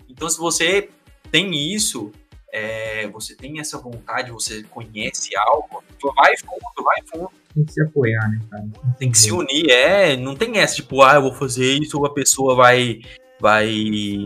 Então, 0.08 0.30
se 0.30 0.38
você 0.38 0.88
tem 1.30 1.54
isso, 1.54 2.14
é, 2.50 3.10
você 3.10 3.36
tem 3.36 3.60
essa 3.60 3.78
vontade, 3.78 4.32
você 4.32 4.64
conhece 4.64 5.36
algo, 5.36 5.84
vai 6.16 6.38
fundo, 6.38 6.82
vai 6.82 7.04
fundo. 7.12 7.32
Tem 7.58 7.66
que 7.66 7.74
se 7.74 7.82
apoiar, 7.82 8.30
né, 8.30 8.40
cara? 8.52 8.66
Tem 9.00 9.10
que 9.10 9.18
se 9.18 9.32
unir, 9.32 9.68
é. 9.72 10.16
Não 10.16 10.36
tem 10.36 10.60
essa, 10.60 10.76
tipo, 10.76 11.02
ah, 11.02 11.16
eu 11.16 11.24
vou 11.24 11.34
fazer 11.34 11.74
isso, 11.74 12.06
a 12.06 12.14
pessoa 12.14 12.56
vai. 12.56 13.00
vai 13.40 14.24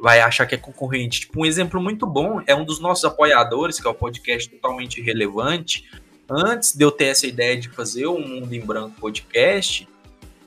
vai 0.00 0.18
achar 0.20 0.44
que 0.46 0.56
é 0.56 0.58
concorrente. 0.58 1.20
Tipo, 1.20 1.42
um 1.42 1.46
exemplo 1.46 1.80
muito 1.80 2.04
bom 2.04 2.42
é 2.48 2.52
um 2.56 2.64
dos 2.64 2.80
nossos 2.80 3.04
apoiadores, 3.04 3.78
que 3.78 3.86
é 3.86 3.90
o 3.90 3.94
podcast 3.94 4.50
Totalmente 4.50 5.00
Relevante. 5.00 5.88
Antes 6.28 6.74
de 6.74 6.84
eu 6.84 6.90
ter 6.90 7.04
essa 7.04 7.24
ideia 7.24 7.56
de 7.56 7.68
fazer 7.68 8.06
o 8.06 8.18
Mundo 8.18 8.52
em 8.52 8.60
Branco 8.60 9.00
podcast, 9.00 9.88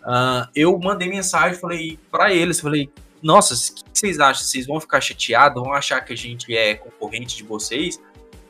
uh, 0.02 0.46
eu 0.54 0.78
mandei 0.78 1.08
mensagem 1.08 1.58
falei 1.58 1.98
para 2.12 2.34
eles, 2.34 2.60
falei, 2.60 2.90
nossa, 3.24 3.54
o 3.54 3.76
que 3.76 3.84
vocês 3.94 4.20
acham? 4.20 4.44
Vocês 4.44 4.68
vão 4.68 4.82
ficar 4.82 5.00
chateados? 5.00 5.64
Vão 5.64 5.72
achar 5.72 6.02
que 6.02 6.12
a 6.12 6.18
gente 6.18 6.54
é 6.54 6.76
concorrente 6.76 7.38
de 7.38 7.44
vocês? 7.44 7.98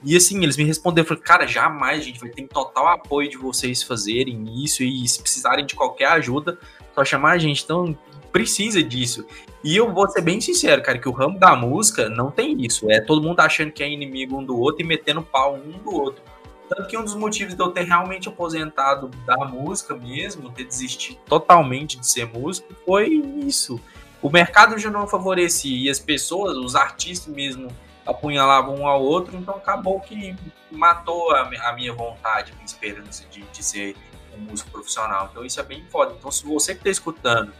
E 0.03 0.15
assim, 0.15 0.41
eles 0.43 0.57
me 0.57 0.63
responderam, 0.63 1.07
falei, 1.07 1.23
cara, 1.23 1.47
jamais 1.47 2.03
gente 2.03 2.19
vai 2.19 2.29
ter 2.29 2.47
total 2.47 2.87
apoio 2.87 3.29
de 3.29 3.37
vocês 3.37 3.81
fazerem 3.81 4.63
isso 4.63 4.83
e 4.83 5.07
se 5.07 5.21
precisarem 5.21 5.65
de 5.65 5.75
qualquer 5.75 6.09
ajuda, 6.09 6.57
só 6.93 7.03
chamar 7.03 7.31
a 7.31 7.37
gente. 7.37 7.63
Então, 7.63 7.97
precisa 8.31 8.83
disso. 8.83 9.25
E 9.63 9.75
eu 9.75 9.91
vou 9.93 10.07
ser 10.09 10.21
bem 10.21 10.41
sincero, 10.41 10.83
cara, 10.83 10.99
que 10.99 11.07
o 11.07 11.11
ramo 11.11 11.39
da 11.39 11.55
música 11.55 12.09
não 12.09 12.29
tem 12.29 12.63
isso. 12.63 12.91
É 12.91 12.99
todo 12.99 13.23
mundo 13.23 13.39
achando 13.39 13.71
que 13.71 13.81
é 13.81 13.89
inimigo 13.89 14.37
um 14.37 14.43
do 14.43 14.59
outro 14.59 14.83
e 14.83 14.85
metendo 14.85 15.23
pau 15.23 15.55
um 15.55 15.71
do 15.71 15.93
outro. 15.93 16.21
Tanto 16.67 16.87
que 16.87 16.97
um 16.97 17.03
dos 17.03 17.15
motivos 17.15 17.53
de 17.53 17.61
eu 17.61 17.69
ter 17.69 17.83
realmente 17.83 18.27
aposentado 18.27 19.07
da 19.25 19.37
música 19.45 19.95
mesmo, 19.95 20.51
ter 20.51 20.65
desistido 20.65 21.17
totalmente 21.25 21.97
de 21.97 22.07
ser 22.07 22.25
músico, 22.25 22.73
foi 22.85 23.07
isso. 23.45 23.79
O 24.21 24.29
mercado 24.29 24.77
já 24.77 24.89
não 24.89 25.07
favorecia 25.07 25.85
e 25.85 25.89
as 25.89 25.99
pessoas, 25.99 26.57
os 26.57 26.75
artistas 26.75 27.33
mesmo, 27.33 27.69
apunhalavam 28.05 28.75
um 28.75 28.87
ao 28.87 29.01
outro, 29.01 29.35
então 29.37 29.55
acabou 29.55 29.99
que 29.99 30.35
matou 30.71 31.31
a, 31.31 31.41
a 31.41 31.73
minha 31.73 31.93
vontade, 31.93 32.53
minha 32.53 32.65
esperança 32.65 33.25
de, 33.29 33.41
de 33.41 33.63
ser 33.63 33.95
um 34.37 34.41
músico 34.41 34.69
profissional. 34.69 35.29
Então 35.31 35.43
isso 35.43 35.59
é 35.59 35.63
bem 35.63 35.83
foda. 35.89 36.13
Então 36.17 36.31
se 36.31 36.45
você 36.45 36.73
que 36.73 36.81
está 36.81 36.89
escutando 36.89 37.51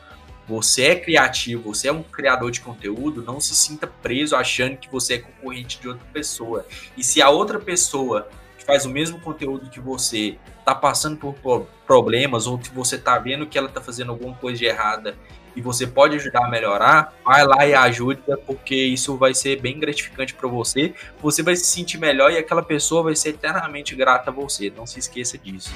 você 0.47 0.83
é 0.83 0.95
criativo, 0.95 1.73
você 1.73 1.87
é 1.87 1.91
um 1.91 2.03
criador 2.03 2.51
de 2.51 2.61
conteúdo, 2.61 3.23
não 3.23 3.41
se 3.41 3.55
sinta 3.55 3.87
preso 3.87 4.35
achando 4.35 4.77
que 4.77 4.89
você 4.89 5.15
é 5.15 5.17
concorrente 5.17 5.79
de 5.79 5.87
outra 5.87 6.05
pessoa. 6.13 6.65
E 6.95 7.03
se 7.03 7.21
a 7.21 7.29
outra 7.29 7.59
pessoa 7.59 8.29
que 8.57 8.63
faz 8.63 8.85
o 8.85 8.89
mesmo 8.89 9.19
conteúdo 9.19 9.69
que 9.69 9.79
você 9.79 10.37
está 10.59 10.75
passando 10.75 11.17
por 11.17 11.67
problemas 11.85 12.45
ou 12.45 12.57
que 12.57 12.69
você 12.69 12.95
está 12.95 13.17
vendo 13.17 13.47
que 13.47 13.57
ela 13.57 13.67
está 13.67 13.81
fazendo 13.81 14.11
alguma 14.11 14.35
coisa 14.35 14.59
de 14.59 14.65
errada 14.65 15.17
e 15.55 15.61
você 15.61 15.87
pode 15.87 16.15
ajudar 16.15 16.45
a 16.45 16.49
melhorar, 16.49 17.13
vai 17.23 17.45
lá 17.45 17.65
e 17.65 17.73
ajuda, 17.73 18.37
porque 18.45 18.75
isso 18.75 19.17
vai 19.17 19.33
ser 19.33 19.61
bem 19.61 19.79
gratificante 19.79 20.33
para 20.33 20.47
você. 20.47 20.93
Você 21.21 21.41
vai 21.41 21.55
se 21.55 21.65
sentir 21.65 21.97
melhor 21.97 22.31
e 22.31 22.37
aquela 22.37 22.61
pessoa 22.61 23.03
vai 23.03 23.15
ser 23.15 23.29
eternamente 23.29 23.95
grata 23.95 24.29
a 24.29 24.33
você. 24.33 24.71
Não 24.75 24.85
se 24.85 24.99
esqueça 24.99 25.37
disso. 25.37 25.71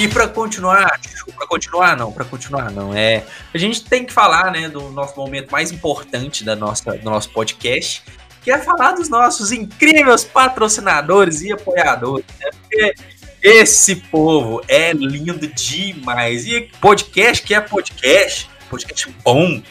E 0.00 0.08
para 0.08 0.26
continuar, 0.26 0.98
para 1.36 1.46
continuar 1.46 1.94
não, 1.94 2.10
para 2.10 2.24
continuar 2.24 2.70
não, 2.70 2.94
é, 2.94 3.22
a 3.52 3.58
gente 3.58 3.84
tem 3.84 4.06
que 4.06 4.10
falar, 4.10 4.50
né, 4.50 4.66
do 4.66 4.88
nosso 4.88 5.14
momento 5.14 5.50
mais 5.50 5.70
importante 5.70 6.42
da 6.42 6.56
nossa, 6.56 6.96
do 6.96 7.04
nosso 7.04 7.28
podcast, 7.28 8.02
que 8.42 8.50
é 8.50 8.58
falar 8.58 8.92
dos 8.92 9.08
nossos 9.08 9.52
incríveis 9.52 10.24
patrocinadores 10.24 11.42
e 11.42 11.52
apoiadores, 11.52 12.24
né? 12.38 12.50
Porque 12.60 12.94
esse 13.42 13.96
povo 13.96 14.62
é 14.68 14.92
lindo 14.92 15.46
demais. 15.46 16.46
E 16.46 16.70
podcast 16.80 17.42
que 17.42 17.54
é 17.54 17.60
podcast, 17.60 18.48
podcast 18.68 19.14
bom, 19.24 19.62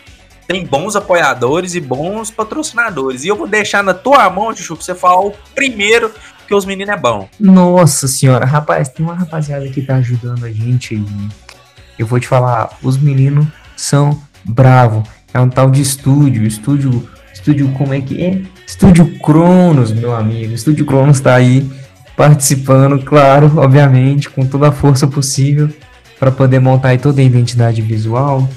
tem 0.48 0.66
bons 0.66 0.96
apoiadores 0.96 1.76
e 1.76 1.80
bons 1.80 2.32
patrocinadores. 2.32 3.24
E 3.24 3.28
eu 3.28 3.36
vou 3.36 3.48
deixar 3.48 3.84
na 3.84 3.94
tua 3.94 4.30
mão, 4.30 4.56
Chuchu, 4.56 4.76
pra 4.76 4.86
você 4.86 4.96
falar 4.96 5.22
o 5.22 5.32
primeiro 5.54 6.12
porque 6.50 6.56
os 6.56 6.66
meninos 6.66 6.92
é 6.92 6.98
bom. 6.98 7.30
Nossa 7.40 8.08
senhora, 8.08 8.44
rapaz, 8.44 8.90
tem 8.90 9.06
uma 9.06 9.14
rapaziada 9.14 9.70
que 9.70 9.84
tá 9.84 9.98
ajudando 9.98 10.46
a 10.46 10.52
gente 10.52 10.96
aí. 10.96 11.30
Eu 12.00 12.08
vou 12.08 12.20
te 12.20 12.28
falar, 12.28 12.76
os 12.82 12.98
meninos 12.98 13.46
são 13.78 14.20
bravo. 14.44 15.04
É 15.32 15.40
um 15.40 15.48
tal 15.48 15.70
de 15.70 15.80
estúdio, 15.80 16.48
estúdio, 16.48 17.08
estúdio 17.40 17.70
como 17.70 17.94
é 17.94 18.02
que 18.02 18.22
é? 18.22 18.42
Estúdio 18.68 19.08
Cronos, 19.20 19.92
meu 19.92 20.14
amigo. 20.14 20.54
Estúdio 20.54 20.86
Cronos 20.86 21.20
tá 21.20 21.36
aí 21.36 21.68
participando, 22.16 23.02
claro, 23.04 23.52
obviamente, 23.56 24.30
com 24.30 24.46
toda 24.46 24.68
a 24.68 24.72
força 24.72 25.08
possível 25.08 25.70
para 26.20 26.32
poder 26.32 26.60
montar 26.60 26.98
toda 27.00 27.22
a 27.22 27.24
identidade 27.24 27.82
visual, 27.82 28.48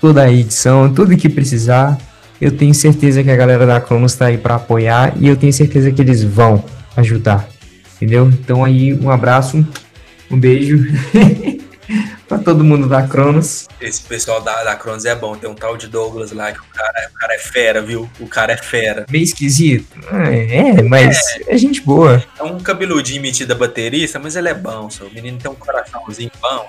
toda 0.00 0.22
a 0.22 0.32
edição, 0.32 0.92
tudo 0.92 1.16
que 1.16 1.28
precisar. 1.28 1.96
Eu 2.40 2.50
tenho 2.50 2.74
certeza 2.74 3.22
que 3.22 3.30
a 3.30 3.36
galera 3.36 3.64
da 3.64 3.80
Cronos 3.80 4.14
tá 4.16 4.26
aí 4.26 4.36
para 4.36 4.56
apoiar 4.56 5.14
e 5.20 5.28
eu 5.28 5.36
tenho 5.36 5.52
certeza 5.52 5.92
que 5.92 6.02
eles 6.02 6.24
vão 6.24 6.64
ajudar. 6.96 7.48
Entendeu? 7.96 8.28
Então 8.28 8.64
aí 8.64 8.92
um 8.92 9.08
abraço, 9.08 9.64
um 10.28 10.38
beijo 10.38 10.84
para 12.32 12.38
todo 12.38 12.64
mundo 12.64 12.88
da 12.88 13.06
Cronos. 13.06 13.68
Esse 13.78 14.00
pessoal 14.00 14.40
da, 14.40 14.64
da 14.64 14.74
Cronos 14.74 15.04
é 15.04 15.14
bom. 15.14 15.36
Tem 15.36 15.50
um 15.50 15.54
tal 15.54 15.76
de 15.76 15.86
Douglas 15.86 16.32
lá 16.32 16.50
que 16.50 16.60
o 16.60 16.64
cara, 16.64 17.10
o 17.10 17.18
cara 17.18 17.34
é 17.34 17.38
fera, 17.38 17.82
viu? 17.82 18.08
O 18.18 18.26
cara 18.26 18.54
é 18.54 18.56
fera. 18.56 19.04
Meio 19.10 19.24
esquisito. 19.24 19.86
É, 20.10 20.78
é 20.78 20.82
mas 20.82 21.18
é, 21.46 21.54
é 21.54 21.58
gente 21.58 21.82
boa. 21.82 22.24
É 22.38 22.42
um 22.42 22.58
cabeludinho 22.58 23.20
metido 23.20 23.52
a 23.52 23.54
baterista, 23.54 24.18
mas 24.18 24.34
ele 24.34 24.48
é 24.48 24.54
bom, 24.54 24.88
seu. 24.88 25.08
O 25.08 25.12
menino 25.12 25.38
tem 25.38 25.50
um 25.50 25.54
coraçãozinho 25.54 26.30
bom. 26.40 26.66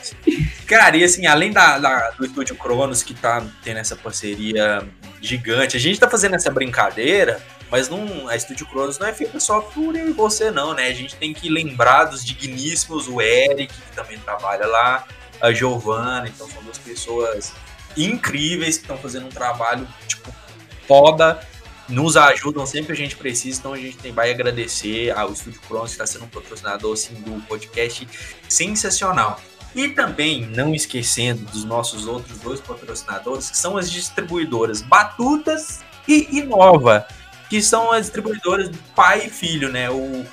Cara, 0.68 0.97
e 0.97 1.03
assim, 1.03 1.26
além 1.26 1.51
da, 1.51 1.80
da, 1.80 2.09
do 2.11 2.26
estúdio 2.26 2.57
Cronos 2.57 3.01
que 3.01 3.14
tá 3.14 3.41
tendo 3.64 3.78
essa 3.78 3.95
parceria 3.95 4.84
gigante, 5.22 5.78
a 5.78 5.80
gente 5.80 5.97
tá 5.97 6.09
fazendo 6.09 6.36
essa 6.36 6.51
brincadeira 6.51 7.39
mas 7.72 7.89
não, 7.89 8.28
a 8.28 8.36
Estúdio 8.36 8.68
Cronos 8.68 8.99
não 8.99 9.07
é 9.07 9.14
feita 9.14 9.39
só 9.39 9.59
por 9.59 9.95
eu 9.95 10.09
e 10.09 10.14
você, 10.14 10.51
não, 10.51 10.76
né? 10.76 10.89
A 10.89 10.93
gente 10.93 11.16
tem 11.16 11.34
que 11.34 11.49
lembrar 11.49 12.03
dos 12.03 12.24
digníssimos, 12.24 13.07
o 13.07 13.20
Eric, 13.20 13.74
que 13.74 13.95
também 13.95 14.20
trabalha 14.20 14.68
lá, 14.68 15.07
a 15.42 15.52
Giovana, 15.52 16.28
então 16.28 16.48
são 16.50 16.62
duas 16.64 16.78
pessoas 16.78 17.54
incríveis 17.96 18.78
que 18.78 18.84
estão 18.84 18.98
fazendo 18.98 19.28
um 19.28 19.30
trabalho, 19.30 19.88
tipo, 20.08 20.34
foda, 20.88 21.46
nos 21.88 22.16
ajudam 22.18 22.66
sempre 22.66 22.88
que 22.88 23.02
a 23.02 23.06
gente 23.06 23.16
precisa, 23.16 23.60
então 23.60 23.74
a 23.74 23.78
gente 23.78 23.98
tem, 23.98 24.12
vai 24.12 24.32
agradecer 24.32 25.12
ao 25.12 25.32
Estúdio 25.32 25.62
Cronos, 25.68 25.92
que 25.92 26.02
está 26.02 26.08
sendo 26.08 26.26
um 26.26 26.30
patrocinador 26.30 26.94
assim, 26.94 27.14
do 27.16 27.42
podcast 27.48 28.08
sensacional. 28.48 29.40
E 29.76 29.90
também, 29.90 30.46
não 30.46 30.74
esquecendo 30.74 31.46
dos 31.46 31.66
nossos 31.66 32.08
outros 32.08 32.38
dois 32.40 32.62
patrocinadores, 32.62 33.50
que 33.50 33.58
são 33.58 33.76
as 33.76 33.92
distribuidoras 33.92 34.82
Batutas 34.82 35.80
e 36.08 36.38
Inova 36.38 37.08
que 37.54 37.62
são 37.62 37.92
as 37.92 38.06
distribuidoras 38.08 38.68
do 38.68 38.80
pai 38.96 39.28
e 39.28 39.30
filho, 39.30 39.72
né? 39.72 39.88
O, 39.88 40.26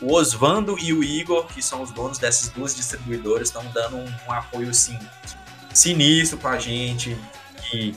o 0.00 0.14
Osvando 0.14 0.78
e 0.78 0.92
o 0.92 1.02
Igor, 1.02 1.46
que 1.46 1.62
são 1.62 1.82
os 1.82 1.90
donos 1.90 2.18
dessas 2.18 2.48
duas 2.50 2.74
distribuidoras, 2.74 3.48
estão 3.48 3.64
dando 3.72 3.96
um, 3.96 4.14
um, 4.28 4.32
apoio 4.32 4.70
assim, 4.70 4.98
sinistro 5.74 6.38
pra 6.38 6.58
gente, 6.58 7.16
que 7.62 7.94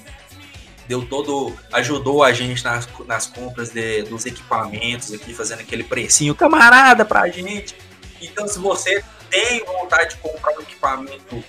deu 0.88 1.06
todo. 1.06 1.56
ajudou 1.72 2.24
a 2.24 2.34
gente 2.34 2.64
nas, 2.64 2.88
nas 3.06 3.28
compras 3.28 3.70
de, 3.70 4.04
dos 4.04 4.26
equipamentos 4.26 5.14
aqui, 5.14 5.34
fazendo 5.34 5.62
aquele 5.62 5.84
precinho 5.84 6.34
camarada 6.34 7.06
pra 7.06 7.28
gente. 7.30 7.76
Então, 8.22 8.47
se 8.47 8.60
você 8.60 9.04
tem 9.30 9.64
vontade 9.64 10.16
de 10.16 10.22
comprar 10.22 10.58
um 10.58 10.62
equipamento 10.62 11.43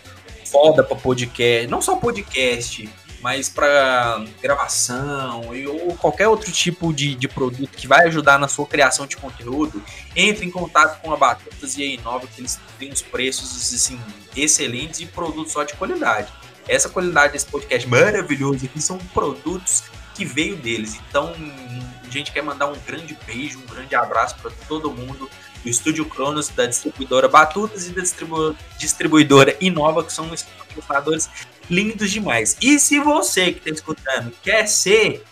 foda 0.47 0.85
para 0.85 0.97
podcast, 0.97 1.67
não 1.67 1.81
só 1.81 1.97
podcast, 1.97 2.89
mas 3.23 3.49
para 3.49 4.25
gravação 4.43 5.43
ou 5.69 5.97
qualquer 5.97 6.27
outro 6.27 6.51
tipo 6.51 6.93
de, 6.93 7.15
de 7.15 7.29
produto 7.29 7.71
que 7.71 7.87
vai 7.87 8.09
ajudar 8.09 8.39
na 8.39 8.49
sua 8.49 8.67
criação 8.67 9.07
de 9.07 9.17
conteúdo, 9.17 9.83
entre 10.17 10.45
em 10.45 10.51
contato 10.51 11.01
com 11.01 11.13
a 11.13 11.17
Batutas 11.17 11.79
e 11.79 11.83
a 11.83 11.87
Inova, 11.87 12.27
que 12.27 12.41
eles 12.41 12.59
têm 12.79 12.91
os 12.91 13.01
preços 13.01 13.73
assim, 13.73 13.99
excelentes 14.37 15.01
e 15.01 15.07
produtos 15.07 15.53
só 15.53 15.63
de 15.63 15.75
qualidade. 15.75 16.33
Essa 16.67 16.89
qualidade 16.89 17.33
desse 17.33 17.47
podcast 17.47 17.89
maravilhoso 17.89 18.65
aqui 18.65 18.83
são 18.83 18.99
produtos 18.99 19.85
que 20.15 20.25
veio 20.25 20.57
deles. 20.57 21.01
Então, 21.09 21.33
a 22.05 22.11
gente 22.11 22.33
quer 22.33 22.43
mandar 22.43 22.67
um 22.67 22.77
grande 22.87 23.17
beijo, 23.25 23.59
um 23.59 23.67
grande 23.67 23.95
abraço 23.95 24.37
para 24.37 24.51
todo 24.69 24.91
mundo 24.91 25.31
do 25.63 25.69
Estúdio 25.69 26.05
Cronos, 26.05 26.49
da 26.49 26.67
distribuidora 26.67 27.29
Batutas 27.29 27.87
e 27.87 27.93
da 27.93 28.03
distribu 28.03 28.57
distribuidora 28.79 29.57
Inova, 29.61 30.03
que 30.05 30.13
são 30.13 30.31
os 30.31 30.43
patrocinadores 30.43 31.29
lindos 31.73 32.11
demais. 32.11 32.57
E 32.61 32.79
se 32.79 33.01
você 33.01 33.53
que 33.53 33.59
está 33.59 33.71
escutando 33.71 34.31
quer 34.43 34.67
ser 34.67 35.25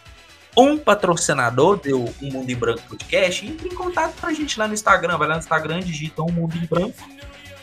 um 0.57 0.77
patrocinador 0.79 1.79
do 1.79 2.07
Um 2.21 2.33
Mundo 2.33 2.51
em 2.51 2.57
Branco 2.57 2.83
Podcast, 2.89 3.47
entre 3.47 3.69
em 3.69 3.75
contato 3.75 4.21
com 4.21 4.27
a 4.27 4.33
gente 4.33 4.59
lá 4.59 4.67
no 4.67 4.75
Instagram. 4.75 5.17
Vai 5.17 5.29
lá 5.29 5.35
no 5.35 5.41
Instagram, 5.41 5.81
digita 5.81 6.23
Um 6.23 6.33
Mundo 6.33 6.57
em 6.57 6.67
Branco 6.67 6.97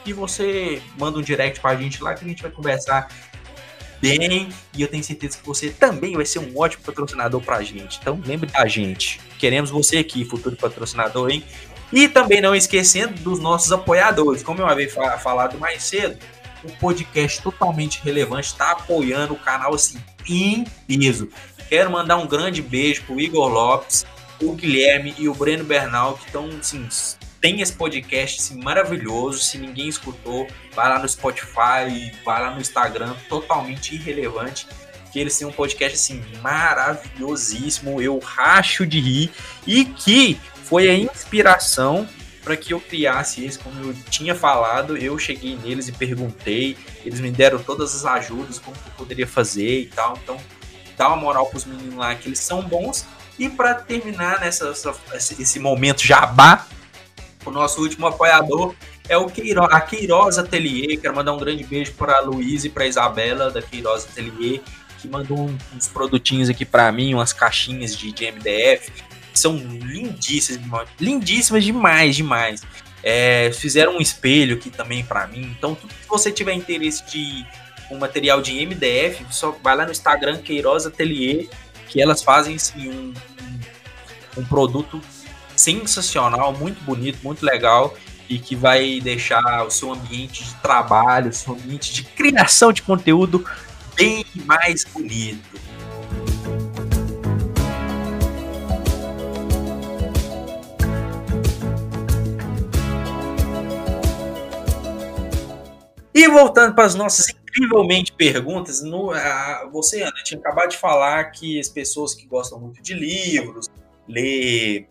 e 0.05 0.13
você 0.13 0.81
manda 0.97 1.17
um 1.17 1.21
direct 1.21 1.59
para 1.59 1.71
a 1.71 1.75
gente 1.75 2.01
lá 2.01 2.13
que 2.13 2.23
a 2.23 2.27
gente 2.27 2.41
vai 2.41 2.51
conversar 2.51 3.09
bem. 3.99 4.49
E 4.73 4.81
eu 4.81 4.87
tenho 4.87 5.03
certeza 5.03 5.37
que 5.37 5.45
você 5.45 5.69
também 5.69 6.15
vai 6.15 6.25
ser 6.25 6.39
um 6.39 6.57
ótimo 6.57 6.83
patrocinador 6.83 7.41
para 7.41 7.57
a 7.57 7.63
gente. 7.63 7.99
Então 8.01 8.21
lembre 8.25 8.49
da 8.49 8.65
gente. 8.67 9.19
Queremos 9.37 9.69
você 9.69 9.97
aqui, 9.97 10.23
futuro 10.23 10.55
patrocinador, 10.55 11.29
hein? 11.29 11.43
E 11.91 12.07
também 12.07 12.41
não 12.41 12.55
esquecendo 12.55 13.13
dos 13.21 13.39
nossos 13.39 13.71
apoiadores. 13.71 14.43
Como 14.43 14.61
eu 14.61 14.67
havia 14.67 14.89
falado 14.89 15.57
mais 15.57 15.83
cedo, 15.83 16.17
o 16.67 16.71
podcast 16.77 17.41
totalmente 17.41 18.01
relevante 18.03 18.47
está 18.47 18.71
apoiando 18.71 19.33
o 19.33 19.39
canal 19.39 19.73
assim 19.73 19.97
em 20.27 20.65
peso. 20.87 21.29
Quero 21.69 21.91
mandar 21.91 22.17
um 22.17 22.27
grande 22.27 22.61
beijo 22.61 23.03
pro 23.03 23.19
Igor 23.19 23.47
Lopes, 23.47 24.05
o 24.41 24.53
Guilherme 24.53 25.15
e 25.17 25.27
o 25.27 25.33
Breno 25.33 25.63
Bernal, 25.63 26.17
que 26.17 26.25
estão 26.25 26.49
assim, 26.59 26.87
tem 27.41 27.61
esse 27.61 27.73
podcast 27.73 28.39
assim, 28.39 28.61
maravilhoso. 28.61 29.39
Se 29.39 29.57
ninguém 29.57 29.87
escutou, 29.87 30.47
vai 30.75 30.89
lá 30.89 30.99
no 30.99 31.07
Spotify, 31.07 32.11
vai 32.25 32.41
lá 32.41 32.51
no 32.51 32.61
Instagram, 32.61 33.15
totalmente 33.29 33.95
irrelevante. 33.95 34.67
Que 35.11 35.19
eles 35.19 35.37
têm 35.37 35.47
um 35.47 35.51
podcast 35.51 35.95
assim 35.95 36.23
maravilhosíssimo. 36.41 38.01
Eu 38.01 38.19
racho 38.19 38.85
de 38.85 38.99
rir 38.99 39.31
e 39.65 39.85
que 39.85 40.39
foi 40.63 40.89
a 40.89 40.93
inspiração 40.93 42.07
para 42.47 42.55
que 42.55 42.73
eu 42.73 42.79
criasse 42.79 43.43
esse, 43.43 43.59
como 43.59 43.77
eu 43.81 43.93
tinha 44.09 44.33
falado, 44.33 44.95
eu 44.95 45.19
cheguei 45.19 45.57
neles 45.57 45.89
e 45.89 45.91
perguntei, 45.91 46.77
eles 47.03 47.19
me 47.19 47.29
deram 47.29 47.59
todas 47.59 47.93
as 47.93 48.05
ajudas, 48.05 48.57
como 48.57 48.73
eu 48.85 48.91
poderia 48.93 49.27
fazer 49.27 49.81
e 49.81 49.87
tal. 49.87 50.17
Então, 50.23 50.37
dá 50.97 51.09
uma 51.09 51.17
moral 51.17 51.47
para 51.47 51.57
os 51.57 51.65
meninos 51.65 51.95
lá 51.95 52.15
que 52.15 52.29
eles 52.29 52.39
são 52.39 52.61
bons. 52.61 53.05
E 53.37 53.49
para 53.49 53.73
terminar 53.75 54.39
nessa 54.39 54.69
essa, 54.69 54.95
esse 55.13 55.59
momento 55.59 56.05
jabá, 56.05 56.65
o 57.45 57.51
nosso 57.51 57.81
último 57.81 58.07
apoiador 58.07 58.73
é 59.09 59.17
o 59.17 59.25
Queiroz, 59.25 59.67
a 59.69 59.81
Queiroz 59.81 60.37
Atelier. 60.37 61.01
Quero 61.01 61.13
mandar 61.13 61.33
um 61.33 61.37
grande 61.37 61.65
beijo 61.65 61.91
para 61.95 62.15
a 62.15 62.21
Luísa 62.21 62.67
e 62.67 62.69
para 62.69 62.85
a 62.85 62.87
Isabela 62.87 63.51
da 63.51 63.61
Queiroz 63.61 64.05
Atelier, 64.05 64.61
que 65.01 65.07
mandou 65.09 65.51
uns 65.75 65.87
produtinhos 65.87 66.49
aqui 66.49 66.63
para 66.63 66.89
mim, 66.93 67.13
umas 67.13 67.33
caixinhas 67.33 67.93
de, 67.93 68.13
de 68.13 68.31
MDF 68.31 68.89
são 69.37 69.55
lindíssimas, 69.57 70.87
lindíssimas 70.99 71.63
demais, 71.63 72.15
demais. 72.15 72.61
É, 73.03 73.51
fizeram 73.53 73.97
um 73.97 74.01
espelho 74.01 74.55
aqui 74.55 74.69
também 74.69 75.03
para 75.03 75.27
mim. 75.27 75.53
Então, 75.57 75.75
tudo 75.75 75.93
que 75.93 76.07
você 76.07 76.31
tiver 76.31 76.53
interesse 76.53 77.05
de 77.05 77.45
um 77.89 77.97
material 77.97 78.41
de 78.41 78.53
MDF, 78.65 79.25
só 79.29 79.51
vai 79.63 79.75
lá 79.75 79.85
no 79.85 79.91
Instagram 79.91 80.39
Queiroz 80.39 80.85
Atelier, 80.85 81.47
que 81.87 82.01
elas 82.01 82.21
fazem 82.21 82.55
assim, 82.55 82.89
um, 82.89 83.13
um, 84.37 84.41
um 84.41 84.45
produto 84.45 85.01
sensacional, 85.55 86.53
muito 86.53 86.83
bonito, 86.83 87.19
muito 87.23 87.45
legal 87.45 87.95
e 88.29 88.37
que 88.37 88.55
vai 88.55 88.99
deixar 89.01 89.65
o 89.65 89.71
seu 89.71 89.93
ambiente 89.93 90.43
de 90.43 90.53
trabalho, 90.55 91.29
o 91.29 91.33
seu 91.33 91.53
ambiente 91.53 91.93
de 91.93 92.03
criação 92.03 92.73
de 92.73 92.81
conteúdo 92.81 93.45
bem 93.95 94.25
mais 94.45 94.83
bonito. 94.83 95.59
E 106.17 106.27
voltando 106.27 106.73
para 106.73 106.85
as 106.85 106.95
nossas 106.95 107.29
incrivelmente 107.29 108.11
perguntas, 108.11 108.81
no, 108.81 109.11
a, 109.11 109.69
você, 109.71 110.01
Ana, 110.01 110.23
tinha 110.23 110.39
acabado 110.39 110.71
de 110.71 110.77
falar 110.77 111.25
que 111.25 111.59
as 111.59 111.69
pessoas 111.69 112.15
que 112.15 112.25
gostam 112.25 112.59
muito 112.59 112.81
de 112.81 112.95
livros, 112.95 113.67
lê 114.07 114.87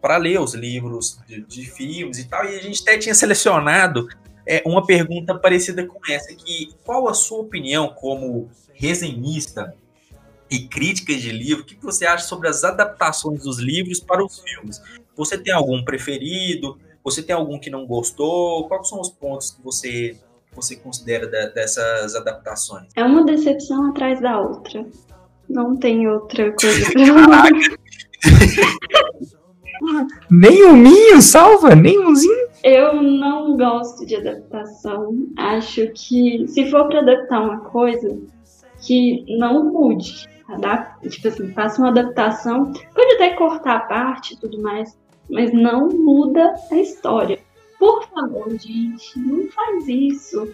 para 0.00 0.16
ler 0.16 0.40
os 0.40 0.54
livros 0.54 1.20
de, 1.28 1.42
de, 1.42 1.70
filmes 1.70 2.18
e 2.18 2.26
tal, 2.26 2.46
e 2.46 2.56
a 2.58 2.62
gente 2.62 2.80
até 2.80 2.96
tinha 2.96 3.14
selecionado 3.14 4.08
é, 4.46 4.62
uma 4.64 4.86
pergunta 4.86 5.38
parecida 5.38 5.86
com 5.86 6.00
essa, 6.10 6.34
que 6.34 6.72
qual 6.82 7.10
a 7.10 7.12
sua 7.12 7.40
opinião 7.40 7.90
como 7.90 8.48
resenhista 8.72 9.74
e 10.50 10.60
crítica 10.60 11.14
de 11.14 11.30
livro, 11.30 11.62
o 11.62 11.66
que 11.66 11.76
você 11.76 12.06
acha 12.06 12.24
sobre 12.24 12.48
as 12.48 12.64
adaptações 12.64 13.42
dos 13.42 13.58
livros 13.58 14.00
para 14.00 14.24
os 14.24 14.40
filmes? 14.40 14.80
Você 15.14 15.36
tem 15.36 15.52
algum 15.52 15.84
preferido? 15.84 16.78
Você 17.04 17.22
tem 17.22 17.36
algum 17.36 17.60
que 17.60 17.68
não 17.68 17.86
gostou? 17.86 18.66
Quais 18.66 18.88
são 18.88 18.98
os 18.98 19.10
pontos 19.10 19.50
que 19.50 19.62
você 19.62 20.16
você 20.52 20.76
considera 20.76 21.26
de, 21.26 21.50
dessas 21.54 22.14
adaptações? 22.14 22.88
É 22.96 23.04
uma 23.04 23.24
decepção 23.24 23.90
atrás 23.90 24.20
da 24.20 24.40
outra. 24.40 24.84
Não 25.48 25.76
tem 25.76 26.08
outra 26.08 26.52
coisa 26.52 26.92
pra 26.92 27.06
falar. 27.24 27.50
nem 30.30 30.66
um 30.66 30.76
minho 30.76 31.20
salva, 31.20 31.74
nem 31.74 31.98
umzinho. 31.98 32.48
Eu 32.62 33.02
não 33.02 33.56
gosto 33.56 34.04
de 34.04 34.16
adaptação. 34.16 35.14
Acho 35.36 35.88
que 35.94 36.46
se 36.46 36.70
for 36.70 36.86
para 36.88 37.00
adaptar 37.00 37.40
uma 37.42 37.60
coisa, 37.60 38.18
que 38.80 39.24
não 39.38 39.64
mude. 39.72 40.28
Adapta, 40.48 41.08
tipo 41.08 41.28
assim, 41.28 41.52
faça 41.52 41.80
uma 41.80 41.90
adaptação. 41.90 42.72
Pode 42.94 43.14
até 43.14 43.30
cortar 43.34 43.76
a 43.76 43.80
parte 43.80 44.34
e 44.34 44.36
tudo 44.36 44.60
mais, 44.60 44.98
mas 45.30 45.52
não 45.52 45.88
muda 45.88 46.54
a 46.70 46.76
história. 46.76 47.38
Por 47.80 48.06
favor, 48.10 48.50
gente, 48.50 49.18
não 49.18 49.48
faz 49.48 49.88
isso. 49.88 50.52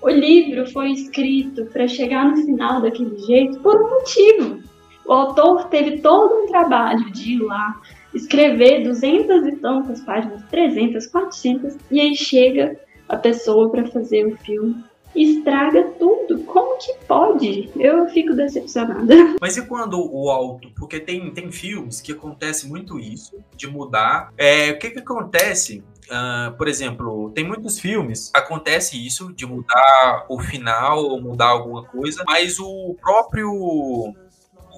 O 0.00 0.08
livro 0.08 0.70
foi 0.70 0.92
escrito 0.92 1.66
para 1.66 1.88
chegar 1.88 2.30
no 2.30 2.36
final 2.36 2.80
daquele 2.80 3.18
jeito 3.18 3.58
por 3.58 3.82
um 3.82 3.90
motivo. 3.90 4.62
O 5.04 5.12
autor 5.12 5.64
teve 5.64 5.98
todo 6.00 6.44
um 6.44 6.46
trabalho 6.46 7.10
de 7.10 7.32
ir 7.32 7.40
lá, 7.40 7.80
escrever 8.14 8.84
duzentas 8.84 9.44
e 9.44 9.56
tantas 9.56 10.00
páginas, 10.02 10.44
300, 10.44 11.08
400, 11.08 11.76
e 11.90 12.00
aí 12.00 12.14
chega 12.14 12.78
a 13.08 13.16
pessoa 13.16 13.70
para 13.70 13.84
fazer 13.88 14.26
o 14.26 14.36
filme 14.36 14.84
estraga 15.14 15.84
tudo. 15.98 16.40
Como 16.44 16.78
que 16.78 16.94
pode? 17.06 17.70
Eu 17.76 18.08
fico 18.08 18.34
decepcionada. 18.34 19.14
Mas 19.40 19.56
e 19.56 19.66
quando 19.66 19.98
o 19.98 20.30
alto? 20.30 20.70
Porque 20.76 21.00
tem, 21.00 21.30
tem 21.32 21.50
filmes 21.50 22.00
que 22.00 22.12
acontece 22.12 22.68
muito 22.68 22.98
isso, 22.98 23.36
de 23.56 23.66
mudar. 23.66 24.32
É, 24.36 24.70
o 24.70 24.78
que 24.78 24.90
que 24.90 25.00
acontece 25.00 25.82
Uh, 26.10 26.56
por 26.56 26.68
exemplo, 26.68 27.30
tem 27.34 27.46
muitos 27.46 27.78
filmes, 27.78 28.30
acontece 28.34 28.96
isso, 29.04 29.32
de 29.34 29.44
mudar 29.44 30.24
o 30.28 30.40
final 30.40 31.04
ou 31.04 31.20
mudar 31.20 31.48
alguma 31.48 31.84
coisa, 31.84 32.24
mas 32.26 32.58
o 32.58 32.96
próprio 33.00 33.50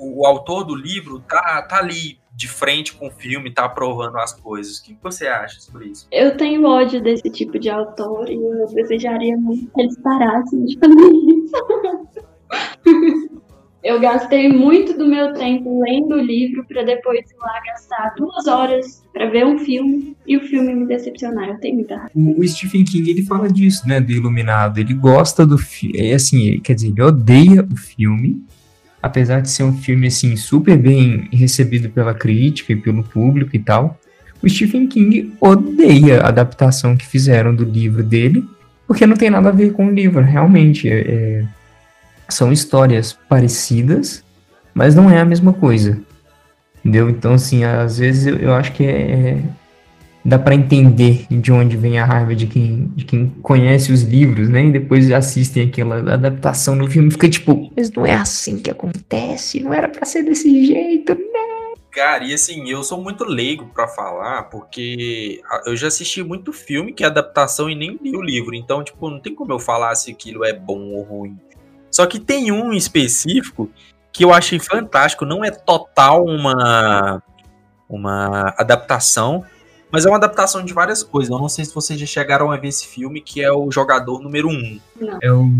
o, 0.00 0.26
autor 0.26 0.64
do 0.64 0.74
livro 0.74 1.20
tá, 1.20 1.62
tá 1.62 1.78
ali 1.78 2.18
de 2.34 2.48
frente 2.48 2.94
com 2.94 3.08
o 3.08 3.10
filme, 3.10 3.52
tá 3.52 3.66
aprovando 3.66 4.16
as 4.18 4.32
coisas. 4.32 4.78
O 4.78 4.82
que 4.82 4.96
você 5.02 5.26
acha 5.26 5.60
sobre 5.60 5.88
isso? 5.88 6.08
Eu 6.10 6.36
tenho 6.36 6.64
ódio 6.64 7.02
desse 7.02 7.30
tipo 7.30 7.58
de 7.58 7.68
autor 7.68 8.28
e 8.28 8.34
eu 8.34 8.66
desejaria 8.74 9.36
muito 9.36 9.70
que 9.70 9.80
eles 9.80 9.98
parassem 10.00 10.64
de 10.64 10.78
fazer 10.78 11.10
isso. 11.34 13.29
Eu 13.82 13.98
gastei 13.98 14.48
muito 14.48 14.96
do 14.96 15.06
meu 15.06 15.32
tempo 15.32 15.82
lendo 15.82 16.14
o 16.14 16.20
livro 16.20 16.64
para 16.68 16.82
depois 16.82 17.20
ir 17.30 17.36
lá 17.40 17.60
gastar 17.66 18.14
duas 18.14 18.46
horas 18.46 19.02
para 19.10 19.30
ver 19.30 19.46
um 19.46 19.58
filme 19.58 20.14
e 20.26 20.36
o 20.36 20.42
filme 20.42 20.74
me 20.74 20.86
decepcionar. 20.86 21.48
Eu 21.48 21.58
tenho 21.58 21.76
muita 21.76 21.96
raiva. 21.96 22.10
O 22.14 22.46
Stephen 22.46 22.84
King 22.84 23.10
ele 23.10 23.22
fala 23.24 23.50
disso, 23.50 23.88
né, 23.88 23.98
do 23.98 24.12
Iluminado. 24.12 24.78
Ele 24.78 24.92
gosta 24.92 25.46
do 25.46 25.56
filme, 25.56 25.98
é 25.98 26.14
assim, 26.14 26.60
quer 26.60 26.74
dizer, 26.74 26.88
ele 26.88 27.02
odeia 27.02 27.66
o 27.72 27.76
filme, 27.76 28.44
apesar 29.02 29.40
de 29.40 29.50
ser 29.50 29.62
um 29.62 29.76
filme 29.76 30.08
assim 30.08 30.36
super 30.36 30.76
bem 30.76 31.26
recebido 31.32 31.88
pela 31.88 32.12
crítica 32.12 32.74
e 32.74 32.76
pelo 32.76 33.02
público 33.02 33.56
e 33.56 33.58
tal. 33.58 33.98
O 34.42 34.48
Stephen 34.48 34.88
King 34.88 35.32
odeia 35.40 36.20
a 36.20 36.28
adaptação 36.28 36.98
que 36.98 37.06
fizeram 37.06 37.54
do 37.54 37.64
livro 37.64 38.02
dele, 38.02 38.44
porque 38.86 39.06
não 39.06 39.16
tem 39.16 39.30
nada 39.30 39.48
a 39.48 39.52
ver 39.52 39.72
com 39.72 39.86
o 39.86 39.90
livro, 39.90 40.22
realmente. 40.22 40.86
É, 40.86 41.00
é 41.00 41.59
são 42.30 42.52
histórias 42.52 43.12
parecidas, 43.28 44.24
mas 44.74 44.94
não 44.94 45.10
é 45.10 45.20
a 45.20 45.24
mesma 45.24 45.52
coisa. 45.52 46.00
Entendeu? 46.78 47.10
Então, 47.10 47.34
assim, 47.34 47.64
às 47.64 47.98
vezes 47.98 48.26
eu, 48.26 48.36
eu 48.36 48.54
acho 48.54 48.72
que 48.72 48.84
é, 48.84 49.42
dá 50.24 50.38
para 50.38 50.54
entender 50.54 51.26
de 51.30 51.52
onde 51.52 51.76
vem 51.76 51.98
a 51.98 52.04
raiva 52.04 52.34
de 52.34 52.46
quem, 52.46 52.86
de 52.94 53.04
quem 53.04 53.28
conhece 53.42 53.92
os 53.92 54.02
livros, 54.02 54.48
né? 54.48 54.64
E 54.64 54.72
depois 54.72 55.10
assistem 55.10 55.68
aquela 55.68 55.96
adaptação 56.14 56.74
no 56.74 56.90
filme, 56.90 57.10
fica 57.10 57.28
tipo, 57.28 57.70
mas 57.76 57.90
não 57.90 58.06
é 58.06 58.14
assim 58.14 58.58
que 58.58 58.70
acontece, 58.70 59.60
não 59.60 59.72
era 59.72 59.88
para 59.88 60.04
ser 60.04 60.22
desse 60.22 60.66
jeito, 60.66 61.14
né? 61.14 61.40
Cara, 61.90 62.24
e 62.24 62.32
assim, 62.32 62.70
eu 62.70 62.84
sou 62.84 63.02
muito 63.02 63.24
leigo 63.24 63.66
para 63.74 63.88
falar, 63.88 64.44
porque 64.44 65.40
eu 65.66 65.74
já 65.74 65.88
assisti 65.88 66.22
muito 66.22 66.52
filme 66.52 66.92
que 66.92 67.02
é 67.02 67.06
adaptação 67.06 67.68
e 67.68 67.74
nem 67.74 67.98
li 68.00 68.16
o 68.16 68.22
livro, 68.22 68.54
então, 68.54 68.84
tipo, 68.84 69.10
não 69.10 69.18
tem 69.18 69.34
como 69.34 69.52
eu 69.52 69.58
falar 69.58 69.94
se 69.96 70.10
aquilo 70.10 70.44
é 70.44 70.52
bom 70.52 70.78
ou 70.92 71.02
ruim. 71.02 71.36
Só 71.91 72.07
que 72.07 72.18
tem 72.18 72.53
um 72.53 72.72
específico 72.72 73.70
que 74.12 74.24
eu 74.24 74.32
achei 74.32 74.59
fantástico, 74.59 75.24
não 75.24 75.45
é 75.45 75.51
total 75.51 76.24
uma 76.24 77.22
uma 77.88 78.55
adaptação, 78.57 79.45
mas 79.91 80.07
é 80.07 80.09
uma 80.09 80.16
adaptação 80.16 80.64
de 80.64 80.72
várias 80.72 81.03
coisas. 81.03 81.30
Eu 81.30 81.38
não 81.38 81.49
sei 81.49 81.64
se 81.64 81.74
vocês 81.74 81.99
já 81.99 82.07
chegaram 82.07 82.53
a 82.53 82.57
ver 82.57 82.68
esse 82.68 82.86
filme, 82.86 83.20
que 83.20 83.43
é 83.43 83.51
o 83.51 83.70
Jogador 83.70 84.22
Número 84.22 84.49
1. 84.49 84.80
Não. 85.01 85.18
É 85.20 85.32
o 85.32 85.51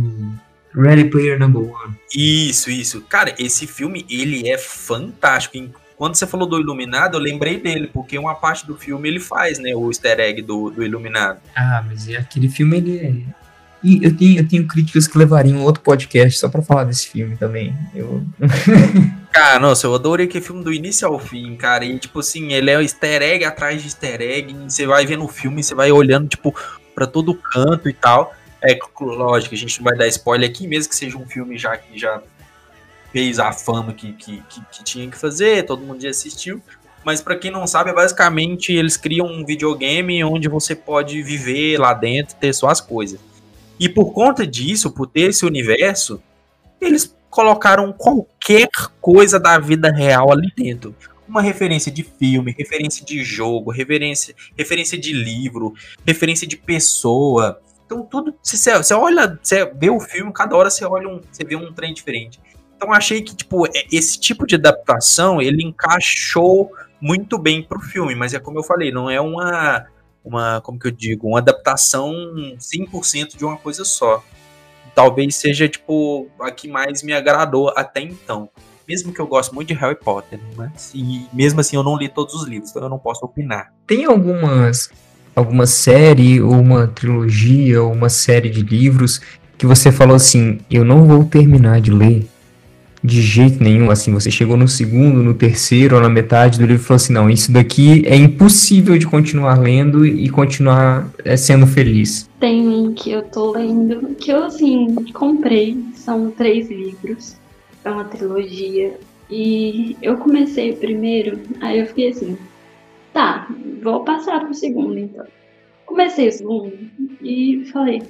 Ready 0.75 1.11
Player 1.11 1.39
Number 1.39 1.63
One. 1.63 1.95
Isso, 2.15 2.71
isso. 2.71 3.01
Cara, 3.03 3.35
esse 3.39 3.67
filme, 3.67 4.07
ele 4.09 4.49
é 4.49 4.57
fantástico. 4.57 5.59
Quando 5.97 6.15
você 6.15 6.27
falou 6.27 6.49
do 6.49 6.59
Iluminado, 6.59 7.17
eu 7.17 7.21
lembrei 7.21 7.61
dele, 7.61 7.91
porque 7.93 8.17
uma 8.17 8.35
parte 8.35 8.67
do 8.67 8.77
filme 8.77 9.09
ele 9.09 9.21
faz, 9.21 9.59
né? 9.59 9.75
O 9.75 9.89
easter 9.89 10.19
egg 10.21 10.41
do, 10.41 10.71
do 10.71 10.83
Iluminado. 10.85 11.41
Ah, 11.55 11.85
mas 11.87 12.09
aquele 12.09 12.49
filme, 12.49 12.79
ele 12.79 12.99
é... 12.99 13.40
E 13.83 14.05
eu 14.05 14.15
tenho, 14.15 14.39
eu 14.39 14.49
tenho 14.49 14.67
críticas 14.67 15.09
que 15.09 15.17
levariam 15.17 15.63
outro 15.63 15.83
podcast 15.83 16.39
só 16.39 16.49
pra 16.49 16.63
falar 16.63 16.85
desse 16.85 17.09
filme 17.09 17.37
também. 17.37 17.75
Eu... 17.95 18.23
Cara, 19.33 19.59
nossa, 19.59 19.87
eu 19.87 19.95
adorei 19.95 20.27
aquele 20.27 20.45
filme 20.45 20.63
do 20.63 20.73
início 20.73 21.07
ao 21.07 21.19
fim, 21.19 21.55
cara. 21.57 21.85
E, 21.85 21.99
tipo 21.99 22.19
assim, 22.19 22.53
ele 22.53 22.69
é 22.69 22.77
um 22.77 22.83
easter 22.83 23.23
egg 23.23 23.45
atrás 23.45 23.81
de 23.81 23.87
easter 23.87 24.21
egg. 24.21 24.53
você 24.69 24.87
vai 24.87 25.07
vendo 25.07 25.25
o 25.25 25.29
filme, 25.29 25.63
você 25.63 25.73
vai 25.73 25.93
olhando, 25.93 26.29
tipo, 26.29 26.53
pra 26.95 27.07
todo 27.07 27.33
canto 27.35 27.89
e 27.89 27.93
tal. 27.93 28.35
É, 28.63 28.77
lógico, 29.01 29.55
a 29.55 29.59
gente 29.59 29.79
não 29.79 29.85
vai 29.85 29.97
dar 29.97 30.09
spoiler 30.09 30.51
aqui, 30.51 30.67
mesmo 30.67 30.91
que 30.91 30.97
seja 30.97 31.17
um 31.17 31.27
filme 31.27 31.57
já 31.57 31.77
que 31.77 31.99
já 31.99 32.21
fez 33.13 33.39
a 33.39 33.53
fama 33.53 33.93
que, 33.93 34.13
que, 34.13 34.43
que, 34.49 34.61
que 34.73 34.85
tinha 34.85 35.09
que 35.09 35.17
fazer, 35.17 35.65
todo 35.65 35.83
mundo 35.83 36.03
já 36.03 36.11
assistiu. 36.11 36.61
Mas 37.05 37.23
para 37.23 37.37
quem 37.37 37.51
não 37.51 37.67
sabe, 37.67 37.91
é 37.91 37.95
basicamente 37.95 38.73
eles 38.73 38.97
criam 38.97 39.27
um 39.27 39.45
videogame 39.45 40.23
onde 40.23 40.49
você 40.49 40.75
pode 40.75 41.23
viver 41.23 41.79
lá 41.79 41.95
dentro, 41.95 42.37
ter 42.37 42.53
suas 42.53 42.81
coisas. 42.81 43.30
E 43.81 43.89
por 43.89 44.13
conta 44.13 44.47
disso, 44.47 44.93
por 44.93 45.07
ter 45.07 45.31
esse 45.31 45.47
universo, 45.47 46.23
eles 46.79 47.17
colocaram 47.31 47.91
qualquer 47.95 48.69
coisa 49.01 49.41
da 49.41 49.59
vida 49.59 49.91
real 49.91 50.31
ali 50.31 50.53
dentro. 50.55 50.95
Uma 51.27 51.41
referência 51.41 51.91
de 51.91 52.03
filme, 52.03 52.55
referência 52.59 53.07
de 53.07 53.25
jogo, 53.25 53.71
referência, 53.71 54.35
referência 54.59 54.99
de 54.99 55.15
livro, 55.15 55.73
referência 56.07 56.47
de 56.47 56.59
pessoa. 56.59 57.59
Então 57.87 58.03
tudo, 58.03 58.35
você, 58.43 58.77
você 58.77 58.93
olha, 58.93 59.39
você 59.43 59.65
vê 59.65 59.89
o 59.89 59.99
filme, 59.99 60.31
cada 60.31 60.55
hora 60.55 60.69
você 60.69 60.85
olha 60.85 61.09
um, 61.09 61.21
você 61.33 61.43
vê 61.43 61.57
um 61.57 61.73
trem 61.73 61.95
diferente. 61.95 62.39
Então 62.77 62.93
achei 62.93 63.23
que 63.23 63.35
tipo 63.35 63.67
é, 63.67 63.87
esse 63.91 64.21
tipo 64.21 64.47
de 64.47 64.57
adaptação 64.57 65.41
ele 65.41 65.65
encaixou 65.65 66.71
muito 67.01 67.39
bem 67.39 67.63
pro 67.63 67.81
filme, 67.81 68.15
mas 68.15 68.35
é 68.35 68.39
como 68.39 68.59
eu 68.59 68.63
falei, 68.63 68.93
não 68.93 69.09
é 69.09 69.21
uma 69.21 69.87
uma, 70.25 70.61
como 70.61 70.79
que 70.79 70.87
eu 70.87 70.91
digo, 70.91 71.29
uma 71.29 71.39
adaptação 71.39 72.13
100% 72.59 73.37
de 73.37 73.45
uma 73.45 73.57
coisa 73.57 73.85
só 73.85 74.23
talvez 74.95 75.37
seja, 75.37 75.69
tipo, 75.69 76.29
a 76.41 76.51
que 76.51 76.69
mais 76.69 77.03
me 77.03 77.13
agradou 77.13 77.73
até 77.77 78.01
então. 78.01 78.49
Mesmo 78.87 79.13
que 79.13 79.21
eu 79.21 79.27
goste 79.27 79.55
muito 79.55 79.69
de 79.69 79.75
Harry 79.75 79.95
Potter, 79.95 80.39
mas 80.57 80.91
e 80.95 81.27
mesmo 81.33 81.61
assim 81.61 81.77
eu 81.77 81.83
não 81.83 81.97
li 81.97 82.09
todos 82.09 82.35
os 82.35 82.47
livros, 82.47 82.71
então 82.71 82.83
eu 82.83 82.89
não 82.89 82.99
posso 82.99 83.25
opinar. 83.25 83.73
Tem 83.87 84.05
algumas 84.05 84.91
alguma 85.35 85.65
série 85.65 86.41
ou 86.41 86.53
uma 86.53 86.89
trilogia 86.89 87.81
ou 87.83 87.93
uma 87.93 88.09
série 88.09 88.51
de 88.51 88.63
livros 88.63 89.21
que 89.57 89.65
você 89.65 89.93
falou 89.93 90.17
assim, 90.17 90.59
eu 90.69 90.85
não 90.85 91.07
vou 91.07 91.25
terminar 91.25 91.81
de 91.81 91.93
ler 91.93 92.29
de 93.03 93.23
jeito 93.23 93.63
nenhum, 93.63 93.91
assim, 93.91 94.13
você 94.13 94.31
chegou 94.31 94.57
no 94.57 94.69
segundo, 94.69 95.23
no 95.23 95.33
terceiro 95.33 95.97
ou 95.97 96.03
na 96.03 96.09
metade 96.09 96.59
do 96.59 96.67
livro 96.67 96.83
e 96.83 96.85
falou 96.85 96.97
assim, 96.97 97.13
não, 97.13 97.31
isso 97.31 97.51
daqui 97.51 98.07
é 98.07 98.15
impossível 98.15 98.99
de 98.99 99.07
continuar 99.07 99.59
lendo 99.59 100.05
e 100.07 100.29
continuar 100.29 101.11
é, 101.25 101.37
sendo 101.37 101.67
feliz. 101.67 102.29
Tem 102.39 102.69
um 102.69 102.93
que 102.93 103.11
eu 103.11 103.23
tô 103.23 103.53
lendo, 103.53 104.15
que 104.17 104.31
eu, 104.31 104.45
assim, 104.45 104.95
comprei, 105.15 105.79
são 105.95 106.31
três 106.31 106.69
livros, 106.69 107.37
é 107.85 107.91
uma 107.91 108.05
trilogia, 108.05 108.99
e 109.31 109.97
eu 110.03 110.17
comecei 110.19 110.73
o 110.73 110.77
primeiro, 110.77 111.39
aí 111.61 111.79
eu 111.79 111.87
fiquei 111.87 112.11
assim, 112.11 112.37
tá, 113.13 113.49
vou 113.83 114.05
passar 114.05 114.41
pro 114.41 114.53
segundo, 114.53 114.99
então. 114.99 115.25
Comecei 115.87 116.29
o 116.29 116.33
segundo 116.33 116.79
e 117.23 117.65
falei, 117.73 118.03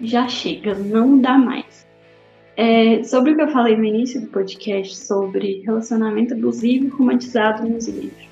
já 0.00 0.28
chega, 0.28 0.74
não 0.74 1.18
dá 1.18 1.36
mais. 1.36 1.87
É, 2.60 3.04
sobre 3.04 3.30
o 3.30 3.36
que 3.36 3.42
eu 3.42 3.48
falei 3.50 3.76
no 3.76 3.84
início 3.84 4.20
do 4.20 4.26
podcast 4.26 4.96
sobre 4.96 5.62
relacionamento 5.64 6.34
abusivo 6.34 6.86
e 6.86 6.88
romantizado 6.88 7.68
nos 7.68 7.86
livros. 7.86 8.28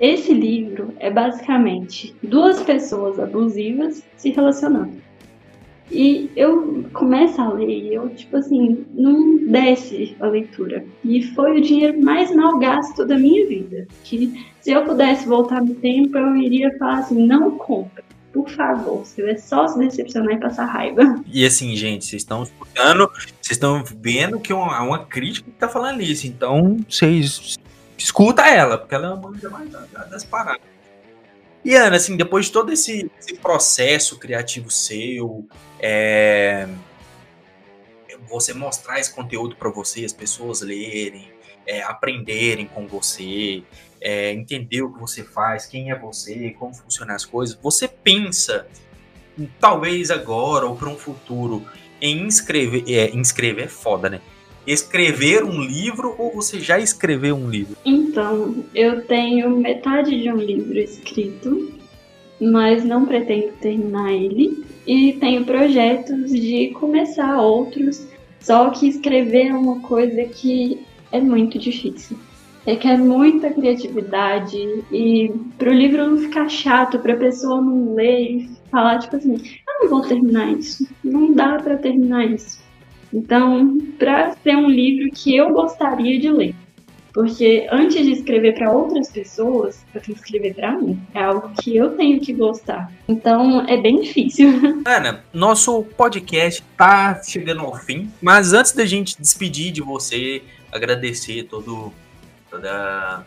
Esse 0.00 0.34
livro 0.34 0.92
é 0.98 1.12
basicamente 1.12 2.12
duas 2.24 2.60
pessoas 2.60 3.20
abusivas 3.20 4.02
se 4.16 4.30
relacionando. 4.30 5.00
E 5.92 6.28
eu 6.34 6.84
começo 6.92 7.40
a 7.40 7.52
ler 7.52 7.68
e 7.68 7.94
eu, 7.94 8.08
tipo 8.08 8.36
assim, 8.36 8.84
não 8.92 9.36
desce 9.46 10.16
a 10.18 10.26
leitura. 10.26 10.84
E 11.04 11.22
foi 11.22 11.56
o 11.56 11.62
dinheiro 11.62 12.02
mais 12.02 12.34
mal 12.34 12.58
gasto 12.58 13.06
da 13.06 13.16
minha 13.16 13.46
vida. 13.46 13.86
Que 14.02 14.44
se 14.60 14.72
eu 14.72 14.84
pudesse 14.84 15.28
voltar 15.28 15.62
no 15.62 15.76
tempo, 15.76 16.18
eu 16.18 16.36
iria 16.36 16.76
falar 16.78 16.98
assim, 16.98 17.28
não 17.28 17.52
compra 17.52 18.02
por 18.32 18.48
favor, 18.50 19.04
você 19.04 19.22
vai 19.22 19.36
só 19.36 19.66
se 19.66 19.78
decepcionar 19.78 20.34
e 20.34 20.40
passar 20.40 20.64
raiva. 20.64 21.22
E 21.26 21.44
assim, 21.44 21.74
gente, 21.74 22.04
vocês 22.04 22.22
estão 22.22 22.42
escutando, 22.42 23.10
vocês 23.12 23.52
estão 23.52 23.82
vendo 23.84 24.38
que 24.38 24.52
é 24.52 24.54
uma, 24.54 24.80
uma 24.82 25.04
crítica 25.04 25.50
que 25.50 25.56
tá 25.56 25.68
falando 25.68 26.00
isso. 26.00 26.26
Então, 26.26 26.78
vocês 26.88 27.58
escuta 27.98 28.42
ela, 28.42 28.78
porque 28.78 28.94
ela 28.94 29.08
é 29.08 29.14
uma 29.14 29.32
das 30.10 30.24
paradas. 30.24 30.62
E 31.64 31.74
Ana, 31.74 31.96
assim, 31.96 32.16
depois 32.16 32.46
de 32.46 32.52
todo 32.52 32.72
esse, 32.72 33.10
esse 33.18 33.34
processo 33.34 34.18
criativo 34.18 34.70
seu, 34.70 35.46
é, 35.78 36.66
você 38.28 38.54
mostrar 38.54 38.98
esse 38.98 39.12
conteúdo 39.12 39.56
para 39.56 39.68
você, 39.68 40.04
as 40.04 40.12
pessoas 40.12 40.62
lerem, 40.62 41.30
é, 41.66 41.82
aprenderem 41.82 42.66
com 42.66 42.86
você, 42.86 43.62
é, 44.00 44.32
entender 44.32 44.82
o 44.82 44.92
que 44.92 45.00
você 45.00 45.22
faz, 45.22 45.66
quem 45.66 45.90
é 45.90 45.98
você, 45.98 46.54
como 46.58 46.74
funcionam 46.74 47.14
as 47.14 47.24
coisas, 47.24 47.58
você 47.62 47.86
pensa, 47.86 48.66
talvez 49.60 50.10
agora 50.10 50.66
ou 50.66 50.74
para 50.74 50.88
um 50.88 50.96
futuro, 50.96 51.64
em 52.00 52.26
escrever, 52.26 52.84
é, 52.88 53.10
inscrever 53.14 53.64
é 53.64 53.68
foda, 53.68 54.08
né? 54.08 54.20
Escrever 54.66 55.44
um 55.44 55.60
livro 55.60 56.14
ou 56.18 56.34
você 56.34 56.60
já 56.60 56.78
escreveu 56.78 57.34
um 57.34 57.48
livro? 57.48 57.76
Então, 57.84 58.64
eu 58.74 59.02
tenho 59.04 59.50
metade 59.56 60.20
de 60.20 60.30
um 60.30 60.36
livro 60.36 60.78
escrito, 60.78 61.72
mas 62.40 62.84
não 62.84 63.04
pretendo 63.04 63.52
terminar 63.60 64.12
ele. 64.12 64.64
E 64.86 65.14
tenho 65.14 65.44
projetos 65.44 66.30
de 66.30 66.68
começar 66.70 67.40
outros, 67.40 68.06
só 68.40 68.70
que 68.70 68.88
escrever 68.88 69.48
é 69.48 69.54
uma 69.54 69.80
coisa 69.80 70.24
que 70.24 70.80
é 71.12 71.20
muito 71.20 71.58
difícil 71.58 72.16
requer 72.70 72.96
muita 72.96 73.50
criatividade 73.50 74.56
e 74.92 75.32
para 75.58 75.70
o 75.70 75.74
livro 75.74 76.08
não 76.08 76.18
ficar 76.18 76.48
chato, 76.48 76.98
para 76.98 77.14
a 77.14 77.18
pessoa 77.18 77.60
não 77.60 77.94
ler 77.94 78.20
e 78.20 78.50
falar 78.70 78.98
tipo 78.98 79.16
assim, 79.16 79.34
eu 79.34 79.82
não 79.82 79.90
vou 79.90 80.02
terminar 80.02 80.52
isso, 80.52 80.86
não 81.02 81.32
dá 81.32 81.58
para 81.58 81.76
terminar 81.76 82.26
isso. 82.26 82.60
Então, 83.12 83.76
para 83.98 84.32
ser 84.36 84.56
um 84.56 84.68
livro 84.68 85.10
que 85.12 85.36
eu 85.36 85.52
gostaria 85.52 86.18
de 86.20 86.30
ler, 86.30 86.54
porque 87.12 87.66
antes 87.72 88.06
de 88.06 88.12
escrever 88.12 88.54
para 88.54 88.70
outras 88.70 89.10
pessoas, 89.10 89.84
eu 89.92 90.00
tenho 90.00 90.16
que 90.16 90.22
escrever 90.22 90.54
para 90.54 90.78
mim. 90.78 91.00
É 91.12 91.24
algo 91.24 91.50
que 91.60 91.76
eu 91.76 91.96
tenho 91.96 92.20
que 92.20 92.32
gostar. 92.32 92.92
Então 93.08 93.66
é 93.66 93.76
bem 93.76 94.00
difícil. 94.00 94.48
Ana, 94.86 95.24
nosso 95.32 95.82
podcast 95.96 96.62
tá 96.76 97.20
chegando 97.24 97.62
ao 97.62 97.74
fim, 97.76 98.08
mas 98.22 98.52
antes 98.52 98.70
da 98.70 98.86
gente 98.86 99.20
despedir 99.20 99.72
de 99.72 99.82
você, 99.82 100.40
agradecer 100.70 101.44
todo 101.44 101.92
da 102.58 103.24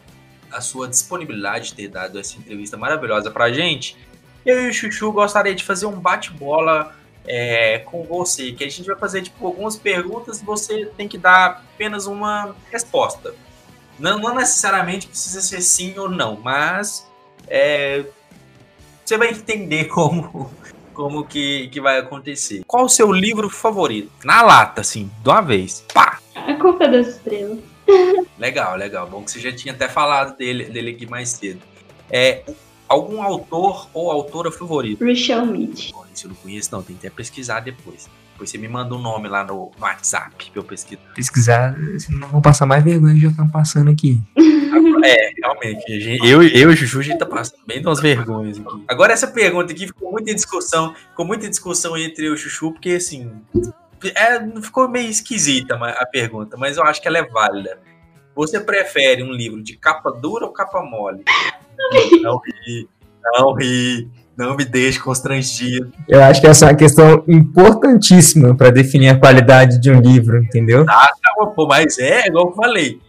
a 0.52 0.62
sua 0.62 0.88
disponibilidade 0.88 1.70
de 1.70 1.76
ter 1.76 1.88
dado 1.88 2.20
essa 2.20 2.38
entrevista 2.38 2.78
maravilhosa 2.78 3.32
pra 3.32 3.52
gente. 3.52 3.98
Eu 4.46 4.66
e 4.66 4.70
o 4.70 4.74
Chuchu 4.74 5.12
gostaria 5.12 5.56
de 5.56 5.64
fazer 5.64 5.88
um 5.88 6.00
bate-bola 6.00 6.96
é, 7.26 7.80
com 7.80 8.04
você, 8.04 8.52
que 8.52 8.64
a 8.64 8.70
gente 8.70 8.86
vai 8.86 8.96
fazer 8.96 9.24
tipo, 9.24 9.46
algumas 9.46 9.76
perguntas 9.76 10.42
e 10.42 10.46
você 10.46 10.86
tem 10.98 11.08
que 11.08 11.18
dar 11.18 11.64
apenas 11.74 12.06
uma 12.06 12.56
resposta. 12.72 13.34
Não, 13.98 14.20
não 14.20 14.36
necessariamente 14.36 15.08
precisa 15.08 15.42
ser 15.42 15.62
sim 15.62 15.98
ou 15.98 16.10
não, 16.10 16.40
mas 16.40 17.08
é, 17.48 18.06
você 19.04 19.18
vai 19.18 19.30
entender 19.30 19.86
como, 19.90 20.52
como 20.94 21.26
que, 21.26 21.70
que 21.70 21.82
vai 21.82 21.98
acontecer. 21.98 22.64
Qual 22.68 22.86
o 22.86 22.90
seu 22.90 23.12
livro 23.12 23.50
favorito? 23.50 24.12
Na 24.24 24.42
lata, 24.42 24.82
assim, 24.82 25.10
de 25.22 25.30
uma 25.30 25.42
vez. 25.42 25.84
Pá! 25.94 26.20
A 26.36 26.54
Culpa 26.56 26.88
das 26.88 27.08
Estrelas. 27.08 27.73
Legal, 28.40 28.76
legal. 28.76 29.08
Bom 29.08 29.24
que 29.24 29.32
você 29.32 29.40
já 29.40 29.52
tinha 29.52 29.74
até 29.74 29.88
falado 29.88 30.36
dele, 30.38 30.66
dele 30.66 30.92
aqui 30.92 31.06
mais 31.06 31.30
cedo. 31.30 31.62
É, 32.10 32.44
algum 32.88 33.22
autor 33.22 33.88
ou 33.94 34.12
autora 34.12 34.52
favorito? 34.52 35.04
Rachel 35.06 35.46
Mead. 35.46 35.92
Bom, 35.94 36.06
Esse 36.14 36.26
eu 36.26 36.30
não 36.30 36.36
conheço, 36.36 36.70
não. 36.72 36.82
Tem 36.82 36.96
que 36.96 37.08
até 37.08 37.16
pesquisar 37.16 37.60
depois. 37.60 38.10
Depois 38.34 38.50
você 38.50 38.58
me 38.58 38.68
manda 38.68 38.94
um 38.96 39.00
nome 39.02 39.28
lá 39.28 39.44
no, 39.44 39.72
no 39.78 39.84
WhatsApp 39.84 40.50
pra 40.52 40.60
eu 40.60 40.64
pesquisar. 40.64 41.02
Pesquisar, 41.16 41.76
senão 42.00 42.20
não 42.20 42.28
vão 42.30 42.42
passar 42.42 42.66
mais 42.66 42.84
vergonha 42.84 43.14
que 43.14 43.22
já 43.22 43.30
estão 43.30 43.48
passando 43.48 43.92
aqui. 43.92 44.20
É, 45.06 45.30
realmente. 45.42 45.94
a 45.94 46.00
gente- 46.00 46.28
Eu, 46.28 46.42
eu 46.42 46.72
e 46.72 46.74
o 46.74 46.76
Juju, 46.76 47.00
a 47.00 47.04
gente 47.04 47.20
tá 47.20 47.26
passando 47.26 47.60
bem 47.68 47.80
de 47.82 47.88
umas 47.88 48.00
vergonhas 48.02 48.58
aqui. 48.60 48.84
Agora, 48.88 49.14
essa 49.14 49.28
pergunta 49.28 49.72
aqui 49.72 49.86
ficou 49.88 50.12
muita 50.12 50.34
discussão. 50.34 50.94
Ficou 51.10 51.26
muita 51.26 51.48
discussão 51.50 51.96
entre 51.98 52.26
eu 52.26 52.32
e 52.32 52.36
o 52.36 52.38
Chuchu, 52.38 52.72
porque 52.72 52.92
assim. 52.92 53.32
É, 54.16 54.62
ficou 54.62 54.88
meio 54.90 55.10
esquisita 55.10 55.76
a 55.76 56.06
pergunta, 56.06 56.58
mas 56.58 56.78
eu 56.78 56.84
acho 56.84 57.02
que 57.02 57.08
ela 57.08 57.18
é 57.18 57.24
válida. 57.28 57.78
Você 58.36 58.60
prefere 58.60 59.24
um 59.24 59.32
livro 59.32 59.62
de 59.62 59.78
capa 59.78 60.12
dura 60.12 60.46
ou 60.46 60.52
capa 60.52 60.82
mole? 60.82 61.24
Não 62.22 62.40
ri, 62.40 62.90
não 63.24 63.54
ri, 63.54 64.10
não 64.36 64.56
me 64.56 64.66
deixe 64.66 65.00
constrangido. 65.00 65.92
Eu 66.08 66.24
acho 66.24 66.42
que 66.42 66.48
essa 66.48 66.66
é 66.66 66.70
uma 66.70 66.78
questão 66.78 67.24
importantíssima 67.28 68.56
para 68.56 68.72
definir 68.72 69.10
a 69.10 69.20
qualidade 69.20 69.80
de 69.80 69.92
um 69.92 70.02
livro, 70.02 70.38
entendeu? 70.38 70.86
Não, 70.86 71.52
pô, 71.52 71.68
mas 71.68 71.98
é, 72.00 72.28
igual 72.28 72.48
eu 72.48 72.54
falei. 72.54 73.00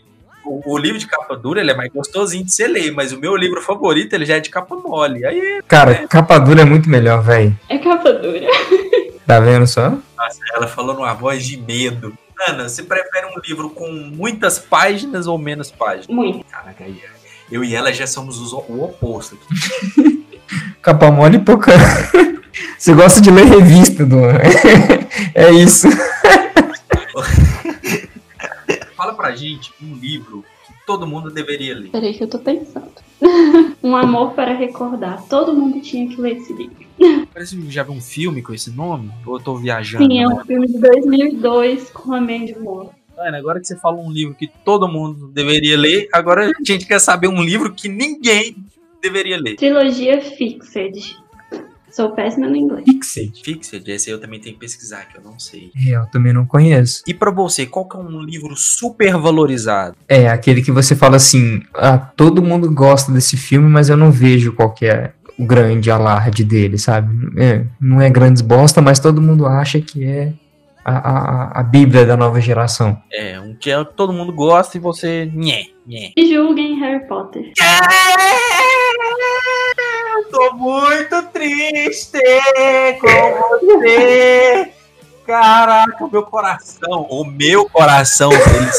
O, 0.45 0.75
o 0.75 0.79
livro 0.79 0.99
de 0.99 1.07
capa 1.07 1.35
dura 1.37 1.61
ele 1.61 1.71
é 1.71 1.75
mais 1.75 1.91
gostosinho 1.91 2.45
de 2.45 2.53
você 2.53 2.67
ler, 2.67 2.93
mas 2.93 3.13
o 3.13 3.19
meu 3.19 3.35
livro 3.35 3.63
favorito 3.63 4.13
ele 4.13 4.27
já 4.27 4.37
é 4.37 4.41
de 4.41 4.51
capa 4.51 4.77
mole. 4.77 5.25
Aí 5.25 5.63
Cara, 5.67 6.07
capa 6.07 6.39
dura 6.39 6.61
é 6.61 6.65
muito 6.67 6.89
melhor, 6.91 7.23
velho. 7.23 7.59
É 7.71 7.79
capa 7.79 8.13
dura. 8.13 8.41
Tá 9.27 9.41
vendo 9.41 9.67
só? 9.67 9.91
Nossa, 9.91 10.39
ela 10.55 10.67
falou 10.69 10.95
numa 10.95 11.15
voz 11.15 11.45
de 11.47 11.57
medo. 11.57 12.17
Ana, 12.49 12.69
você 12.69 12.83
prefere 12.83 13.27
um 13.27 13.41
livro 13.47 13.71
com 13.71 13.91
muitas 13.91 14.59
páginas 14.59 15.27
ou 15.27 15.39
menos 15.39 15.71
páginas? 15.71 16.09
Muito. 16.09 16.45
Caraca, 16.47 16.85
aí, 16.85 17.01
eu 17.51 17.63
e 17.65 17.75
ela 17.75 17.93
já 17.93 18.07
somos 18.07 18.39
os- 18.39 18.53
o 18.53 18.83
oposto 18.85 19.37
aqui. 19.37 20.25
Capa 20.83 21.11
mole 21.11 21.37
e 21.37 21.41
pouca. 21.41 21.73
Você 22.79 22.93
gosta 22.93 23.21
de 23.21 23.31
ler 23.31 23.47
revista, 23.47 24.05
do 24.05 24.17
É 25.35 25.51
isso. 25.51 25.89
Fala 28.97 29.15
pra 29.15 29.35
gente 29.35 29.73
um 29.83 29.95
livro 29.95 30.45
todo 30.87 31.07
mundo 31.07 31.31
deveria 31.31 31.75
ler. 31.75 31.91
Peraí 31.91 32.15
que 32.15 32.23
eu 32.23 32.29
tô 32.29 32.39
pensando. 32.39 32.93
um 33.83 33.97
amor 33.97 34.33
para 34.33 34.55
recordar. 34.55 35.27
Todo 35.29 35.55
mundo 35.55 35.81
tinha 35.81 36.09
que 36.09 36.21
ler 36.21 36.37
esse 36.37 36.53
livro. 36.53 36.85
Parece 37.33 37.57
que 37.57 37.71
já 37.71 37.83
viu 37.83 37.95
um 37.95 38.01
filme 38.01 38.43
com 38.43 38.55
esse 38.55 38.71
nome? 38.71 39.11
Ou 39.27 39.37
eu 39.37 39.43
tô 39.43 39.57
viajando? 39.57 40.05
Sim, 40.05 40.21
é 40.21 40.27
né? 40.27 40.35
um 40.35 40.45
filme 40.45 40.67
de 40.67 40.79
2002 40.79 41.91
com 41.91 42.13
a 42.15 42.21
Mandy 42.21 42.59
Moore. 42.59 42.91
Ana, 43.17 43.39
agora 43.39 43.61
que 43.61 43.67
você 43.67 43.77
falou 43.77 44.05
um 44.05 44.11
livro 44.11 44.35
que 44.35 44.49
todo 44.65 44.89
mundo 44.89 45.29
deveria 45.29 45.79
ler, 45.79 46.09
agora 46.13 46.47
a 46.49 46.65
gente 46.65 46.87
quer 46.87 46.99
saber 46.99 47.29
um 47.29 47.43
livro 47.43 47.73
que 47.73 47.89
ninguém 47.89 48.57
deveria 49.01 49.37
ler. 49.37 49.57
Trilogia 49.57 50.21
Fixed. 50.21 51.17
Sou 51.95 52.11
péssima 52.11 52.49
no 52.49 52.57
inglês. 52.57 52.85
Fixed. 52.85 53.41
Fixed, 53.45 53.89
esse 53.89 54.11
aí 54.11 54.17
eu 54.17 54.21
também 54.21 54.41
tenho 54.41 54.55
que 54.55 54.61
pesquisar, 54.61 55.05
que 55.07 55.17
eu 55.17 55.23
não 55.23 55.39
sei. 55.39 55.71
É, 55.87 55.91
eu 55.97 56.07
também 56.07 56.33
não 56.33 56.45
conheço. 56.45 57.03
E 57.07 57.15
pra 57.15 57.31
você, 57.31 57.67
qual 57.67 57.89
que 57.89 57.97
é 57.97 58.01
um 58.01 58.21
livro 58.21 58.57
super 58.57 59.17
valorizado? 59.17 59.97
É, 60.09 60.29
aquele 60.29 60.61
que 60.61 60.73
você 60.73 60.97
fala 60.97 61.17
assim, 61.17 61.63
ah, 61.75 61.97
todo 61.97 62.43
mundo 62.43 62.69
gosta 62.73 63.13
desse 63.13 63.37
filme, 63.37 63.69
mas 63.69 63.89
eu 63.89 63.97
não 63.97 64.11
vejo 64.11 64.53
qual 64.53 64.73
que 64.73 64.87
é 64.87 65.13
o 65.39 65.47
grande 65.47 65.89
alarde 65.91 66.43
dele, 66.45 66.79
sabe? 66.79 67.15
É, 67.41 67.65
não 67.81 68.01
é 68.01 68.11
grandes 68.11 68.43
bosta, 68.43 68.81
mas 68.83 68.99
todo 68.99 69.23
mundo 69.23 69.47
acha 69.47 69.81
que 69.81 70.05
é 70.05 70.33
a, 70.85 70.97
a, 70.99 71.61
a 71.61 71.63
bíblia 71.63 72.05
da 72.05 72.17
nova 72.17 72.41
geração. 72.41 73.01
É, 73.13 73.39
um 73.41 73.55
que 73.55 73.71
é- 73.71 73.85
todo 73.85 74.13
mundo 74.13 74.33
gosta 74.33 74.77
e 74.77 74.81
você. 74.81 75.31
Nhé, 75.33 75.67
nhé. 75.87 76.11
E 76.17 76.33
julguem 76.35 76.79
Harry 76.81 77.07
Potter. 77.07 77.43
Eu 77.43 78.74
tô 80.31 80.55
muito 80.55 81.23
triste 81.33 82.19
com 83.01 83.67
você. 83.67 84.73
Caraca, 85.27 86.05
o 86.05 86.11
meu 86.11 86.23
coração, 86.23 87.07
o 87.09 87.25
meu 87.25 87.69
coração 87.69 88.31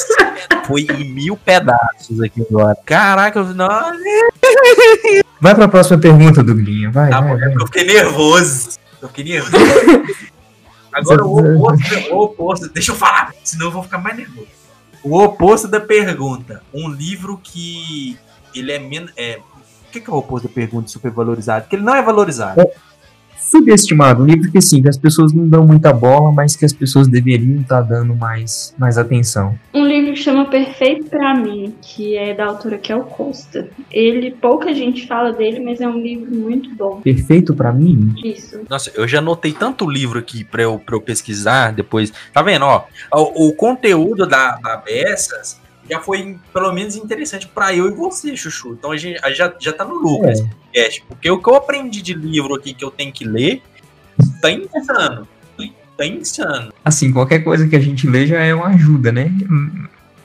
foi 0.68 0.82
em 0.82 1.04
mil 1.04 1.36
pedaços 1.36 2.22
aqui 2.22 2.41
agora. 2.48 2.78
Caraca, 2.86 3.39
eu, 3.39 3.46
não, 3.46 3.68
Vai 5.41 5.56
pra 5.56 5.68
próxima 5.68 6.00
pergunta, 6.00 6.43
Douglinha, 6.43 6.91
vai, 6.91 7.10
tá 7.10 7.20
vai, 7.20 7.38
vai. 7.38 7.54
eu 7.56 7.66
fiquei 7.66 7.84
nervoso. 7.84 8.78
Eu 9.02 9.08
fiquei 9.10 9.24
nervoso. 9.24 9.56
Agora 10.93 11.26
o 11.26 11.38
oposto, 11.38 12.14
o 12.14 12.22
oposto, 12.22 12.70
deixa 12.70 12.93
eu 12.93 12.96
falar, 12.96 13.34
senão 13.43 13.66
eu 13.66 13.72
vou 13.72 13.84
ficar 13.84 13.98
mais 13.98 14.16
nervoso. 14.16 14.48
O 15.04 15.22
oposto 15.22 15.68
da 15.68 15.80
pergunta, 15.80 16.64
um 16.74 16.88
livro 16.88 17.38
que 17.43 18.18
ele 18.56 18.72
é 18.72 18.80
menos. 18.80 19.12
É, 19.18 19.39
que, 19.96 20.02
que 20.02 20.10
é 20.10 20.14
o 20.14 20.18
oposto 20.18 20.48
da 20.48 20.54
pergunta 20.54 20.88
supervalorizado? 20.88 21.64
Porque 21.64 21.76
ele 21.76 21.84
não 21.84 21.96
é 21.96 22.02
valorizado. 22.02 22.62
Subestimado, 23.38 24.24
um 24.24 24.26
livro 24.26 24.52
que 24.52 24.58
assim, 24.58 24.82
que 24.82 24.89
as 24.89 24.98
pessoas 24.98 25.32
não 25.32 25.48
dão 25.48 25.68
muita 25.68 25.93
bola, 25.93 26.32
mas 26.32 26.56
que 26.56 26.66
as 26.66 26.74
pessoas 26.74 27.08
deveriam 27.08 27.62
estar 27.62 27.82
dando 27.82 28.16
mais, 28.16 28.74
mais 28.78 28.98
atenção. 28.98 29.58
Um 29.74 29.86
livro 29.86 30.14
que 30.14 30.20
chama 30.20 30.46
Perfeito 30.46 31.10
Pra 31.10 31.36
Mim, 31.36 31.76
que 31.82 32.18
é 32.18 32.34
da 32.34 32.46
autora 32.46 32.78
Kel 32.78 33.02
Costa. 33.02 33.70
Ele, 33.91 34.32
pouca 34.32 34.74
gente 34.74 35.06
fala 35.06 35.32
dele, 35.32 35.60
mas 35.60 35.80
é 35.80 35.88
um 35.88 36.02
livro 36.02 36.34
muito 36.34 36.74
bom. 36.76 37.02
Perfeito 37.02 37.54
pra 37.54 37.72
mim? 37.72 38.16
Isso. 38.24 38.62
Nossa, 38.70 38.91
eu 38.96 39.08
já 39.08 39.20
anotei 39.20 39.54
tanto 39.54 39.88
livro 39.88 40.18
aqui 40.18 40.43
pra 40.43 40.64
eu, 40.64 40.80
pra 40.80 40.96
eu 40.96 41.02
pesquisar 41.02 41.72
depois. 41.72 42.12
Tá 42.34 42.41
vendo, 42.41 42.66
ó? 42.66 42.86
O, 43.14 43.50
o 43.50 43.54
conteúdo 43.54 44.26
da, 44.26 44.56
da 44.56 44.78
Bessas 44.78 45.64
já 45.90 46.00
foi, 46.00 46.38
pelo 46.54 46.74
menos, 46.74 46.96
interessante 46.96 47.48
pra 47.48 47.74
eu 47.74 47.88
e 47.88 47.92
você, 47.92 48.36
Chuchu. 48.36 48.74
Então 48.74 48.92
a 48.92 48.98
gente 48.98 49.20
já, 49.36 49.54
já 49.60 49.72
tá 49.74 49.86
no 49.86 49.96
lucro 49.96 50.28
É. 50.28 50.32
esse 50.34 50.44
podcast. 50.44 51.04
Porque 51.08 51.30
o 51.32 51.42
que 51.42 51.50
eu 51.50 51.56
aprendi 51.56 52.02
de 52.02 52.14
livro 52.14 52.56
aqui 52.56 52.74
que 52.74 52.84
eu 52.84 52.92
tenho 52.92 53.12
que 53.12 53.26
ler 53.26 53.62
tá 54.42 54.50
insano. 54.52 55.28
Tá 55.98 56.06
insano. 56.06 56.74
Assim, 56.84 57.14
qualquer 57.14 57.40
coisa 57.40 57.68
que 57.70 57.76
a 57.76 57.80
gente 57.80 58.06
lê 58.06 58.28
já 58.28 58.40
é 58.42 58.54
uma 58.54 58.68
ajuda, 58.68 59.14
né? 59.14 59.32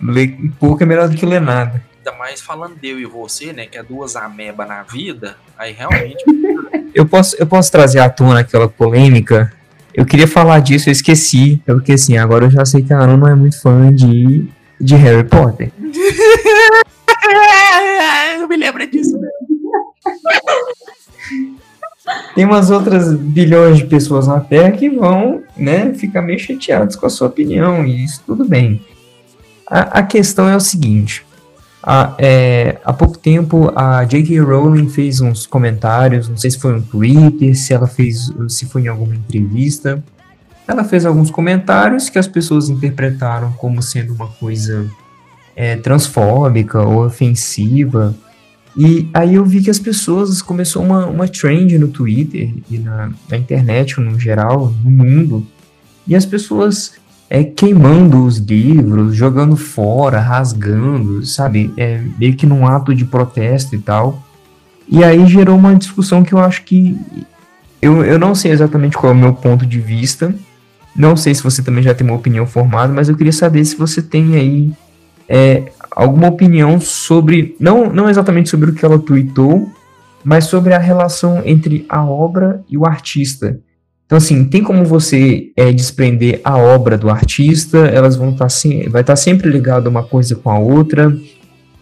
Ler 0.03 0.37
pouco 0.59 0.83
é 0.83 0.87
melhor 0.87 1.09
do 1.09 1.17
que 1.17 1.25
ler 1.25 1.41
nada. 1.41 1.81
Ainda 1.99 2.19
mais 2.19 2.41
falando 2.41 2.75
de 2.81 2.89
eu 2.89 2.99
e 2.99 3.05
você, 3.05 3.53
né? 3.53 3.67
Que 3.67 3.79
é 3.79 3.83
duas 3.83 4.17
ameba 4.17 4.67
na 4.67 4.83
vida. 4.83 5.37
Aí 5.57 5.73
realmente. 5.73 6.25
Eu 6.93 7.07
posso, 7.07 7.37
eu 7.39 7.47
posso 7.47 7.71
trazer 7.71 8.01
à 8.01 8.11
tona 8.11 8.41
aquela 8.41 8.69
polêmica. 8.69 9.53
Eu 9.95 10.05
queria 10.05 10.27
falar 10.27 10.59
disso, 10.59 10.89
eu 10.89 10.93
esqueci. 10.93 11.63
Porque 11.65 11.93
assim, 11.93 12.19
agora 12.19 12.47
eu 12.47 12.51
já 12.51 12.65
sei 12.65 12.83
que 12.83 12.93
a 12.93 12.99
Ana 12.99 13.17
não 13.17 13.29
é 13.29 13.35
muito 13.37 13.61
fã 13.63 13.95
de, 13.95 14.49
de 14.81 14.97
Harry 14.97 15.29
Potter. 15.29 15.71
eu 18.41 18.49
me 18.49 18.57
lembro 18.57 18.91
disso. 18.91 19.21
Tem 22.35 22.45
umas 22.45 22.71
outras 22.71 23.15
bilhões 23.15 23.79
de 23.79 23.87
pessoas 23.87 24.27
na 24.27 24.41
Terra 24.41 24.73
que 24.73 24.89
vão, 24.89 25.43
né, 25.57 25.93
ficar 25.95 26.23
meio 26.23 26.39
chateadas 26.39 26.97
com 26.97 27.07
a 27.07 27.11
sua 27.11 27.29
opinião, 27.29 27.85
e 27.85 28.05
isso 28.05 28.23
tudo 28.27 28.45
bem. 28.45 28.85
A, 29.67 29.99
a 29.99 30.03
questão 30.03 30.49
é 30.49 30.57
o 30.57 30.61
seguinte: 30.61 31.25
há, 31.83 32.15
é, 32.19 32.79
há 32.85 32.93
pouco 32.93 33.19
tempo 33.19 33.73
a 33.77 34.05
J.K. 34.05 34.41
Rowling 34.41 34.89
fez 34.89 35.21
uns 35.21 35.47
comentários, 35.47 36.29
não 36.29 36.37
sei 36.37 36.51
se 36.51 36.59
foi 36.59 36.73
no 36.73 36.83
Twitter, 36.83 37.57
se 37.57 37.73
ela 37.73 37.87
fez, 37.87 38.33
se 38.49 38.67
foi 38.67 38.83
em 38.83 38.89
alguma 38.89 39.15
entrevista. 39.15 40.03
Ela 40.71 40.85
fez 40.85 41.05
alguns 41.05 41.33
comentários 41.33 42.09
que 42.09 42.17
as 42.17 42.29
pessoas 42.29 42.69
interpretaram 42.69 43.51
como 43.55 43.83
sendo 43.83 44.15
uma 44.15 44.29
coisa 44.29 44.89
é, 45.57 45.75
transfóbica 45.75 46.81
ou 46.81 47.05
ofensiva. 47.05 48.15
E 48.77 49.11
aí 49.13 49.35
eu 49.35 49.45
vi 49.45 49.61
que 49.63 49.71
as 49.71 49.81
pessoas 49.81 50.41
começou 50.41 50.85
uma, 50.85 51.07
uma 51.07 51.27
trend 51.27 51.77
no 51.77 51.89
Twitter 51.89 52.55
e 52.71 52.79
na, 52.79 53.11
na 53.29 53.37
internet 53.37 54.01
no 54.01 54.17
geral, 54.17 54.73
no 54.85 54.91
mundo, 54.93 55.45
e 56.07 56.15
as 56.15 56.25
pessoas 56.25 56.93
é, 57.29 57.43
queimando 57.43 58.25
os 58.25 58.39
livros, 58.39 59.17
jogando 59.17 59.57
fora, 59.57 60.21
rasgando, 60.21 61.27
sabe? 61.27 61.75
É, 61.77 62.01
meio 62.17 62.37
que 62.37 62.47
num 62.47 62.65
ato 62.65 62.95
de 62.95 63.05
protesto 63.05 63.75
e 63.75 63.81
tal. 63.81 64.23
E 64.89 65.03
aí 65.03 65.27
gerou 65.27 65.57
uma 65.57 65.75
discussão 65.75 66.23
que 66.23 66.33
eu 66.33 66.39
acho 66.39 66.63
que. 66.63 66.97
Eu, 67.83 68.05
eu 68.05 68.21
não 68.21 68.37
sei 68.37 68.53
exatamente 68.53 68.97
qual 68.97 69.13
é 69.13 69.17
o 69.17 69.19
meu 69.19 69.33
ponto 69.33 69.67
de 69.67 69.81
vista. 69.81 70.33
Não 70.95 71.17
sei 71.17 71.35
se 71.35 71.43
você 71.43 71.63
também 71.63 71.83
já 71.83 71.95
tem 71.95 72.07
uma 72.07 72.17
opinião 72.17 72.47
formada, 72.47 72.93
mas 72.93 73.09
eu 73.09 73.17
queria 73.17 73.33
saber 73.33 73.65
se 73.65 73.77
você 73.77 74.03
tem 74.03 74.37
aí 74.37 74.73
é, 75.29 75.71
alguma 75.91 76.29
opinião 76.29 76.81
sobre, 76.81 77.57
não, 77.61 77.93
não 77.93 78.09
exatamente 78.09 78.49
sobre 78.49 78.71
o 78.71 78.75
que 78.75 78.85
ela 78.85 78.99
tweetou, 78.99 79.71
mas 80.25 80.45
sobre 80.45 80.75
a 80.75 80.79
relação 80.79 81.43
entre 81.45 81.87
a 81.89 82.05
obra 82.05 82.63
e 82.69 82.77
o 82.77 82.85
artista. 82.85 83.59
Então, 84.07 84.19
assim, 84.19 84.45
tem 84.45 84.63
como 84.63 84.85
você 84.85 85.53
é, 85.57 85.73
desprender 85.73 86.41
a 86.43 86.57
obra 86.59 86.99
do 86.99 87.09
artista, 87.09 87.79
elas 87.79 88.17
vão 88.17 88.31
estar 88.31 88.49
se, 88.49 88.89
vai 88.89 89.03
estar 89.03 89.15
sempre 89.15 89.49
ligado 89.49 89.87
uma 89.87 90.03
coisa 90.03 90.35
com 90.35 90.51
a 90.51 90.59
outra. 90.59 91.17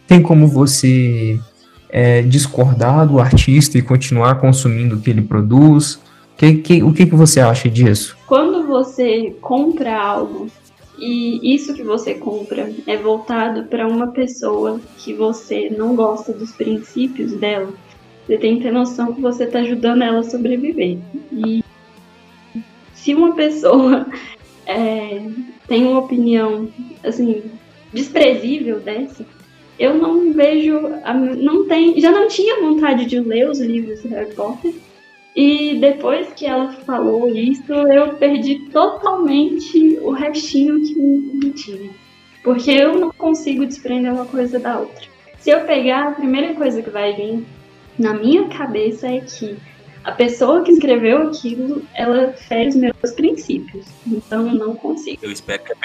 Tem 0.06 0.20
como 0.20 0.46
você 0.46 1.40
é, 1.88 2.20
discordar 2.22 3.06
do 3.06 3.18
artista 3.18 3.78
e 3.78 3.82
continuar 3.82 4.34
consumindo 4.34 4.96
o 4.96 5.00
que 5.00 5.08
ele 5.08 5.22
produz. 5.22 5.98
Que, 6.36 6.54
que, 6.54 6.82
o 6.82 6.92
que, 6.92 7.06
que 7.06 7.14
você 7.14 7.40
acha 7.40 7.68
disso? 7.68 8.16
Quando 8.26 8.47
você 8.68 9.36
compra 9.40 9.96
algo 9.96 10.48
e 10.98 11.54
isso 11.54 11.74
que 11.74 11.82
você 11.82 12.14
compra 12.14 12.72
é 12.86 12.96
voltado 12.96 13.64
para 13.64 13.86
uma 13.86 14.08
pessoa 14.08 14.80
que 14.98 15.14
você 15.14 15.70
não 15.70 15.94
gosta 15.94 16.32
dos 16.32 16.52
princípios 16.52 17.32
dela, 17.32 17.72
Você 18.26 18.36
tem 18.36 18.56
que 18.56 18.64
ter 18.64 18.72
noção 18.72 19.14
que 19.14 19.20
você 19.20 19.44
está 19.44 19.60
ajudando 19.60 20.02
ela 20.02 20.18
a 20.18 20.24
sobreviver. 20.24 20.98
E 21.32 21.64
se 22.94 23.14
uma 23.14 23.34
pessoa 23.34 24.06
é, 24.66 25.22
tem 25.66 25.86
uma 25.86 26.00
opinião 26.00 26.68
assim 27.02 27.44
desprezível 27.92 28.80
dessa, 28.80 29.24
eu 29.78 29.94
não 29.94 30.32
vejo, 30.32 30.80
não 31.40 31.66
tem, 31.68 32.00
já 32.00 32.10
não 32.10 32.26
tinha 32.26 32.60
vontade 32.60 33.06
de 33.06 33.20
ler 33.20 33.48
os 33.48 33.60
livros 33.60 34.02
de 34.02 34.08
Harry 34.08 34.34
Potter. 34.34 34.74
E 35.40 35.78
depois 35.78 36.32
que 36.32 36.44
ela 36.44 36.72
falou 36.84 37.28
isso, 37.28 37.72
eu 37.72 38.14
perdi 38.14 38.58
totalmente 38.72 39.96
o 40.02 40.10
restinho 40.10 40.82
que 40.82 40.96
me 40.96 41.52
tinha. 41.52 41.90
Porque 42.42 42.72
eu 42.72 42.98
não 42.98 43.12
consigo 43.12 43.64
desprender 43.64 44.12
uma 44.12 44.24
coisa 44.24 44.58
da 44.58 44.80
outra. 44.80 45.06
Se 45.38 45.50
eu 45.50 45.60
pegar, 45.60 46.08
a 46.08 46.10
primeira 46.10 46.54
coisa 46.54 46.82
que 46.82 46.90
vai 46.90 47.14
vir 47.14 47.46
na 47.96 48.14
minha 48.14 48.48
cabeça 48.48 49.06
é 49.06 49.20
que 49.20 49.56
a 50.02 50.10
pessoa 50.10 50.64
que 50.64 50.72
escreveu 50.72 51.28
aquilo, 51.28 51.84
ela 51.94 52.32
fere 52.32 52.70
os 52.70 52.74
meus 52.74 53.12
princípios. 53.14 53.86
Então 54.04 54.44
eu 54.44 54.54
não 54.54 54.74
consigo. 54.74 55.18
Eu 55.22 55.30
espero, 55.30 55.62
que 55.62 55.72
a, 55.72 55.76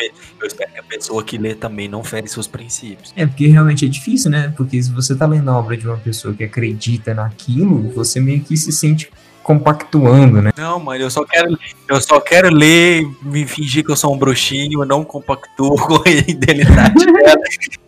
eu 0.41 0.47
espero 0.47 0.71
que 0.71 0.79
a 0.79 0.83
pessoa 0.83 1.23
que 1.23 1.37
lê 1.37 1.53
também 1.53 1.87
não 1.87 2.03
fere 2.03 2.27
seus 2.27 2.47
princípios. 2.47 3.13
É, 3.15 3.27
porque 3.27 3.45
realmente 3.45 3.85
é 3.85 3.87
difícil, 3.87 4.31
né? 4.31 4.51
Porque 4.57 4.81
se 4.81 4.91
você 4.91 5.15
tá 5.15 5.27
lendo 5.27 5.51
a 5.51 5.59
obra 5.59 5.77
de 5.77 5.87
uma 5.87 5.97
pessoa 5.97 6.33
que 6.33 6.43
acredita 6.43 7.13
naquilo, 7.13 7.89
você 7.91 8.19
meio 8.19 8.41
que 8.41 8.57
se 8.57 8.71
sente 8.71 9.11
compactuando, 9.43 10.41
né? 10.41 10.51
Não, 10.57 10.79
mano, 10.79 11.03
eu 11.03 11.11
só 11.11 11.23
quero, 11.25 11.59
eu 11.87 12.01
só 12.01 12.19
quero 12.19 12.49
ler, 12.49 13.05
me 13.21 13.45
fingir 13.45 13.83
que 13.83 13.91
eu 13.91 13.95
sou 13.95 14.13
um 14.13 14.17
bruxinho, 14.17 14.81
eu 14.81 14.85
não 14.85 15.03
compactuo 15.03 15.75
com 15.77 15.95
a 15.95 16.09
indenidade 16.09 17.05
dela. 17.05 17.41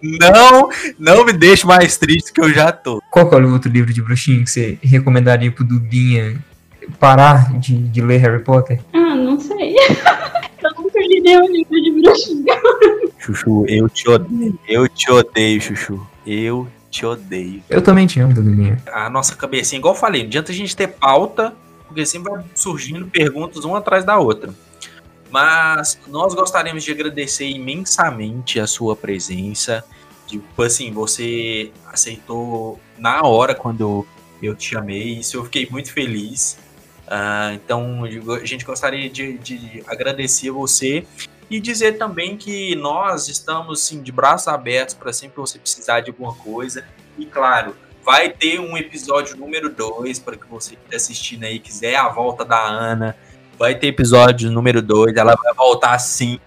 não, 0.04 0.70
não 1.00 1.26
me 1.26 1.32
deixe 1.34 1.66
mais 1.66 1.98
triste 1.98 2.34
que 2.34 2.42
eu 2.42 2.54
já 2.54 2.72
tô. 2.72 3.02
Qual 3.10 3.32
é 3.32 3.36
o 3.38 3.54
outro 3.54 3.72
livro 3.72 3.94
de 3.94 4.02
bruxinho 4.02 4.44
que 4.44 4.52
você 4.52 4.78
recomendaria 4.84 5.52
pro 5.52 5.64
Dudinha 5.64 6.38
parar 7.00 7.58
de, 7.58 7.76
de 7.76 8.02
ler 8.02 8.18
Harry 8.18 8.44
Potter? 8.44 8.82
Ah, 8.94 9.16
não 9.16 9.40
sei. 9.40 9.76
eu 10.62 10.72
nunca 10.78 11.00
li 11.00 11.22
nenhum 11.22 11.48
livro 11.48 11.82
de 11.82 12.02
bruxinho. 12.02 12.46
Chuchu, 13.18 13.66
eu 13.68 13.90
te 13.90 14.10
odeio. 14.10 14.60
Eu 14.68 14.88
te 14.88 15.10
odeio, 15.10 15.62
Chuchu. 15.62 16.06
Eu 16.28 16.68
te 16.96 17.06
odeio. 17.06 17.62
Eu 17.70 17.82
também 17.82 18.08
te 18.08 18.20
amo, 18.20 18.34
Dudulinha. 18.34 18.82
A 18.92 19.10
nossa 19.10 19.36
cabecinha, 19.36 19.80
igual 19.80 19.94
eu 19.94 20.00
falei, 20.00 20.22
não 20.22 20.28
adianta 20.28 20.52
a 20.52 20.56
gente 20.56 20.76
ter 20.76 20.88
pauta, 20.88 21.54
porque 21.88 22.06
sempre 22.06 22.32
vai 22.32 22.44
surgindo 22.56 23.06
perguntas 23.08 23.66
uma 23.66 23.80
atrás 23.80 24.06
da 24.06 24.18
outra. 24.18 24.54
Mas 25.30 26.00
nós 26.08 26.34
gostaríamos 26.34 26.84
de 26.84 26.92
agradecer 26.92 27.50
imensamente 27.50 28.60
a 28.60 28.68
sua 28.68 28.96
presença. 28.96 29.84
Tipo 30.26 30.64
assim, 30.64 30.92
você 30.92 31.72
aceitou 31.92 32.80
na 32.98 33.22
hora 33.24 33.54
quando 33.54 34.08
eu 34.42 34.56
te 34.56 34.70
chamei, 34.70 35.20
isso 35.20 35.38
eu 35.38 35.44
fiquei 35.44 35.68
muito 35.70 35.92
feliz. 35.92 36.58
Uh, 37.06 37.54
então 37.54 38.04
a 38.04 38.46
gente 38.46 38.64
gostaria 38.66 39.10
de, 39.10 39.38
de 39.38 39.84
agradecer 39.86 40.50
você 40.50 41.06
e 41.50 41.60
dizer 41.60 41.98
também 41.98 42.38
que 42.38 42.76
nós 42.76 43.28
estamos 43.28 43.82
sim, 43.82 44.02
de 44.02 44.12
braços 44.12 44.48
abertos 44.48 44.96
para 44.96 45.14
sempre 45.14 45.38
você 45.38 45.60
precisar 45.60 46.02
de 46.02 46.10
alguma 46.10 46.34
coisa. 46.34 46.84
E 47.18 47.26
claro, 47.26 47.76
vai 48.04 48.30
ter 48.30 48.60
um 48.60 48.78
episódio 48.78 49.36
número 49.36 49.70
2 49.70 50.20
para 50.20 50.36
que 50.36 50.48
você 50.48 50.76
que 50.76 50.82
está 50.86 50.96
assistindo 50.96 51.44
aí 51.44 51.60
quiser 51.60 51.96
a 51.96 52.10
volta 52.10 52.44
da 52.44 52.60
Ana. 52.60 53.16
Vai 53.58 53.76
ter 53.76 53.88
episódio 53.88 54.52
número 54.52 54.82
2, 54.82 55.16
ela 55.16 55.36
vai 55.36 55.54
voltar 55.54 55.98
sim. 56.00 56.40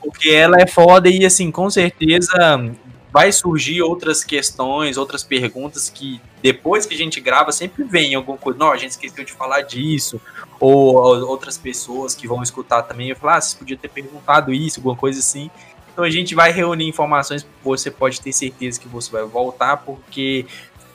Porque 0.00 0.30
ela 0.30 0.56
é 0.60 0.66
foda 0.66 1.08
e 1.08 1.24
assim, 1.24 1.50
com 1.50 1.70
certeza 1.70 2.32
vai 3.12 3.30
surgir 3.30 3.82
outras 3.82 4.24
questões, 4.24 4.96
outras 4.96 5.22
perguntas 5.22 5.90
que 5.90 6.20
depois 6.42 6.86
que 6.86 6.94
a 6.94 6.98
gente 6.98 7.20
grava 7.20 7.52
sempre 7.52 7.84
vem 7.84 8.14
alguma 8.14 8.38
coisa, 8.38 8.58
não, 8.58 8.72
a 8.72 8.76
gente 8.76 8.92
esqueceu 8.92 9.22
de 9.22 9.32
falar 9.32 9.60
disso, 9.60 10.20
ou 10.58 10.94
outras 11.28 11.58
pessoas 11.58 12.14
que 12.14 12.26
vão 12.26 12.42
escutar 12.42 12.82
também, 12.82 13.14
falar, 13.14 13.36
ah, 13.36 13.40
você 13.40 13.56
podia 13.56 13.76
ter 13.76 13.88
perguntado 13.88 14.52
isso, 14.52 14.80
alguma 14.80 14.96
coisa 14.96 15.20
assim. 15.20 15.50
Então 15.92 16.02
a 16.04 16.10
gente 16.10 16.34
vai 16.34 16.50
reunir 16.50 16.88
informações, 16.88 17.46
você 17.62 17.90
pode 17.90 18.18
ter 18.18 18.32
certeza 18.32 18.80
que 18.80 18.88
você 18.88 19.12
vai 19.12 19.24
voltar, 19.24 19.76
porque 19.78 20.46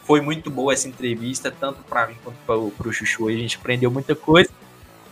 foi 0.03 0.19
muito 0.19 0.49
boa 0.49 0.73
essa 0.73 0.87
entrevista, 0.87 1.51
tanto 1.51 1.83
para 1.83 2.07
mim 2.07 2.15
quanto 2.23 2.37
para 2.71 2.87
o 2.87 2.91
Chuchu, 2.91 3.27
a 3.27 3.31
gente 3.31 3.57
aprendeu 3.57 3.91
muita 3.91 4.15
coisa. 4.15 4.49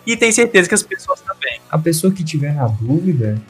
E 0.07 0.17
tem 0.17 0.31
certeza 0.31 0.67
que 0.67 0.75
as 0.75 0.83
pessoas 0.83 1.21
também. 1.21 1.59
A 1.69 1.77
pessoa 1.77 2.13
que 2.13 2.23
tiver 2.23 2.53
na 2.53 2.67
dúvida, 2.67 3.41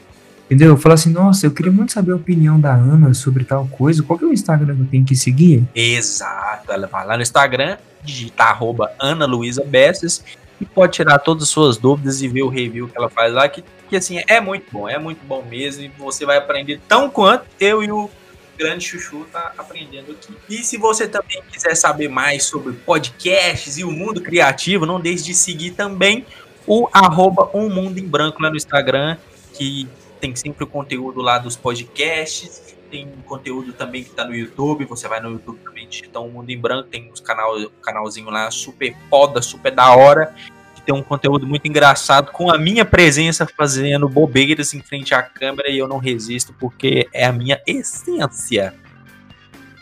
Entendeu? 0.46 0.76
Fala 0.76 0.94
assim, 0.94 1.10
nossa, 1.10 1.46
eu 1.46 1.50
queria 1.50 1.72
muito 1.72 1.92
saber 1.92 2.12
a 2.12 2.16
opinião 2.16 2.58
da 2.58 2.72
Ana 2.72 3.12
sobre 3.12 3.44
tal 3.44 3.66
coisa. 3.66 4.02
Qual 4.02 4.16
que 4.16 4.24
é 4.24 4.28
o 4.28 4.32
Instagram 4.32 4.76
que 4.76 4.82
eu 4.82 4.86
tenho 4.86 5.04
que 5.04 5.16
seguir? 5.16 5.64
Exato. 5.74 6.70
Ela 6.70 6.86
vai 6.86 7.04
lá 7.04 7.16
no 7.16 7.22
Instagram, 7.22 7.76
digitar 8.04 8.50
arroba 8.50 8.92
Ana 9.00 9.26
Luísa 9.26 9.64
Besses 9.64 10.22
e 10.60 10.64
pode 10.64 10.92
tirar 10.92 11.18
todas 11.18 11.44
as 11.44 11.48
suas 11.48 11.76
dúvidas 11.76 12.22
e 12.22 12.28
ver 12.28 12.42
o 12.42 12.48
review 12.48 12.88
que 12.88 12.96
ela 12.96 13.10
faz 13.10 13.32
lá, 13.32 13.48
que, 13.48 13.62
que 13.88 13.96
assim, 13.96 14.22
é 14.26 14.40
muito 14.40 14.66
bom, 14.72 14.88
é 14.88 14.98
muito 14.98 15.24
bom 15.26 15.44
mesmo, 15.48 15.82
e 15.82 15.88
você 15.98 16.24
vai 16.24 16.38
aprender 16.38 16.80
tão 16.88 17.10
quanto 17.10 17.44
eu 17.60 17.82
e 17.82 17.90
o 17.90 18.08
grande 18.56 18.84
Chuchu 18.84 19.26
tá 19.30 19.52
aprendendo 19.58 20.12
aqui. 20.12 20.34
E 20.48 20.64
se 20.64 20.78
você 20.78 21.06
também 21.06 21.42
quiser 21.52 21.74
saber 21.74 22.08
mais 22.08 22.44
sobre 22.44 22.72
podcasts 22.72 23.76
e 23.76 23.84
o 23.84 23.90
mundo 23.90 24.22
criativo, 24.22 24.86
não 24.86 24.98
deixe 24.98 25.24
de 25.24 25.34
seguir 25.34 25.72
também 25.72 26.24
o 26.66 26.88
arroba 26.92 27.50
Um 27.52 27.68
Mundo 27.68 27.98
em 27.98 28.06
Branco 28.06 28.42
lá 28.42 28.48
no 28.48 28.56
Instagram, 28.56 29.18
que 29.52 29.86
tem 30.20 30.34
sempre 30.34 30.64
o 30.64 30.66
conteúdo 30.66 31.20
lá 31.20 31.38
dos 31.38 31.56
podcasts, 31.56 32.76
tem 32.90 33.08
conteúdo 33.24 33.72
também 33.72 34.04
que 34.04 34.10
tá 34.10 34.24
no 34.24 34.34
YouTube, 34.34 34.84
você 34.84 35.08
vai 35.08 35.20
no 35.20 35.30
YouTube 35.32 35.58
também 35.64 35.88
um 36.16 36.30
Mundo 36.30 36.50
em 36.50 36.58
Branco, 36.58 36.88
tem 36.88 37.10
os 37.10 37.20
canal, 37.20 37.54
canalzinho 37.82 38.30
lá 38.30 38.50
super 38.50 38.96
foda, 39.10 39.42
super 39.42 39.74
da 39.74 39.94
hora, 39.94 40.34
que 40.74 40.82
tem 40.82 40.94
um 40.94 41.02
conteúdo 41.02 41.46
muito 41.46 41.66
engraçado, 41.66 42.32
com 42.32 42.50
a 42.50 42.58
minha 42.58 42.84
presença 42.84 43.46
fazendo 43.46 44.08
bobeiras 44.08 44.72
em 44.74 44.80
frente 44.80 45.14
à 45.14 45.22
câmera 45.22 45.70
e 45.70 45.78
eu 45.78 45.88
não 45.88 45.98
resisto 45.98 46.54
porque 46.58 47.08
é 47.12 47.26
a 47.26 47.32
minha 47.32 47.60
essência. 47.66 48.74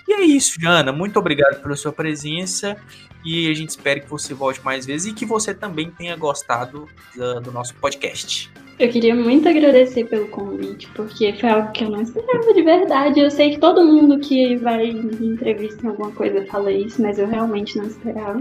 E 0.07 0.13
é 0.13 0.23
isso, 0.23 0.61
Jana. 0.61 0.93
Muito 0.93 1.19
obrigado 1.19 1.63
pela 1.63 1.77
sua 1.77 1.93
presença 1.93 2.77
e 3.25 3.51
a 3.51 3.55
gente 3.55 3.71
espera 3.71 4.01
que 4.01 4.09
você 4.09 4.35
volte 4.35 4.63
mais 4.63 4.85
vezes 4.85 5.11
e 5.11 5.15
que 5.15 5.25
você 5.25 5.55
também 5.55 5.91
tenha 5.91 6.15
gostado 6.15 6.87
do, 7.17 7.41
do 7.41 7.53
nosso 7.53 7.75
podcast. 7.77 8.53
Eu 8.79 8.89
queria 8.89 9.15
muito 9.15 9.49
agradecer 9.49 10.05
pelo 10.05 10.27
convite, 10.29 10.89
porque 10.95 11.33
foi 11.35 11.49
algo 11.49 11.71
que 11.73 11.85
eu 11.85 11.91
não 11.91 12.03
esperava 12.03 12.53
de 12.53 12.63
verdade. 12.63 13.21
Eu 13.21 13.31
sei 13.31 13.51
que 13.51 13.59
todo 13.59 13.85
mundo 13.85 14.19
que 14.19 14.57
vai 14.57 14.87
em 14.87 15.27
entrevista 15.27 15.85
em 15.85 15.91
alguma 15.91 16.11
coisa 16.11 16.45
fala 16.47 16.73
isso, 16.73 17.01
mas 17.01 17.19
eu 17.19 17.29
realmente 17.29 17.77
não 17.79 17.87
esperava. 17.87 18.41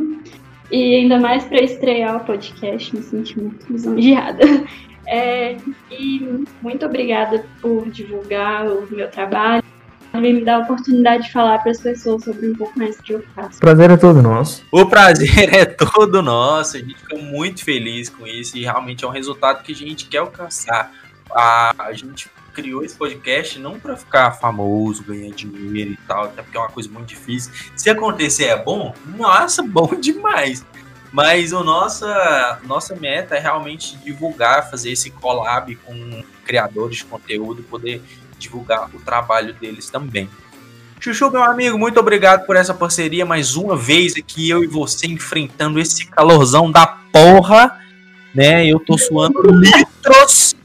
E 0.72 0.96
ainda 0.96 1.20
mais 1.20 1.44
para 1.44 1.62
estrear 1.62 2.18
o 2.18 2.26
podcast, 2.26 2.96
me 2.96 3.04
senti 3.04 3.40
muito 3.40 3.72
lisonjeada. 3.72 4.44
É, 5.06 5.58
e 5.92 6.46
muito 6.62 6.86
obrigada 6.86 7.46
por 7.62 7.90
divulgar 7.90 8.66
o 8.66 8.88
meu 8.90 9.12
trabalho 9.12 9.62
me 10.22 10.46
dá 10.46 10.58
a 10.58 10.60
oportunidade 10.60 11.24
de 11.24 11.32
falar 11.32 11.60
para 11.60 11.72
as 11.72 11.82
pessoas 11.82 12.24
sobre 12.24 12.48
um 12.48 12.56
pouco 12.56 12.78
mais 12.78 12.98
do 12.98 13.04
que 13.04 13.14
eu 13.14 13.24
faço. 13.36 13.58
O 13.58 13.62
prazer 13.62 13.90
é 13.90 13.98
todo 13.98 14.22
nosso. 14.22 14.64
O 14.72 14.86
prazer 14.86 15.54
é 15.54 15.66
todo 15.66 16.22
nosso. 16.22 16.78
A 16.78 16.80
gente 16.80 16.96
fica 16.96 17.18
muito 17.18 17.64
feliz 17.64 18.10
com 18.10 18.26
isso 18.28 18.58
e 18.58 18.62
realmente 18.62 19.04
é 19.04 19.08
um 19.08 19.12
resultado 19.12 19.64
que 19.64 19.72
a 19.72 19.76
gente 19.76 20.06
quer 20.06 20.20
alcançar. 20.20 20.92
A, 21.32 21.74
a 21.80 21.94
gente 21.94 22.30
criou 22.54 22.84
esse 22.84 22.96
podcast 22.96 23.58
não 23.58 23.80
para 23.80 23.98
ficar 23.98 24.32
famoso, 24.32 25.04
ganhar 25.04 25.34
dinheiro 25.34 25.92
e 25.92 25.98
tal, 26.08 26.26
até 26.26 26.44
porque 26.44 26.56
é 26.56 26.60
uma 26.60 26.70
coisa 26.70 26.90
muito 26.90 27.08
difícil. 27.08 27.52
Se 27.76 27.90
acontecer 27.90 28.46
é 28.46 28.64
bom, 28.64 28.94
nossa, 29.18 29.64
bom 29.66 29.96
demais. 29.96 30.64
Mas 31.12 31.54
o 31.54 31.64
nossa, 31.64 32.60
nossa 32.66 32.96
meta 32.96 33.36
é 33.36 33.40
realmente 33.40 33.96
divulgar, 33.98 34.70
fazer 34.70 34.92
esse 34.92 35.12
collab 35.12 35.76
com 35.76 36.24
criadores 36.44 36.98
de 36.98 37.06
conteúdo, 37.06 37.62
poder 37.64 38.02
divulgar 38.44 38.90
o 38.94 39.00
trabalho 39.00 39.54
deles 39.54 39.90
também. 39.90 40.30
Chuchu, 41.00 41.30
meu 41.32 41.44
amigo, 41.44 41.78
muito 41.78 42.00
obrigado 42.00 42.46
por 42.46 42.56
essa 42.56 42.74
parceria. 42.74 43.26
Mais 43.26 43.56
uma 43.56 43.76
vez 43.76 44.16
aqui, 44.16 44.50
eu 44.50 44.64
e 44.64 44.68
você 44.68 45.08
enfrentando 45.08 45.80
esse 45.80 46.06
calorzão 46.06 46.72
da 46.72 46.88
porra. 46.88 47.78
Né? 48.34 48.66
Eu 48.66 48.80
tô 48.80 48.98
suando 48.98 49.42
litros. 49.52 50.56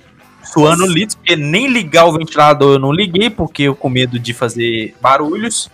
Suando 0.44 0.86
litros, 0.86 1.16
porque 1.16 1.36
nem 1.36 1.66
ligar 1.66 2.06
o 2.06 2.12
ventilador 2.12 2.74
eu 2.74 2.78
não 2.78 2.92
liguei, 2.92 3.28
porque 3.28 3.64
eu 3.64 3.74
com 3.74 3.88
medo 3.88 4.18
de 4.18 4.32
fazer 4.32 4.94
barulhos. 5.00 5.70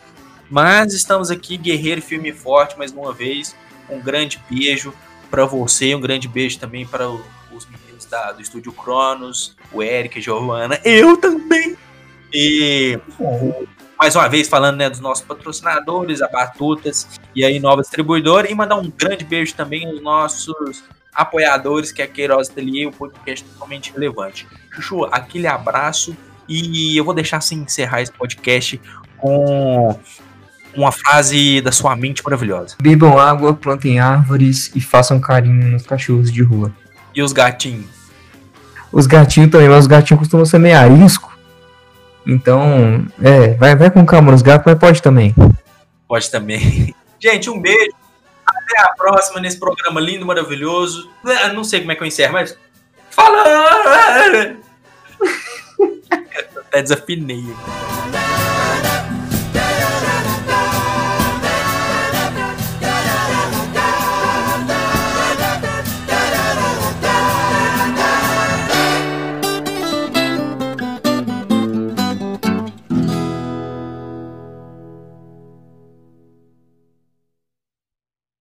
Mas 0.50 0.94
estamos 0.94 1.30
aqui, 1.30 1.57
guerreiro 1.57 2.00
firme 2.00 2.30
e 2.30 2.32
forte, 2.32 2.76
mais 2.78 2.90
uma 2.90 3.12
vez. 3.12 3.55
Um 3.88 4.00
grande 4.00 4.42
beijo 4.50 4.94
para 5.30 5.44
você, 5.44 5.94
um 5.94 6.00
grande 6.00 6.26
beijo 6.26 6.59
também 6.59 6.86
para 6.86 7.09
os 7.09 7.66
meninos 7.66 8.07
da, 8.07 8.32
do 8.32 8.40
Estúdio 8.40 8.72
Cronos, 8.72 9.57
o 9.72 9.82
Eric, 9.82 10.18
a 10.18 10.22
Giovana, 10.22 10.80
eu 10.84 11.16
também. 11.16 11.76
E 12.35 12.99
mais 13.97 14.16
uma 14.16 14.28
vez 14.28 14.49
falando 14.49 14.76
né, 14.76 14.91
dos 14.91 14.99
nossos 14.99 15.24
patrocinadores, 15.24 16.20
a 16.20 16.28
Batutas 16.28 17.20
e 17.35 17.45
aí 17.45 17.61
Nova 17.61 17.80
Distribuidora, 17.80 18.51
e 18.51 18.55
mandar 18.55 18.74
um 18.74 18.91
grande 18.91 19.24
beijo 19.24 19.55
também 19.55 19.87
aos 19.87 20.03
nossos 20.03 20.82
apoiadores, 21.14 21.93
que 21.93 22.03
é 22.03 22.05
a 22.05 22.09
Queiroz 22.09 22.51
Atelier, 22.51 22.89
o 22.89 22.93
podcast 22.93 23.49
totalmente 23.49 23.93
relevante. 23.93 24.49
Chuchu, 24.72 25.05
aquele 25.05 25.47
abraço 25.47 26.16
e 26.49 26.97
eu 26.97 27.05
vou 27.05 27.14
deixar 27.14 27.37
assim 27.37 27.62
encerrar 27.62 28.03
esse 28.03 28.12
podcast 28.12 28.80
com 29.16 29.99
uma 30.76 30.91
frase 30.91 31.61
da 31.61 31.70
sua 31.70 31.95
mente 31.95 32.22
maravilhosa. 32.24 32.76
Bebam 32.82 33.16
água, 33.16 33.55
plantem 33.55 34.01
árvores 34.01 34.72
e 34.74 34.80
façam 34.80 35.20
carinho 35.20 35.70
nos 35.70 35.87
cachorros 35.87 36.32
de 36.32 36.43
rua. 36.43 36.72
E 37.14 37.22
os 37.22 37.32
gatinhos? 37.32 37.87
Os 38.93 39.07
gatinhos 39.07 39.51
também, 39.51 39.68
mas 39.68 39.80
os 39.80 39.87
gatinhos 39.87 40.18
costumam 40.18 40.45
ser 40.45 40.59
meio 40.59 40.76
arisco. 40.76 41.34
Então, 42.26 43.06
é, 43.22 43.54
vai, 43.54 43.76
vai 43.76 43.90
com 43.90 44.04
calma 44.06 44.32
nos 44.32 44.42
gatos, 44.42 44.64
mas 44.66 44.78
pode 44.78 45.02
também. 45.02 45.34
Pode 46.08 46.30
também. 46.30 46.94
Gente, 47.20 47.50
um 47.50 47.60
beijo. 47.60 47.92
Até 48.46 48.80
a 48.80 48.94
próxima 48.94 49.40
nesse 49.40 49.58
programa 49.58 50.00
lindo, 50.00 50.24
maravilhoso. 50.26 51.10
Ah, 51.24 51.48
não 51.52 51.64
sei 51.64 51.80
como 51.80 51.92
é 51.92 51.94
que 51.94 52.02
eu 52.02 52.06
encerro, 52.06 52.34
mas. 52.34 52.58
Fala! 53.10 53.44
Até 56.56 56.82
desafinei. 56.82 57.44